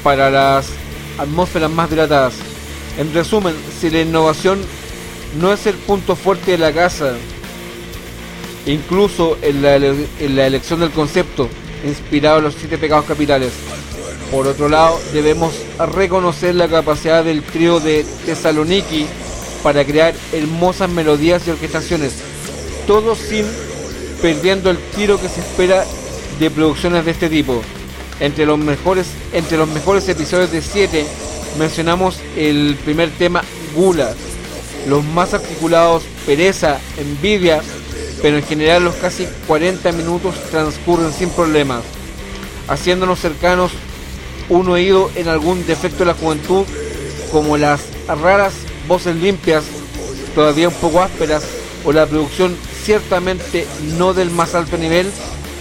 para 0.04 0.30
las 0.30 0.70
atmósferas 1.18 1.70
más 1.70 1.90
dilatadas. 1.90 2.34
En 2.98 3.14
resumen, 3.14 3.54
si 3.80 3.90
la 3.90 4.02
innovación 4.02 4.60
no 5.40 5.54
es 5.54 5.68
el 5.68 5.76
punto 5.76 6.16
fuerte 6.16 6.52
de 6.52 6.58
la 6.58 6.74
casa, 6.74 7.14
incluso 8.68 9.38
en 9.42 9.62
la, 9.62 9.76
elección 10.46 10.80
del 10.80 10.92
concepto 10.92 11.50
inspirado 11.86 12.40
en 12.40 12.46
los 12.46 12.56
siete 12.56 12.78
pecados 12.78 13.06
capitales, 13.06 13.52
por 14.32 14.46
otro 14.46 14.68
lado, 14.68 15.00
debemos 15.14 15.54
reconocer 15.94 16.56
la 16.56 16.68
capacidad 16.68 17.24
del 17.24 17.44
trío 17.44 17.80
de 17.80 18.06
Thessaloniki 18.26 19.06
para 19.64 19.86
crear 19.86 20.14
hermosas 20.34 20.90
melodías 20.90 21.48
y 21.48 21.52
orquestaciones, 21.52 22.16
todo 22.86 23.16
sin 23.16 23.46
perdiendo 24.22 24.70
el 24.70 24.78
tiro 24.96 25.20
que 25.20 25.30
se 25.30 25.40
espera 25.40 25.86
de 26.40 26.52
producciones 26.52 27.06
de 27.06 27.12
este 27.12 27.30
tipo. 27.30 27.62
Entre 28.20 28.46
los 28.46 28.58
mejores, 28.58 29.08
entre 29.32 29.58
los 29.58 29.70
mejores 29.70 30.10
episodios 30.10 30.52
de 30.52 30.62
7 30.62 31.06
mencionamos 31.58 32.20
el 32.36 32.78
primer 32.84 33.10
tema 33.12 33.44
Gula, 33.76 34.14
los 34.88 35.04
más 35.04 35.34
articulados 35.34 36.04
Pereza, 36.26 36.80
Envidia, 36.98 37.62
pero 38.22 38.38
en 38.38 38.44
general 38.44 38.84
los 38.84 38.96
casi 38.96 39.28
40 39.48 39.92
minutos 39.92 40.36
transcurren 40.50 41.14
sin 41.14 41.30
problemas, 41.30 41.84
haciéndonos 42.68 43.20
cercanos. 43.20 43.72
Un 44.50 44.70
oído 44.70 45.12
en 45.16 45.28
algún 45.28 45.66
defecto 45.68 46.00
de 46.00 46.06
la 46.06 46.14
juventud, 46.14 46.66
como 47.32 47.58
las 47.58 47.82
raras 48.08 48.54
voces 48.88 49.16
limpias, 49.18 49.66
todavía 50.34 50.70
un 50.70 50.74
poco 50.76 51.02
ásperas, 51.02 51.44
o 51.84 51.92
la 51.92 52.06
producción 52.06 52.56
ciertamente 52.84 53.68
no 53.98 54.14
del 54.14 54.30
más 54.30 54.56
alto 54.56 54.78
nivel, 54.78 55.12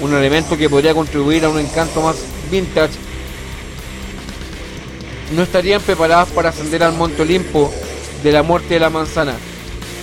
un 0.01 0.15
elemento 0.15 0.57
que 0.57 0.71
podría 0.71 0.95
contribuir 0.95 1.45
a 1.45 1.49
un 1.49 1.59
encanto 1.59 2.01
más 2.01 2.17
vintage, 2.51 2.93
no 5.35 5.43
estarían 5.43 5.81
preparadas 5.83 6.29
para 6.29 6.51
ascender 6.51 6.83
al 6.85 6.93
Monte 6.93 7.23
Olimpo 7.23 7.73
de 8.23 8.33
la 8.33 8.43
muerte 8.43 8.75
de 8.75 8.81
la 8.81 8.91
manzana, 8.91 9.35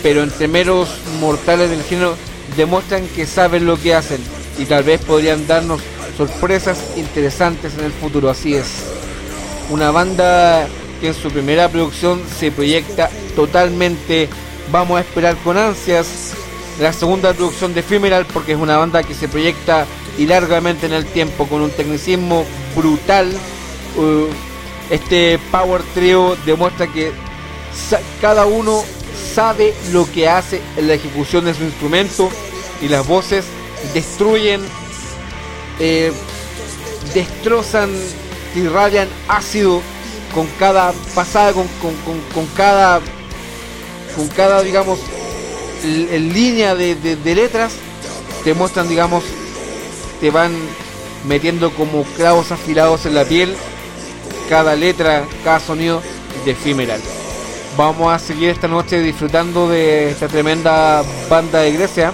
pero 0.02 0.24
entre 0.24 0.48
meros 0.48 0.90
mortales 1.22 1.70
del 1.70 1.84
género 1.84 2.18
demuestran 2.56 3.08
que 3.08 3.26
saben 3.26 3.66
lo 3.66 3.80
que 3.80 3.94
hacen 3.94 4.22
y 4.58 4.66
tal 4.66 4.84
vez 4.84 5.02
podrían 5.02 5.48
darnos 5.48 5.82
sorpresas 6.18 6.80
interesantes 6.96 7.74
en 7.78 7.86
el 7.86 7.92
futuro. 7.92 8.30
Así 8.30 8.56
es, 8.56 8.68
una 9.70 9.92
banda 9.92 10.68
que 11.02 11.08
en 11.08 11.14
su 11.14 11.30
primera 11.30 11.70
producción 11.70 12.22
se 12.40 12.52
proyecta 12.52 13.10
totalmente, 13.36 14.30
vamos 14.72 14.98
a 14.98 15.02
esperar 15.02 15.36
con 15.38 15.58
ansias 15.58 16.34
la 16.80 16.92
segunda 16.92 17.34
producción 17.34 17.74
de 17.74 17.82
Ephemeral 17.82 18.26
porque 18.26 18.54
es 18.54 18.58
una 18.58 18.78
banda 18.78 19.04
que 19.04 19.14
se 19.14 19.28
proyecta 19.28 19.86
y 20.18 20.26
largamente 20.26 20.86
en 20.86 20.94
el 20.94 21.06
tiempo 21.06 21.48
con 21.48 21.62
un 21.62 21.70
tecnicismo 21.72 22.46
brutal. 22.76 23.32
Uh, 23.96 24.28
este 24.90 25.40
Power 25.52 25.82
Trio 25.94 26.36
demuestra 26.46 26.88
que 26.88 27.12
cada 28.22 28.46
uno 28.46 28.84
sabe 29.34 29.74
lo 29.92 30.10
que 30.12 30.28
hace 30.28 30.62
en 30.78 30.88
la 30.88 30.94
ejecución 30.94 31.46
de 31.46 31.54
su 31.54 31.64
instrumento 31.64 32.30
y 32.82 32.88
las 32.88 33.06
voces 33.08 33.46
destruyen, 33.94 34.62
eh, 35.80 36.12
destrozan, 37.14 37.92
irradian 38.56 39.08
ácido 39.28 39.82
con 40.34 40.48
cada 40.60 40.94
pasada, 41.16 41.54
con, 41.54 41.68
con, 42.34 42.48
cada, 42.56 43.02
con 44.16 44.28
cada, 44.30 44.62
digamos, 44.64 45.00
línea 45.84 46.76
de, 46.76 46.96
de, 46.96 47.36
letras, 47.36 47.74
te 48.44 48.54
muestran, 48.54 48.88
digamos, 48.88 49.24
te 50.20 50.32
van 50.32 50.54
metiendo 51.28 51.72
como 51.72 52.04
clavos 52.16 52.52
afilados 52.52 53.06
en 53.06 53.16
la 53.16 53.26
piel 53.26 53.56
cada 54.50 54.76
letra, 54.76 55.26
cada 55.44 55.60
sonido 55.60 56.02
de 56.46 56.52
Ephemeral. 56.52 57.02
Vamos 57.76 58.14
a 58.14 58.20
seguir 58.20 58.50
esta 58.50 58.68
noche 58.68 59.00
disfrutando 59.00 59.68
de 59.68 60.12
esta 60.12 60.28
tremenda 60.28 61.04
banda 61.28 61.60
de 61.60 61.72
Grecia. 61.72 62.14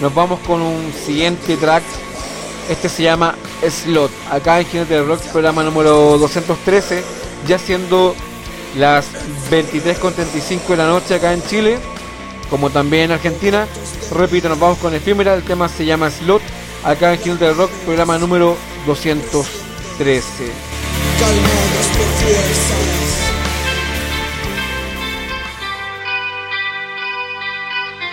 Nos 0.00 0.14
vamos 0.14 0.40
con 0.40 0.62
un 0.62 0.92
siguiente 0.94 1.58
track. 1.58 1.82
Este 2.70 2.88
se 2.88 3.02
llama 3.02 3.34
Slot. 3.68 4.10
Acá 4.30 4.60
en 4.60 4.66
Jinete 4.66 5.02
Rock, 5.02 5.20
programa 5.30 5.62
número 5.62 6.16
213. 6.16 7.04
Ya 7.46 7.58
siendo 7.58 8.14
las 8.78 9.06
23.35 9.50 10.68
de 10.68 10.76
la 10.76 10.86
noche 10.86 11.16
acá 11.16 11.34
en 11.34 11.42
Chile. 11.42 11.78
Como 12.48 12.70
también 12.70 13.04
en 13.04 13.12
Argentina. 13.12 13.66
Repito, 14.10 14.48
nos 14.48 14.58
vamos 14.58 14.78
con 14.78 14.94
Efímera. 14.94 15.34
El 15.34 15.42
tema 15.42 15.68
se 15.68 15.84
llama 15.84 16.10
Slot. 16.10 16.40
Acá 16.82 17.12
en 17.12 17.20
Jinete 17.20 17.52
Rock, 17.52 17.70
programa 17.84 18.16
número 18.16 18.56
213. 18.86 20.44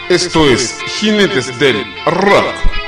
Esto 0.09 0.47
es 0.47 0.77
Jinetes 0.99 1.57
del 1.57 1.83
Rock. 2.05 2.84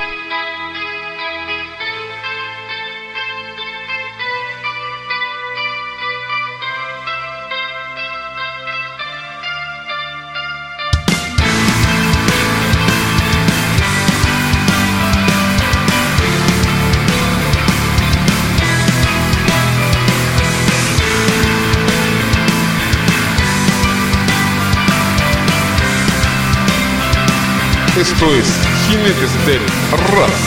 Rock. 30.14 30.47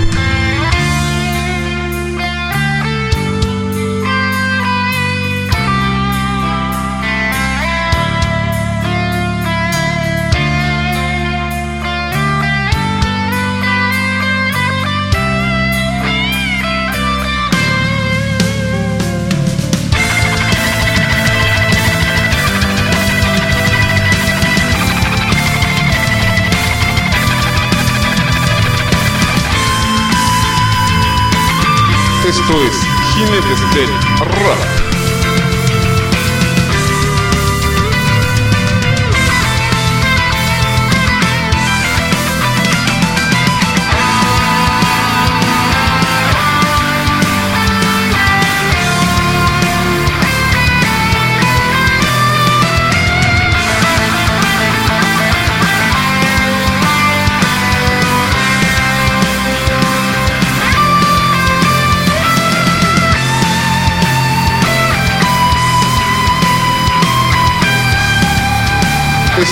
Esto 32.41 32.59
es 32.63 32.75
Jinetes 33.13 33.61
del 33.75 34.80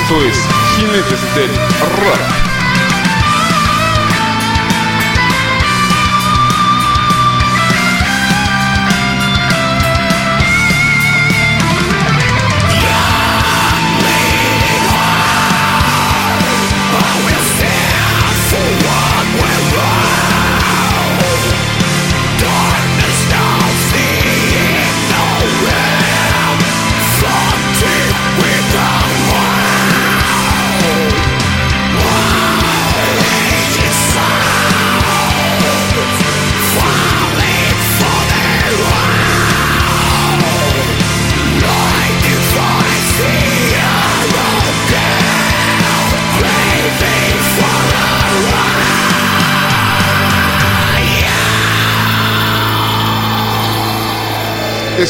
Rock. 0.10 0.16
Esto 0.16 0.26
es 0.26 0.48
Jinetes 0.76 1.36
del 1.36 1.56
Rock. 2.04 2.49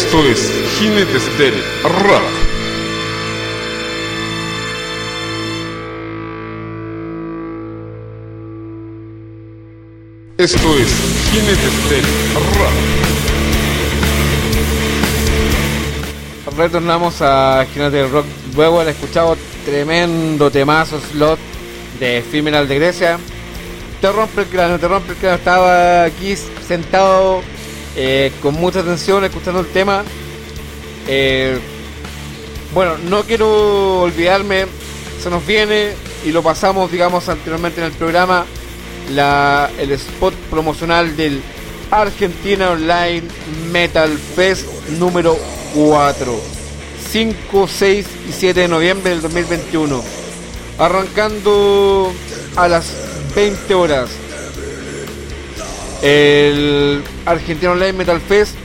Esto 0.02 0.26
es 0.26 0.50
Jinetes 0.80 1.38
del 1.38 1.54
Rock. 1.84 2.24
Esto 10.38 10.78
es 10.80 10.88
Jinetes 11.32 11.90
del 11.90 12.06
Rock. 12.56 12.72
Retornamos 16.58 17.22
a 17.22 17.68
Jinetes 17.74 18.10
Rock. 18.10 18.26
Luego 18.56 18.86
de 18.86 18.92
escuchado 18.92 19.38
tremendo 19.66 20.50
temazo 20.50 21.02
slot 21.12 21.40
de 22.00 22.20
Ephemeral 22.20 22.70
de 22.70 22.76
Grecia. 22.76 23.20
Te 24.00 24.12
rompe 24.14 24.42
el 24.42 24.48
cráneo, 24.48 24.80
te 24.80 24.88
rompe 24.88 25.12
el 25.12 25.18
cráneo. 25.18 25.38
Estaba 25.38 26.06
aquí 26.06 26.38
sentado 26.66 27.44
eh, 27.96 28.32
con 28.42 28.56
mucha 28.56 28.80
atención 28.80 29.24
escuchando 29.24 29.60
el 29.62 29.68
tema. 29.68 30.04
Eh, 31.08 31.60
bueno, 32.74 32.98
no 33.10 33.24
quiero 33.24 34.02
olvidarme, 34.02 34.66
se 35.22 35.30
nos 35.30 35.46
viene 35.46 35.94
y 36.26 36.32
lo 36.32 36.44
pasamos, 36.44 36.92
digamos, 36.92 37.28
anteriormente 37.30 37.82
en 37.82 37.88
el 37.88 37.94
programa, 37.94 38.46
la, 39.12 39.70
el 39.80 39.92
spot 39.92 40.34
promocional 40.50 41.16
del 41.18 41.42
Argentina 41.92 42.72
Online 42.72 43.24
Metal 43.72 44.10
Fest 44.36 44.68
número 45.00 45.38
4, 45.74 46.40
5, 47.12 47.68
6 47.68 48.08
y 48.30 48.32
7 48.32 48.60
de 48.62 48.68
noviembre 48.68 49.10
del 49.12 49.22
2021. 49.22 50.04
Arrancando 50.78 52.14
a 52.56 52.68
las 52.68 52.94
20 53.36 53.74
horas. 53.74 54.10
El 56.02 57.04
Argentina 57.26 57.72
Online 57.72 57.94
Metal 57.94 58.22
Fest 58.22 58.56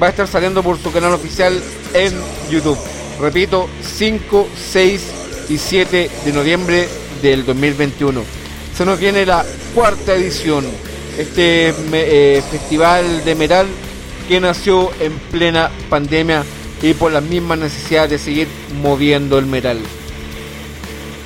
va 0.00 0.06
a 0.06 0.10
estar 0.10 0.28
saliendo 0.28 0.62
por 0.62 0.78
su 0.78 0.92
canal 0.92 1.12
oficial 1.12 1.60
en 1.94 2.12
YouTube. 2.50 2.78
Repito, 3.20 3.68
5, 3.82 4.48
6 4.70 5.02
y 5.48 5.58
7 5.58 6.10
de 6.24 6.32
noviembre 6.32 6.88
del 7.20 7.44
2021. 7.44 8.22
Se 8.76 8.84
nos 8.84 8.98
viene 8.98 9.26
la 9.26 9.44
cuarta 9.74 10.14
edición. 10.14 10.64
Este 11.18 11.74
eh, 11.92 12.42
festival 12.48 13.24
de 13.24 13.34
metal 13.34 13.66
que 14.28 14.40
nació 14.40 14.90
en 15.00 15.18
plena 15.18 15.68
pandemia 15.90 16.44
y 16.80 16.94
por 16.94 17.10
las 17.10 17.24
mismas 17.24 17.58
necesidades 17.58 18.10
de 18.10 18.18
seguir 18.18 18.48
moviendo 18.80 19.36
el 19.38 19.46
metal. 19.46 19.80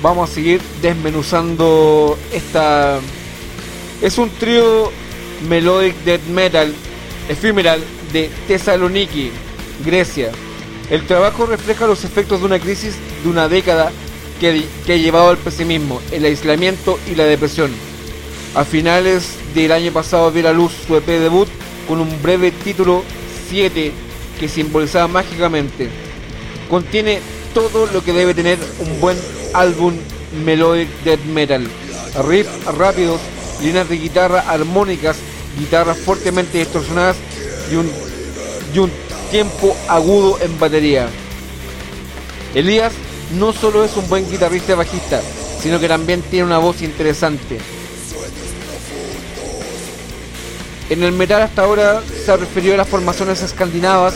Vamos 0.01 0.29
a 0.29 0.33
seguir 0.33 0.61
desmenuzando 0.81 2.17
esta... 2.31 2.99
Es 4.01 4.17
un 4.17 4.29
trío 4.31 4.91
melodic 5.47 5.95
death 6.03 6.25
metal 6.27 6.73
ephemeral 7.29 7.81
de 8.11 8.29
Thessaloniki, 8.47 9.31
Grecia. 9.85 10.31
El 10.89 11.05
trabajo 11.07 11.45
refleja 11.45 11.87
los 11.87 12.03
efectos 12.03 12.39
de 12.39 12.45
una 12.45 12.59
crisis 12.59 12.95
de 13.23 13.29
una 13.29 13.47
década 13.47 13.91
que, 14.39 14.65
que 14.85 14.93
ha 14.93 14.97
llevado 14.97 15.29
al 15.29 15.37
pesimismo, 15.37 16.01
el 16.11 16.25
aislamiento 16.25 16.99
y 17.09 17.15
la 17.15 17.25
depresión. 17.25 17.71
A 18.55 18.65
finales 18.65 19.35
del 19.55 19.71
año 19.71 19.91
pasado 19.91 20.31
vio 20.31 20.43
la 20.43 20.53
luz 20.53 20.71
su 20.85 20.95
EP 20.95 21.07
debut 21.07 21.47
con 21.87 21.99
un 21.99 22.21
breve 22.21 22.51
título 22.51 23.03
7 23.49 23.91
que 24.39 24.49
simbolizaba 24.49 25.07
mágicamente. 25.07 25.89
Contiene 26.69 27.19
todo 27.53 27.87
lo 27.87 28.03
que 28.03 28.13
debe 28.13 28.33
tener 28.33 28.57
un 28.79 28.99
buen 28.99 29.17
álbum 29.53 29.93
melodic 30.45 30.89
death 31.03 31.23
metal. 31.25 31.67
Riffs 32.27 32.65
rápidos, 32.65 33.21
líneas 33.61 33.89
de 33.89 33.97
guitarra 33.97 34.41
armónicas, 34.47 35.17
guitarras 35.57 35.97
fuertemente 35.97 36.57
distorsionadas 36.57 37.15
y 37.71 37.75
un, 37.75 37.91
y 38.73 38.79
un 38.79 38.91
tiempo 39.31 39.75
agudo 39.87 40.39
en 40.41 40.59
batería. 40.59 41.07
Elías 42.53 42.93
no 43.37 43.51
solo 43.51 43.83
es 43.83 43.95
un 43.97 44.07
buen 44.09 44.29
guitarrista 44.29 44.73
y 44.73 44.75
bajista, 44.75 45.21
sino 45.61 45.79
que 45.79 45.87
también 45.87 46.21
tiene 46.21 46.45
una 46.45 46.59
voz 46.59 46.81
interesante. 46.81 47.59
En 50.89 51.01
el 51.01 51.13
metal 51.13 51.41
hasta 51.41 51.63
ahora 51.63 52.03
se 52.23 52.31
ha 52.31 52.37
referido 52.37 52.75
a 52.75 52.77
las 52.77 52.87
formaciones 52.87 53.41
escandinavas, 53.41 54.13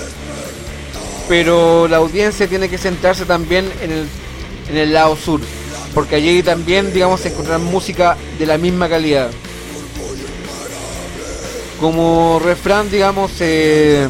pero 1.27 1.87
la 1.87 1.97
audiencia 1.97 2.47
tiene 2.47 2.69
que 2.69 2.77
centrarse 2.77 3.25
también 3.25 3.71
en 3.81 3.91
el, 3.91 4.07
en 4.69 4.77
el 4.77 4.93
lado 4.93 5.15
sur, 5.15 5.41
porque 5.95 6.15
allí 6.15 6.43
también, 6.43 6.93
digamos, 6.93 7.21
se 7.21 7.29
encontrarán 7.29 7.63
música 7.63 8.17
de 8.37 8.45
la 8.45 8.57
misma 8.57 8.87
calidad. 8.87 9.31
Como 11.79 12.39
refrán, 12.43 12.89
digamos, 12.89 13.31
eh, 13.39 14.07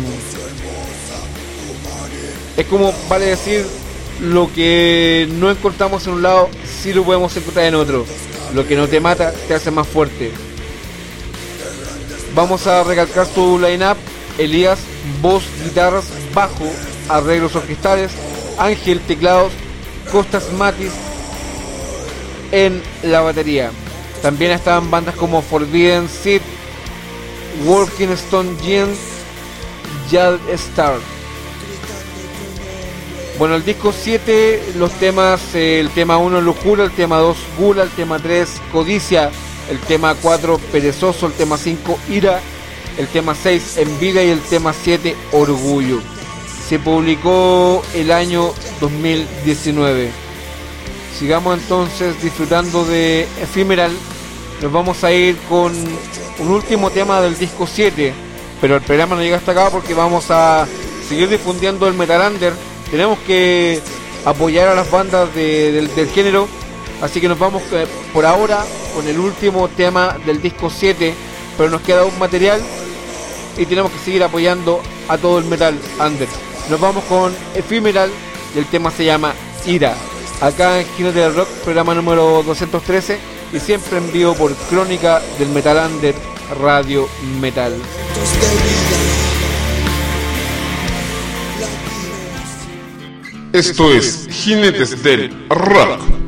es 2.55 2.65
como 2.67 2.93
vale 3.09 3.25
decir 3.25 3.65
lo 4.21 4.51
que 4.53 5.27
no 5.33 5.51
encontramos 5.51 6.07
en 6.07 6.13
un 6.13 6.23
lado, 6.23 6.49
sí 6.81 6.93
lo 6.93 7.03
podemos 7.03 7.35
encontrar 7.35 7.65
en 7.65 7.75
otro. 7.75 8.05
Lo 8.53 8.65
que 8.65 8.75
no 8.75 8.87
te 8.87 8.99
mata 8.99 9.33
te 9.47 9.53
hace 9.53 9.71
más 9.71 9.87
fuerte. 9.87 10.31
Vamos 12.33 12.65
a 12.67 12.83
recalcar 12.83 13.27
su 13.27 13.59
line-up. 13.59 13.97
Elías, 14.37 14.79
voz, 15.21 15.43
guitarras, 15.63 16.05
bajo, 16.33 16.71
arreglos 17.09 17.55
orquestales, 17.55 18.11
Ángel, 18.57 19.01
teclados, 19.01 19.51
Costas 20.11 20.51
Matis 20.53 20.91
en 22.51 22.81
la 23.03 23.21
batería. 23.21 23.71
También 24.21 24.51
estaban 24.51 24.89
bandas 24.91 25.15
como 25.15 25.41
Forbidden 25.41 26.07
Seed, 26.07 26.41
Working 27.65 28.11
Stone 28.11 28.55
Jeans, 28.61 28.97
Yad 30.11 30.37
Star. 30.49 30.99
Bueno, 33.37 33.55
el 33.55 33.63
disco 33.63 33.93
7, 33.93 34.73
los 34.77 34.91
temas, 34.93 35.39
eh, 35.53 35.79
el 35.79 35.89
tema 35.91 36.17
1 36.17 36.41
Locura, 36.41 36.83
el 36.83 36.91
tema 36.91 37.17
2 37.17 37.37
Gula, 37.59 37.83
el 37.83 37.91
tema 37.91 38.17
3 38.19 38.49
Codicia, 38.71 39.29
el 39.69 39.79
tema 39.79 40.15
4 40.15 40.57
Perezoso, 40.71 41.27
el 41.27 41.33
tema 41.33 41.57
5 41.57 41.99
Ira, 42.09 42.39
el 42.97 43.07
tema 43.07 43.35
6 43.35 43.77
Envidia 43.77 44.23
y 44.23 44.29
el 44.29 44.41
tema 44.41 44.73
7 44.73 45.15
Orgullo. 45.33 46.01
Se 46.67 46.79
publicó 46.79 47.83
el 47.93 48.11
año 48.11 48.53
2019. 48.81 50.09
Sigamos 51.17 51.59
entonces 51.59 52.21
disfrutando 52.21 52.85
de 52.85 53.27
Ephemeral. 53.41 53.91
Nos 54.61 54.71
vamos 54.71 55.03
a 55.03 55.11
ir 55.11 55.37
con 55.49 55.73
un 56.39 56.47
último 56.47 56.89
tema 56.89 57.21
del 57.21 57.37
disco 57.37 57.67
7, 57.67 58.13
pero 58.59 58.75
el 58.75 58.81
programa 58.81 59.15
no 59.15 59.21
llega 59.21 59.37
hasta 59.37 59.51
acá 59.51 59.69
porque 59.69 59.93
vamos 59.93 60.29
a 60.29 60.67
seguir 61.07 61.29
difundiendo 61.29 61.87
el 61.87 61.93
Metal 61.93 62.31
Under 62.31 62.53
tenemos 62.89 63.19
que 63.19 63.81
apoyar 64.25 64.69
a 64.69 64.75
las 64.75 64.89
bandas 64.89 65.33
del, 65.35 65.89
género. 66.13 66.47
Así 67.01 67.21
que 67.21 67.27
nos 67.27 67.37
vamos 67.37 67.61
eh, 67.73 67.85
por 68.13 68.25
ahora 68.25 68.65
con 68.95 69.07
el 69.07 69.19
último 69.19 69.67
tema 69.67 70.17
del 70.25 70.41
disco 70.41 70.69
7, 70.69 71.13
pero 71.57 71.69
nos 71.69 71.81
queda 71.81 72.05
un 72.05 72.17
material 72.17 72.61
y 73.57 73.65
tenemos 73.65 73.91
que 73.91 73.99
seguir 73.99 74.23
apoyando 74.23 74.81
a 75.07 75.17
todo 75.17 75.37
el 75.37 75.45
metal 75.45 75.77
under. 75.99 76.27
Nos 76.69 76.79
vamos 76.79 77.03
con 77.05 77.35
Ephemeral 77.55 78.09
y 78.55 78.59
el 78.59 78.65
tema 78.65 78.89
se 78.89 79.05
llama 79.05 79.33
Ira. 79.65 79.95
Acá 80.41 80.79
en 80.79 80.87
Gino 80.95 81.11
del 81.11 81.35
Rock, 81.35 81.49
programa 81.63 81.93
número 81.93 82.41
213 82.43 83.36
y 83.53 83.59
siempre 83.59 83.97
en 83.97 84.11
vivo 84.11 84.33
por 84.33 84.53
Crónica 84.69 85.21
del 85.39 85.49
Metal 85.49 85.91
Under 85.91 86.15
Radio 86.61 87.07
Metal. 87.39 87.73
Esto 93.53 93.91
es 93.91 94.27
Jinetes 94.29 95.01
del 95.01 95.47
Rock. 95.49 96.26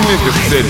Es 0.00 0.06
Jinetes 0.06 0.50
del 0.50 0.66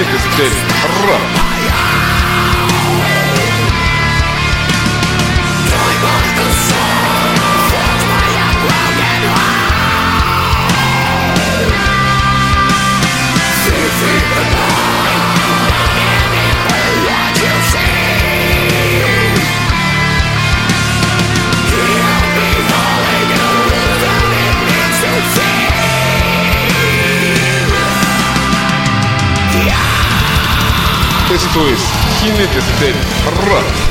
Del 0.00 1.39
Esto 31.50 31.66
es 31.68 31.80
Jinetes 32.20 32.64
del 32.80 32.94
Rock. 33.48 33.89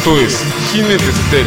Esto 0.00 0.18
es 0.18 0.42
Jinetes 0.72 1.30
del 1.30 1.46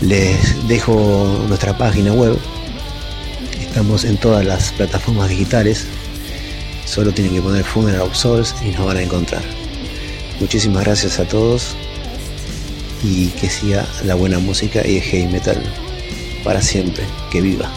les 0.00 0.68
dejo 0.68 1.44
nuestra 1.48 1.76
página 1.76 2.12
web. 2.12 2.38
Estamos 3.60 4.04
en 4.04 4.16
todas 4.16 4.44
las 4.44 4.72
plataformas 4.72 5.28
digitales. 5.28 5.86
Solo 6.84 7.12
tienen 7.12 7.34
que 7.34 7.42
poner 7.42 7.64
Funeral 7.64 8.02
of 8.02 8.14
Souls 8.14 8.54
y 8.64 8.70
nos 8.70 8.86
van 8.86 8.98
a 8.98 9.02
encontrar. 9.02 9.42
Muchísimas 10.40 10.84
gracias 10.84 11.18
a 11.18 11.26
todos 11.26 11.76
y 13.02 13.28
que 13.28 13.48
siga 13.48 13.86
la 14.04 14.14
buena 14.14 14.38
música 14.38 14.86
y 14.86 14.96
el 14.96 15.02
heavy 15.02 15.32
metal 15.32 15.62
para 16.44 16.60
siempre. 16.60 17.04
Que 17.30 17.40
viva. 17.40 17.70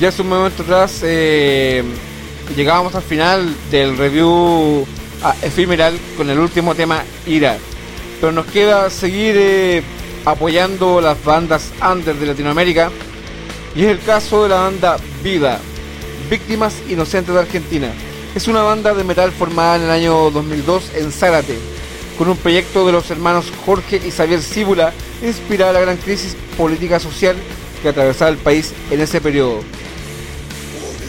Ya 0.00 0.08
hace 0.08 0.22
un 0.22 0.28
momento 0.28 0.62
atrás 0.62 1.00
eh, 1.02 1.82
llegábamos 2.56 2.94
al 2.94 3.02
final 3.02 3.52
del 3.70 3.98
review 3.98 4.86
a 5.24 5.34
Ephemeral 5.42 5.98
con 6.16 6.30
el 6.30 6.38
último 6.38 6.76
tema 6.76 7.02
Ira 7.26 7.58
pero 8.20 8.32
nos 8.32 8.46
queda 8.46 8.90
seguir 8.90 9.34
eh, 9.36 9.82
apoyando 10.24 11.00
las 11.00 11.22
bandas 11.24 11.70
under 11.82 12.14
de 12.14 12.26
Latinoamérica 12.26 12.90
y 13.74 13.84
es 13.84 13.88
el 13.88 14.00
caso 14.00 14.42
de 14.42 14.48
la 14.50 14.60
banda 14.60 14.96
Vida. 15.22 15.60
Víctimas 16.30 16.74
Inocentes 16.88 17.34
de 17.34 17.40
Argentina. 17.40 17.92
Es 18.34 18.48
una 18.48 18.62
banda 18.62 18.92
de 18.92 19.04
metal 19.04 19.32
formada 19.32 19.76
en 19.76 19.82
el 19.82 19.90
año 19.90 20.30
2002 20.30 20.92
en 20.96 21.12
Zárate, 21.12 21.58
con 22.18 22.28
un 22.28 22.36
proyecto 22.36 22.86
de 22.86 22.92
los 22.92 23.10
hermanos 23.10 23.46
Jorge 23.64 24.00
y 24.04 24.10
Xavier 24.10 24.42
Cíbula, 24.42 24.92
inspirada 25.22 25.70
en 25.70 25.74
la 25.74 25.80
gran 25.80 25.96
crisis 25.96 26.36
política 26.56 27.00
social 27.00 27.36
que 27.82 27.88
atravesaba 27.88 28.30
el 28.30 28.36
país 28.36 28.74
en 28.90 29.00
ese 29.00 29.20
periodo. 29.20 29.60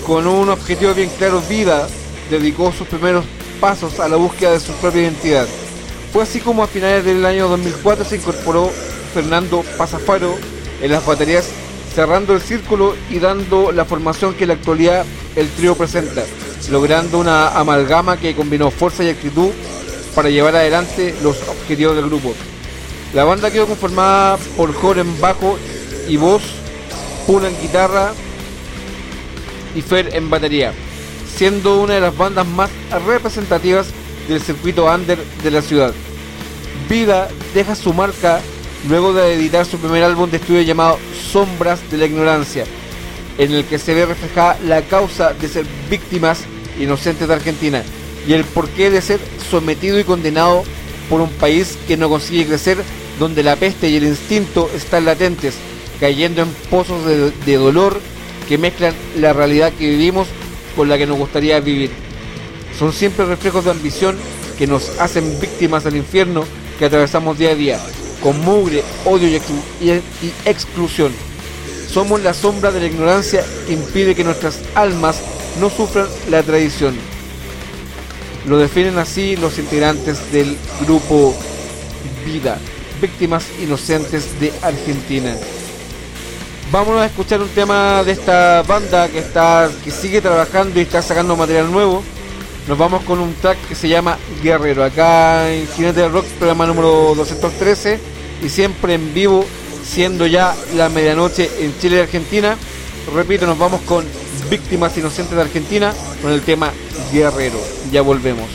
Con 0.06 0.28
un 0.28 0.50
objetivo 0.50 0.94
bien 0.94 1.10
claro, 1.18 1.42
Vida 1.50 1.88
dedicó 2.30 2.72
sus 2.72 2.88
primeros 2.88 3.26
pasos 3.60 4.00
a 4.00 4.08
la 4.08 4.16
búsqueda 4.16 4.52
de 4.52 4.60
su 4.60 4.72
propia 4.74 5.02
identidad. 5.02 5.48
Fue 6.12 6.24
así 6.24 6.40
como 6.40 6.64
a 6.64 6.68
finales 6.68 7.06
del 7.06 7.24
año 7.24 7.48
2004 7.48 8.04
se 8.04 8.16
incorporó 8.16 8.72
Fernando 9.14 9.64
Pasafaro 9.78 10.36
en 10.82 10.92
las 10.92 11.06
baterías, 11.06 11.48
cerrando 11.94 12.34
el 12.34 12.42
círculo 12.42 12.96
y 13.12 13.20
dando 13.20 13.72
la 13.72 13.86
formación 13.86 14.34
que 14.34 14.46
en 14.46 14.48
la 14.48 14.54
actualidad 14.56 15.06
el 15.36 15.48
trío 15.50 15.76
presenta, 15.76 16.24
logrando 16.72 17.20
una 17.20 17.50
amalgama 17.50 18.18
que 18.18 18.36
combinó 18.36 18.72
fuerza 18.72 19.04
y 19.04 19.10
actitud 19.10 19.52
para 20.16 20.30
llevar 20.30 20.56
adelante 20.56 21.14
los 21.22 21.38
objetivos 21.48 21.96
del 21.96 22.06
grupo. 22.06 22.34
La 23.14 23.24
banda 23.24 23.52
quedó 23.52 23.68
conformada 23.68 24.38
por 24.58 24.74
Jorge 24.74 25.02
en 25.02 25.22
bajo 25.22 25.60
y 26.08 26.18
voz, 26.18 26.42
Pula 27.28 27.50
en 27.50 27.62
guitarra 27.62 28.14
y 29.76 29.84
Fer 29.84 30.16
en 30.16 30.32
batería, 30.32 30.74
siendo 31.36 31.80
una 31.80 31.94
de 31.94 32.02
las 32.02 32.18
bandas 32.18 32.48
más 32.48 32.72
representativas 33.06 33.88
del 34.30 34.42
circuito 34.42 34.86
under 34.86 35.18
de 35.44 35.52
la 35.52 35.62
ciudad. 35.62 35.94
Vida 36.88 37.28
deja 37.54 37.76
su 37.76 37.94
marca 37.94 38.40
luego 38.88 39.12
de 39.14 39.34
editar 39.34 39.66
su 39.66 39.78
primer 39.78 40.04
álbum 40.04 40.30
de 40.30 40.38
estudio 40.38 40.62
llamado 40.62 40.98
Sombras 41.32 41.80
de 41.92 41.98
la 41.98 42.06
Ignorancia, 42.06 42.64
en 43.38 43.52
el 43.52 43.66
que 43.66 43.80
se 43.80 43.94
ve 43.94 44.06
reflejada 44.06 44.58
la 44.66 44.84
causa 44.84 45.34
de 45.34 45.50
ser 45.50 45.66
víctimas 45.90 46.42
inocentes 46.80 47.28
de 47.28 47.34
Argentina 47.34 47.84
y 48.28 48.34
el 48.34 48.46
porqué 48.46 48.90
de 48.90 49.02
ser 49.02 49.20
sometido 49.50 50.00
y 50.00 50.04
condenado 50.04 50.64
por 51.10 51.22
un 51.22 51.30
país 51.30 51.78
que 51.88 51.98
no 51.98 52.10
consigue 52.10 52.46
crecer, 52.46 52.78
donde 53.20 53.44
la 53.44 53.56
peste 53.56 53.90
y 53.90 53.98
el 53.98 54.04
instinto 54.04 54.70
están 54.76 55.06
latentes, 55.06 55.56
cayendo 56.00 56.44
en 56.44 56.50
pozos 56.70 57.06
de, 57.06 57.32
de 57.32 57.56
dolor 57.56 58.00
que 58.48 58.58
mezclan 58.58 58.94
la 59.18 59.34
realidad 59.34 59.74
que 59.74 59.90
vivimos 59.90 60.28
con 60.76 60.88
la 60.88 60.98
que 60.98 61.08
nos 61.08 61.18
gustaría 61.18 61.60
vivir. 61.60 62.09
Son 62.78 62.94
siempre 62.94 63.26
reflejos 63.26 63.66
de 63.66 63.72
ambición 63.72 64.18
que 64.58 64.68
nos 64.68 64.90
hacen 65.00 65.40
víctimas 65.40 65.84
del 65.84 65.96
infierno 65.98 66.44
que 66.78 66.86
atravesamos 66.86 67.38
día 67.38 67.52
a 67.52 67.56
día, 67.56 67.80
con 68.22 68.40
mugre, 68.42 68.84
odio 69.06 69.28
y, 69.28 69.36
exclu- 69.36 69.64
y- 69.82 70.26
y 70.26 70.34
exclusión. 70.46 71.12
Somos 71.92 72.22
la 72.22 72.34
sombra 72.34 72.72
de 72.72 72.80
la 72.82 72.86
ignorancia 72.88 73.44
que 73.68 73.74
impide 73.74 74.16
que 74.16 74.24
nuestras 74.24 74.60
almas 74.76 75.18
no 75.60 75.70
sufran 75.70 76.08
la 76.30 76.44
tradición. 76.44 76.96
Lo 78.48 78.58
definen 78.58 78.98
así 78.98 79.36
los 79.36 79.58
integrantes 79.60 80.32
del 80.32 80.56
grupo 80.86 81.36
Vida, 82.26 82.58
víctimas 83.02 83.46
inocentes 83.62 84.40
de 84.40 84.54
Argentina. 84.62 85.36
Vámonos 86.72 87.02
a 87.02 87.06
escuchar 87.08 87.42
un 87.42 87.50
tema 87.50 88.04
de 88.04 88.12
esta 88.12 88.62
banda 88.68 89.08
que 89.10 89.20
está 89.20 89.70
que 89.84 89.90
sigue 89.92 90.22
trabajando 90.22 90.80
y 90.80 90.84
está 90.84 91.02
sacando 91.02 91.36
material 91.36 91.72
nuevo. 91.72 92.04
Nos 92.70 92.78
vamos 92.78 93.02
con 93.02 93.20
un 93.20 93.34
track 93.34 93.58
que 93.68 93.74
se 93.74 93.90
llama 93.90 94.20
Guerrero, 94.44 94.84
acá 94.84 95.52
en 95.52 95.68
Jinete 95.70 96.02
del 96.02 96.12
Rock, 96.12 96.28
programa 96.38 96.68
número 96.68 97.16
213 97.16 98.00
y 98.44 98.50
siempre 98.50 98.94
en 98.94 99.12
vivo, 99.12 99.44
siendo 99.84 100.28
ya 100.28 100.56
la 100.76 100.88
medianoche 100.88 101.50
en 101.62 101.76
Chile 101.80 101.98
y 101.98 102.00
Argentina. 102.02 102.56
Repito, 103.16 103.48
nos 103.48 103.58
vamos 103.58 103.82
con 103.82 104.06
Víctimas 104.52 104.96
Inocentes 105.00 105.36
de 105.36 105.42
Argentina 105.42 105.96
con 106.22 106.32
el 106.32 106.44
tema 106.44 106.72
Guerrero. 107.12 107.60
Ya 107.92 108.04
volvemos. 108.04 108.48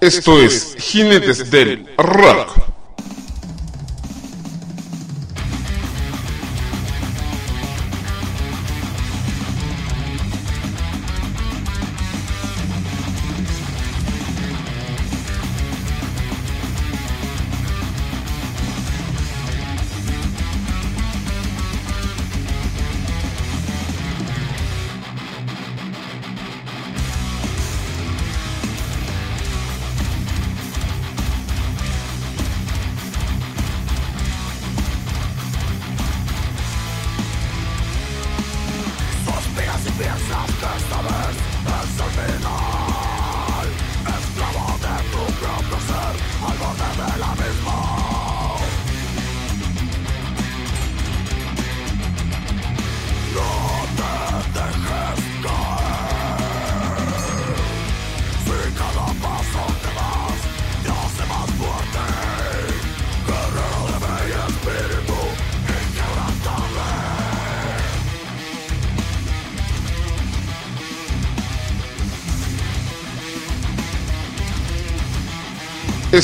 Esto 0.00 0.42
es 0.42 0.74
Jinetes 0.80 1.52
del 1.52 1.86
Rock. 1.96 2.73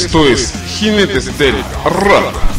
Esto 0.04 0.26
es 0.26 0.54
Jinetes 0.78 1.36
del 1.38 1.62
Rock. 1.84 2.49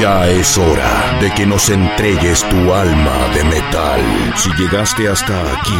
Ya 0.00 0.30
es 0.30 0.56
hora 0.56 1.18
de 1.20 1.30
que 1.34 1.44
nos 1.44 1.68
entregues 1.68 2.42
tu 2.48 2.72
alma 2.72 3.28
de 3.34 3.44
metal. 3.44 4.00
Si 4.34 4.48
llegaste 4.54 5.06
hasta 5.08 5.38
aquí, 5.52 5.76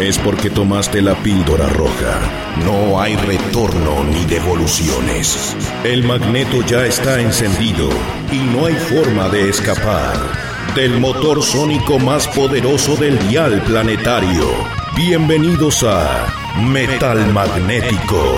es 0.00 0.16
porque 0.16 0.48
tomaste 0.48 1.02
la 1.02 1.16
píldora 1.16 1.68
roja. 1.68 2.20
No 2.64 3.00
hay 3.00 3.16
retorno 3.16 4.04
ni 4.04 4.24
devoluciones. 4.26 5.56
El 5.82 6.04
magneto 6.04 6.62
ya 6.62 6.86
está 6.86 7.20
encendido 7.20 7.88
y 8.30 8.38
no 8.38 8.66
hay 8.66 8.74
forma 8.74 9.28
de 9.28 9.48
escapar 9.48 10.14
del 10.76 11.00
motor 11.00 11.42
sónico 11.42 11.98
más 11.98 12.28
poderoso 12.28 12.94
del 12.94 13.18
dial 13.28 13.60
planetario. 13.62 14.46
Bienvenidos 14.94 15.82
a 15.82 16.28
Metal 16.60 17.32
Magnético. 17.32 18.36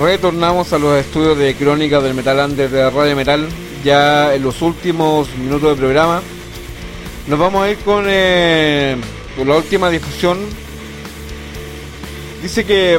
Retornamos 0.00 0.72
a 0.72 0.78
los 0.78 0.98
estudios 0.98 1.38
de 1.38 1.54
Crónica 1.54 2.00
del 2.00 2.12
Metal 2.12 2.38
Under 2.38 2.68
de 2.68 2.90
Radio 2.90 3.16
Metal, 3.16 3.48
ya 3.82 4.34
en 4.34 4.42
los 4.42 4.60
últimos 4.60 5.28
minutos 5.36 5.70
del 5.70 5.78
programa. 5.78 6.22
Nos 7.26 7.38
vamos 7.38 7.64
a 7.64 7.70
ir 7.70 7.78
con, 7.78 8.04
eh, 8.06 8.96
la 9.42 9.56
última 9.56 9.88
difusión. 9.88 10.38
Dice 12.42 12.64
que 12.64 12.98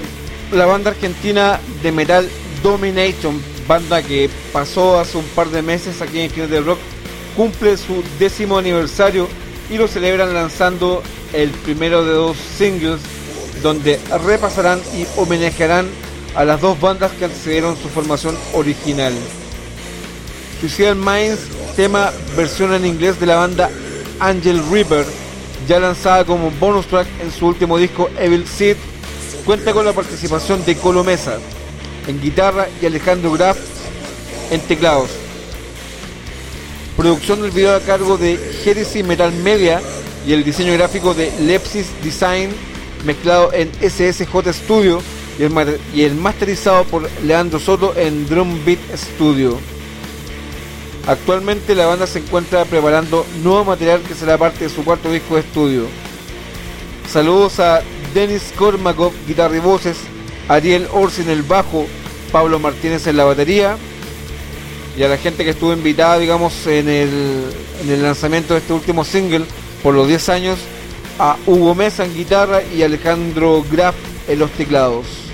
la 0.52 0.66
banda 0.66 0.92
argentina 0.92 1.60
de 1.84 1.92
metal 1.92 2.28
Domination, 2.64 3.40
banda 3.68 4.02
que 4.02 4.30
pasó 4.52 5.00
hace 5.00 5.18
un 5.18 5.26
par 5.36 5.50
de 5.50 5.62
meses 5.62 6.02
aquí 6.02 6.22
en 6.22 6.32
Kines 6.32 6.50
del 6.50 6.66
Rock, 6.66 6.80
cumple 7.36 7.78
su 7.78 8.04
décimo 8.18 8.58
aniversario 8.58 9.28
y 9.70 9.78
lo 9.78 9.88
celebran 9.88 10.34
lanzando 10.34 11.04
el 11.34 11.50
primero 11.50 12.04
de 12.04 12.14
dos 12.14 12.38
singles 12.58 13.02
donde 13.62 14.00
repasarán 14.26 14.80
y 14.96 15.06
homenajearán 15.20 15.88
a 16.38 16.46
las 16.46 16.62
dos 16.62 16.80
bandas 16.80 17.12
que 17.14 17.26
antecedieron 17.26 17.76
su 17.76 17.90
formación 17.90 18.38
original. 18.54 19.12
Suicidal 20.62 20.96
Minds, 20.96 21.40
tema 21.76 22.12
versión 22.36 22.76
en 22.76 22.86
inglés 22.86 23.20
de 23.20 23.26
la 23.26 23.38
banda 23.38 23.72
Angel 24.20 24.62
River, 24.72 25.04
ya 25.68 25.80
lanzada 25.80 26.26
como 26.26 26.52
bonus 26.52 26.86
track 26.86 27.08
en 27.22 27.32
su 27.32 27.48
último 27.48 27.80
disco 27.80 28.12
Evil 28.20 28.48
Seed, 28.48 28.78
cuenta 29.46 29.74
con 29.74 29.84
la 29.84 29.94
participación 29.94 30.64
de 30.64 30.76
Colo 30.76 31.04
Mesa 31.04 31.40
en 32.06 32.22
guitarra 32.22 32.68
y 32.80 32.86
Alejandro 32.86 33.32
Graf 33.32 33.58
en 34.52 34.62
teclados. 34.62 35.10
Producción 36.96 37.42
del 37.42 37.50
video 37.50 37.76
a 37.76 37.80
cargo 37.80 38.16
de 38.16 38.40
Heresy 38.64 39.02
Metal 39.02 39.32
Media 39.32 39.82
y 40.28 40.34
el 40.34 40.44
diseño 40.44 40.74
gráfico 40.74 41.16
de 41.16 41.32
Lepsis 41.42 41.88
Design 42.04 42.52
mezclado 43.06 43.52
en 43.54 43.72
SSJ 43.82 44.54
Studio 44.54 45.02
y 45.40 45.44
el, 45.44 45.80
y 45.94 46.04
el 46.04 46.16
masterizado 46.16 46.84
por 46.86 47.10
Leandro 47.24 47.60
Soto 47.60 47.94
en 47.96 48.28
Drum 48.28 48.64
Beat 48.66 48.80
Studio. 48.96 49.58
Actualmente 51.08 51.74
la 51.76 51.86
banda 51.86 52.06
se 52.06 52.20
encuentra 52.20 52.66
preparando 52.66 53.26
nuevo 53.42 53.64
material 53.64 54.02
que 54.02 54.14
será 54.14 54.38
parte 54.38 54.66
de 54.66 54.70
su 54.70 54.84
cuarto 54.84 55.12
disco 55.12 55.36
de 55.36 55.42
estudio. 55.42 55.84
Saludos 57.10 57.60
a 57.60 57.82
Denis 58.14 58.52
Kormakov, 58.58 59.14
guitarra 59.26 59.56
y 59.56 59.60
voces, 59.60 59.98
Ariel 60.50 60.88
Orsi 60.92 61.22
en 61.22 61.30
el 61.30 61.44
bajo, 61.44 61.86
Pablo 62.32 62.60
Martínez 62.60 63.08
en 63.08 63.16
la 63.16 63.24
batería 63.24 63.78
y 64.98 65.04
a 65.04 65.08
la 65.08 65.18
gente 65.18 65.46
que 65.46 65.52
estuvo 65.52 65.72
invitada, 65.72 66.18
digamos, 66.18 66.66
en 66.68 66.90
el, 66.90 67.46
en 67.84 67.90
el 67.90 68.02
lanzamiento 68.02 68.54
de 68.54 68.62
este 68.62 68.74
último 68.74 69.06
single 69.06 69.46
por 69.84 69.94
los 69.94 70.08
10 70.08 70.30
años, 70.30 70.60
a 71.20 71.38
Hugo 71.46 71.76
Mesa 71.76 72.04
en 72.04 72.14
guitarra 72.14 72.62
y 72.64 72.82
Alejandro 72.82 73.64
Graf 73.72 73.96
en 74.28 74.40
los 74.40 74.52
teclados. 74.52 75.27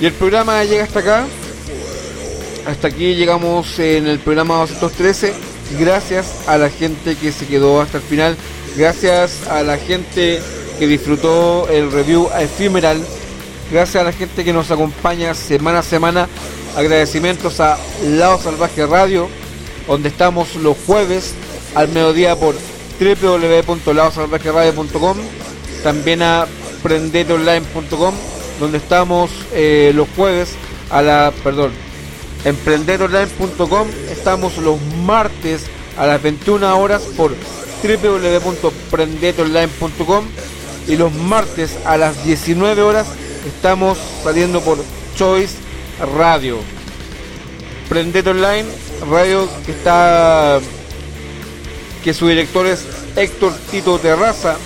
Y 0.00 0.06
el 0.06 0.12
programa 0.12 0.64
llega 0.64 0.84
hasta 0.84 1.00
acá. 1.00 1.26
Hasta 2.66 2.88
aquí 2.88 3.14
llegamos 3.14 3.78
en 3.78 4.06
el 4.06 4.18
programa 4.18 4.56
213. 4.58 5.34
Gracias 5.78 6.34
a 6.46 6.58
la 6.58 6.68
gente 6.70 7.16
que 7.16 7.32
se 7.32 7.46
quedó 7.46 7.80
hasta 7.80 7.96
el 7.98 8.04
final. 8.04 8.36
Gracias 8.76 9.46
a 9.48 9.62
la 9.62 9.78
gente 9.78 10.42
que 10.78 10.86
disfrutó 10.86 11.68
el 11.68 11.90
review 11.92 12.28
Ephemeral. 12.38 13.02
Gracias 13.70 14.00
a 14.00 14.04
la 14.04 14.12
gente 14.12 14.44
que 14.44 14.52
nos 14.52 14.70
acompaña 14.70 15.34
semana 15.34 15.80
a 15.80 15.82
semana. 15.82 16.28
Agradecimientos 16.76 17.58
a 17.60 17.78
Lado 18.02 18.40
Salvaje 18.40 18.86
Radio, 18.86 19.28
donde 19.86 20.08
estamos 20.08 20.54
los 20.56 20.76
jueves 20.86 21.34
al 21.74 21.88
mediodía 21.88 22.36
por 22.36 22.54
www.ladosalvajeradio.com. 22.98 25.18
También 25.82 26.22
a 26.22 26.46
prendeteonline.com 26.82 28.33
donde 28.60 28.78
estamos 28.78 29.30
eh, 29.52 29.92
los 29.94 30.08
jueves 30.16 30.54
a 30.90 31.02
la, 31.02 31.32
perdón, 31.42 31.72
emprenderonline.com, 32.44 33.88
estamos 34.10 34.56
los 34.58 34.80
martes 35.04 35.64
a 35.96 36.06
las 36.06 36.22
21 36.22 36.78
horas 36.78 37.02
por 37.16 37.34
www.prendeteonline.com 37.82 40.24
y 40.86 40.96
los 40.96 41.12
martes 41.12 41.76
a 41.84 41.96
las 41.96 42.24
19 42.24 42.82
horas 42.82 43.08
estamos 43.46 43.98
saliendo 44.22 44.60
por 44.60 44.78
Choice 45.16 45.56
Radio. 46.16 46.58
Prendete 47.88 48.30
Online, 48.30 48.66
radio 49.10 49.48
que 49.64 49.72
está 49.72 50.60
que 52.02 52.14
su 52.14 52.28
director 52.28 52.66
es 52.66 52.84
Héctor 53.16 53.54
Tito 53.70 53.98
Terraza, 53.98 54.56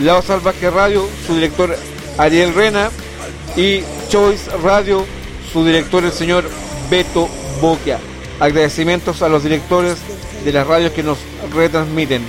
Lao 0.00 0.22
Salvaje 0.22 0.70
Radio, 0.70 1.08
su 1.26 1.34
director 1.34 1.76
Ariel 2.18 2.54
Rena 2.54 2.90
y 3.56 3.82
Choice 4.08 4.50
Radio, 4.62 5.04
su 5.52 5.64
director 5.64 6.04
el 6.04 6.12
señor 6.12 6.44
Beto 6.90 7.28
Boquia. 7.60 7.98
Agradecimientos 8.40 9.22
a 9.22 9.28
los 9.28 9.42
directores 9.42 9.96
de 10.44 10.52
las 10.52 10.64
radios 10.66 10.92
que 10.92 11.02
nos 11.02 11.18
retransmiten. 11.54 12.22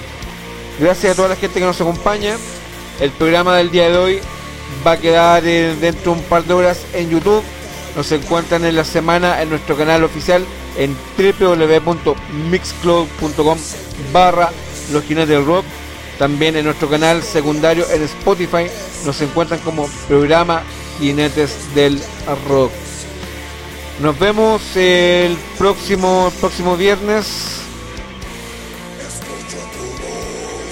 Gracias 0.80 1.12
a 1.14 1.16
toda 1.16 1.28
la 1.30 1.36
gente 1.36 1.60
que 1.60 1.66
nos 1.66 1.82
acompaña. 1.82 2.36
El 3.00 3.12
programa 3.12 3.58
del 3.58 3.72
día 3.72 3.90
de 3.90 3.98
hoy 3.98 4.20
va 4.86 4.92
a 4.94 4.98
quedar 4.98 5.44
eh, 5.46 5.76
dentro 5.80 6.14
de 6.14 6.20
un 6.20 6.26
par 6.26 6.44
de 6.44 6.54
horas 6.54 6.82
en 6.94 7.10
YouTube. 7.10 7.42
Nos 7.96 8.12
encuentran 8.12 8.66
en 8.66 8.76
la 8.76 8.84
semana 8.84 9.42
en 9.42 9.50
nuestro 9.50 9.78
canal 9.78 10.04
oficial 10.04 10.46
en 10.78 10.96
www.mixcloud.com 11.18 13.58
barra 14.12 14.52
los 14.92 15.08
del 15.08 15.46
rock. 15.46 15.64
También 16.18 16.56
en 16.56 16.66
nuestro 16.66 16.90
canal 16.90 17.24
secundario 17.24 17.90
en 17.90 18.04
Spotify 18.04 18.68
nos 19.06 19.20
encuentran 19.22 19.60
como 19.62 19.88
programa 20.08 20.64
Jinetes 21.00 21.74
del 21.74 22.02
Rock. 22.48 22.72
Nos 24.02 24.18
vemos 24.18 24.62
el 24.76 25.38
próximo, 25.58 26.32
próximo 26.40 26.76
viernes. 26.78 27.62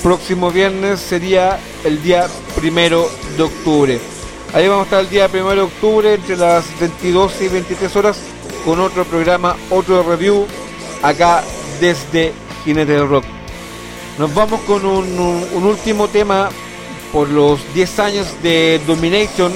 Próximo 0.04 0.52
viernes 0.52 1.00
sería 1.00 1.60
el 1.84 2.02
día 2.02 2.28
primero 2.56 3.10
de 3.38 3.44
octubre. 3.44 4.00
Ahí 4.54 4.68
vamos 4.68 4.84
a 4.84 4.86
estar 4.86 5.00
el 5.02 5.10
día 5.10 5.28
primero 5.30 5.56
de 5.56 5.62
octubre 5.62 6.14
entre 6.14 6.36
las 6.36 6.66
22 6.80 7.42
y 7.42 7.48
23 7.48 7.96
horas 7.96 8.20
con 8.66 8.80
otro 8.80 9.06
programa, 9.06 9.56
otro 9.70 10.04
review 10.04 10.46
acá 11.02 11.44
desde 11.80 12.34
Jinetes 12.66 13.00
del 13.00 13.08
Rock. 13.08 13.41
Nos 14.18 14.34
vamos 14.34 14.62
con 14.62 14.86
un, 14.86 15.46
último 15.64 16.08
tema 16.08 16.50
por 17.12 17.30
los 17.30 17.60
10 17.74 18.00
años 18.00 18.28
de 18.44 18.80
Domination 18.86 19.52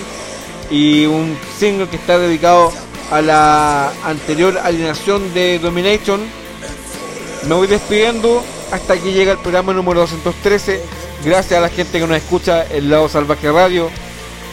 y 0.69 1.05
un 1.05 1.37
single 1.57 1.87
que 1.87 1.97
está 1.97 2.17
dedicado 2.17 2.71
a 3.11 3.21
la 3.21 3.93
anterior 4.03 4.57
alineación 4.57 5.33
de 5.33 5.59
Domination. 5.59 6.21
Me 7.47 7.55
voy 7.55 7.67
despidiendo 7.67 8.43
hasta 8.71 8.93
aquí 8.93 9.11
llega 9.11 9.31
el 9.31 9.37
programa 9.37 9.73
número 9.73 10.01
213. 10.01 10.81
Gracias 11.23 11.57
a 11.57 11.61
la 11.61 11.69
gente 11.69 11.99
que 11.99 12.07
nos 12.07 12.17
escucha 12.17 12.65
en 12.69 12.89
Lado 12.89 13.07
Salvaje 13.09 13.51
Radio. 13.51 13.89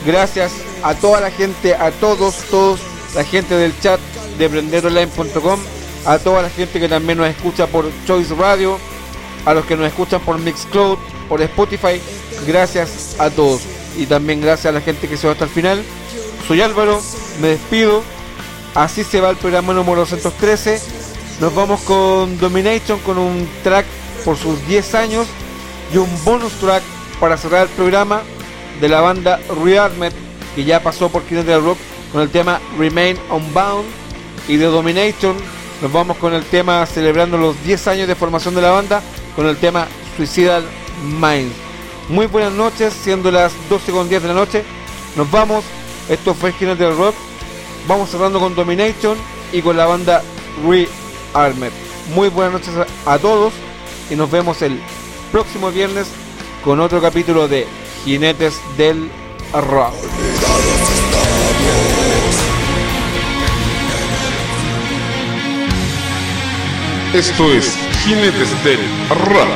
Gracias 0.04 0.52
a 0.82 0.94
toda 0.94 1.20
la 1.20 1.30
gente, 1.30 1.74
a 1.74 1.90
todos, 1.92 2.36
todos, 2.50 2.80
la 3.14 3.24
gente 3.24 3.54
del 3.54 3.78
chat 3.80 4.00
de 4.38 4.48
prenderonline.com, 4.48 5.60
a 6.06 6.18
toda 6.18 6.42
la 6.42 6.50
gente 6.50 6.80
que 6.80 6.88
también 6.88 7.18
nos 7.18 7.28
escucha 7.28 7.66
por 7.66 7.90
Choice 8.06 8.34
Radio, 8.34 8.78
a 9.44 9.54
los 9.54 9.64
que 9.64 9.76
nos 9.76 9.86
escuchan 9.86 10.20
por 10.20 10.38
Mixcloud, 10.38 10.98
por 11.28 11.42
Spotify. 11.42 12.00
Gracias 12.46 13.16
a 13.18 13.30
todos. 13.30 13.62
Y 13.96 14.06
también 14.06 14.40
gracias 14.40 14.66
a 14.66 14.72
la 14.72 14.80
gente 14.80 15.08
que 15.08 15.16
se 15.16 15.26
va 15.26 15.32
hasta 15.32 15.44
el 15.44 15.50
final. 15.50 15.82
Soy 16.46 16.60
Álvaro, 16.60 17.00
me 17.40 17.48
despido. 17.48 18.02
Así 18.74 19.04
se 19.04 19.20
va 19.20 19.30
el 19.30 19.36
programa 19.36 19.74
número 19.74 20.00
213. 20.00 20.80
Nos 21.40 21.54
vamos 21.54 21.80
con 21.82 22.38
Domination, 22.38 22.98
con 23.00 23.18
un 23.18 23.48
track 23.62 23.86
por 24.24 24.36
sus 24.36 24.66
10 24.66 24.94
años 24.94 25.26
y 25.92 25.98
un 25.98 26.08
bonus 26.24 26.52
track 26.54 26.82
para 27.20 27.36
cerrar 27.36 27.62
el 27.64 27.68
programa 27.70 28.22
de 28.80 28.88
la 28.88 29.00
banda 29.00 29.40
Rearmed, 29.62 30.12
que 30.54 30.64
ya 30.64 30.82
pasó 30.82 31.08
por 31.08 31.22
Kenneth 31.22 31.46
del 31.46 31.62
Rock 31.62 31.78
con 32.12 32.22
el 32.22 32.30
tema 32.30 32.60
Remain 32.78 33.18
Unbound. 33.30 33.86
Y 34.48 34.56
de 34.56 34.66
Domination 34.66 35.36
nos 35.80 35.92
vamos 35.92 36.16
con 36.16 36.34
el 36.34 36.44
tema 36.44 36.84
celebrando 36.86 37.36
los 37.36 37.62
10 37.64 37.86
años 37.88 38.08
de 38.08 38.14
formación 38.14 38.54
de 38.54 38.62
la 38.62 38.70
banda 38.70 39.02
con 39.34 39.46
el 39.46 39.56
tema 39.56 39.86
Suicidal 40.16 40.64
Minds. 41.20 41.54
Muy 42.08 42.26
buenas 42.26 42.52
noches, 42.52 42.92
siendo 42.92 43.30
las 43.30 43.52
12 43.68 43.92
con 43.92 44.08
10 44.08 44.22
de 44.22 44.28
la 44.28 44.34
noche. 44.34 44.64
Nos 45.16 45.30
vamos. 45.30 45.64
Esto 46.08 46.34
fue 46.34 46.50
Esquina 46.50 46.74
del 46.74 46.96
Rock. 46.96 47.14
Vamos 47.86 48.10
cerrando 48.10 48.40
con 48.40 48.54
Domination 48.54 49.16
y 49.52 49.62
con 49.62 49.76
la 49.76 49.86
banda 49.86 50.22
Rearmed. 50.64 51.72
Muy 52.14 52.28
buenas 52.28 52.54
noches 52.54 52.74
a, 53.06 53.18
todos 53.18 53.52
y 54.10 54.16
nos 54.16 54.30
vemos 54.30 54.60
el 54.62 54.80
próximo 55.30 55.70
viernes 55.70 56.08
con 56.64 56.80
otro 56.80 57.00
capítulo 57.00 57.48
de 57.48 57.66
Jinetes 58.04 58.60
del 58.76 59.10
Rock. 59.52 59.94
Esto 67.14 67.52
es 67.52 67.91
Cine 68.02 68.32
de 68.32 68.42
Estéreo, 68.42 68.88
rap. 69.10 69.48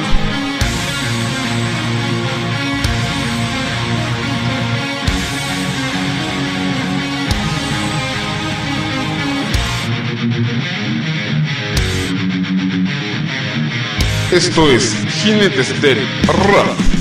Esto 14.31 14.71
es 14.71 14.95
Gine 15.09 15.49
de 15.49 15.61
Estéreo, 15.63 16.07
rap. 16.29 16.96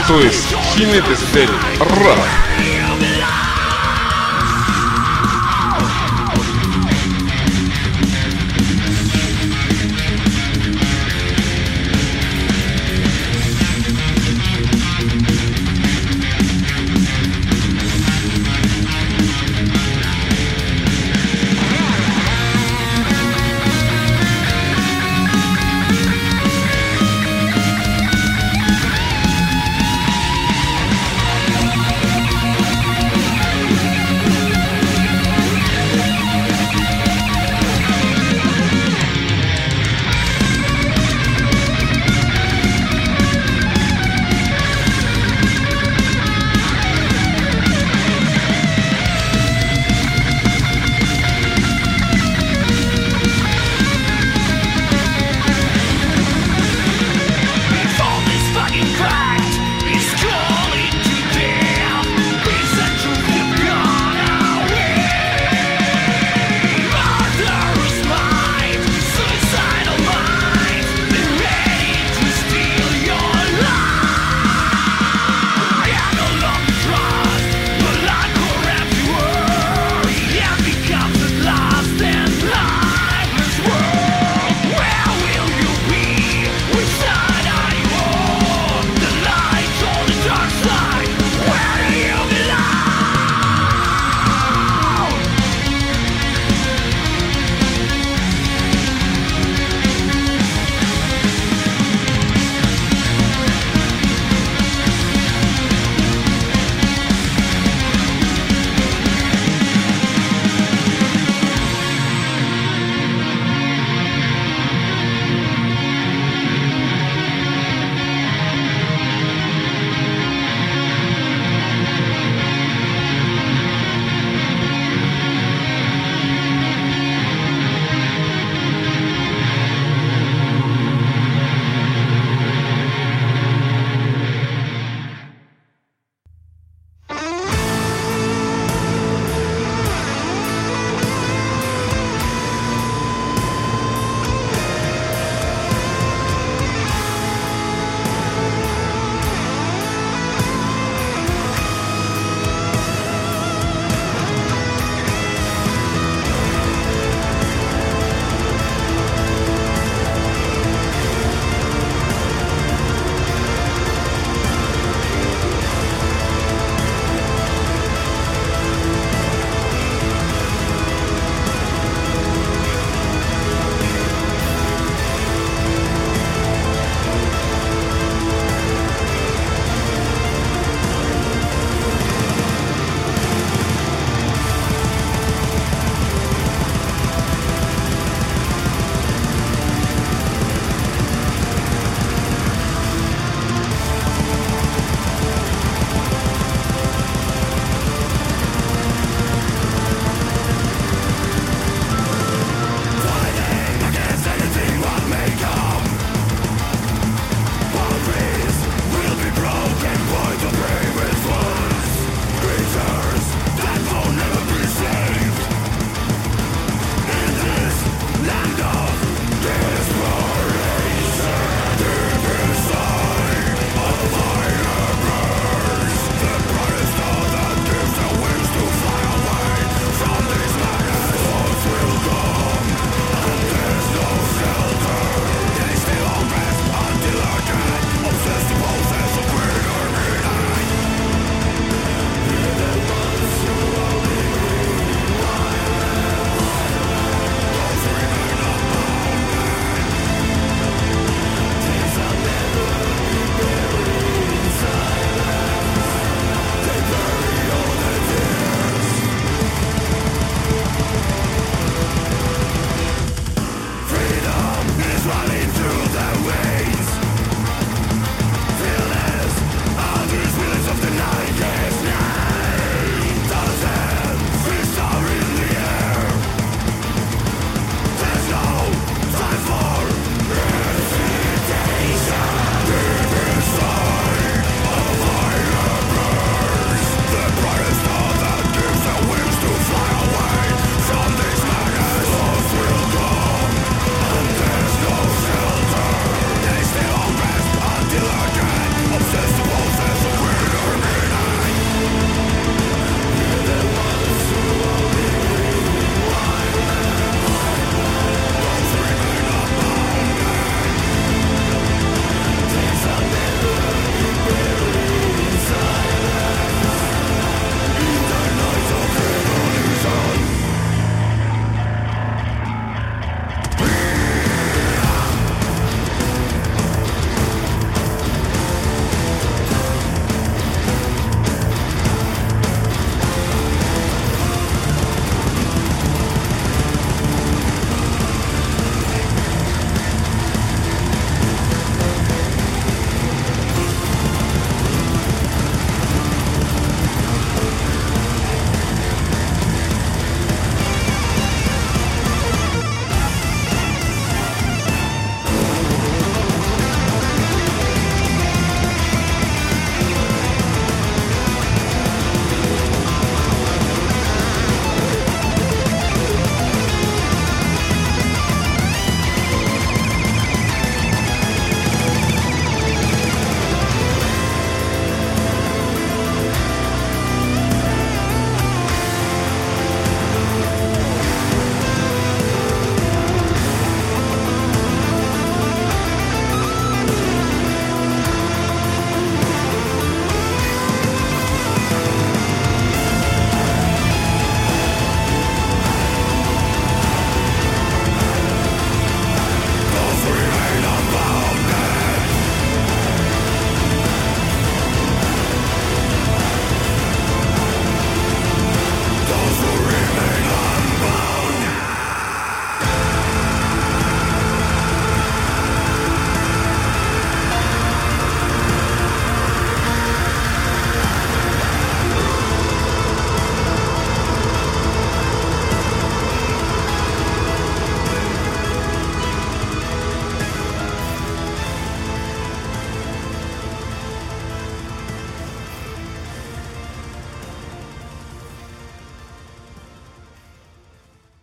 Esto 0.00 0.20
es 0.20 0.54
Jinete 0.74 1.12
Estéreo 1.12 1.58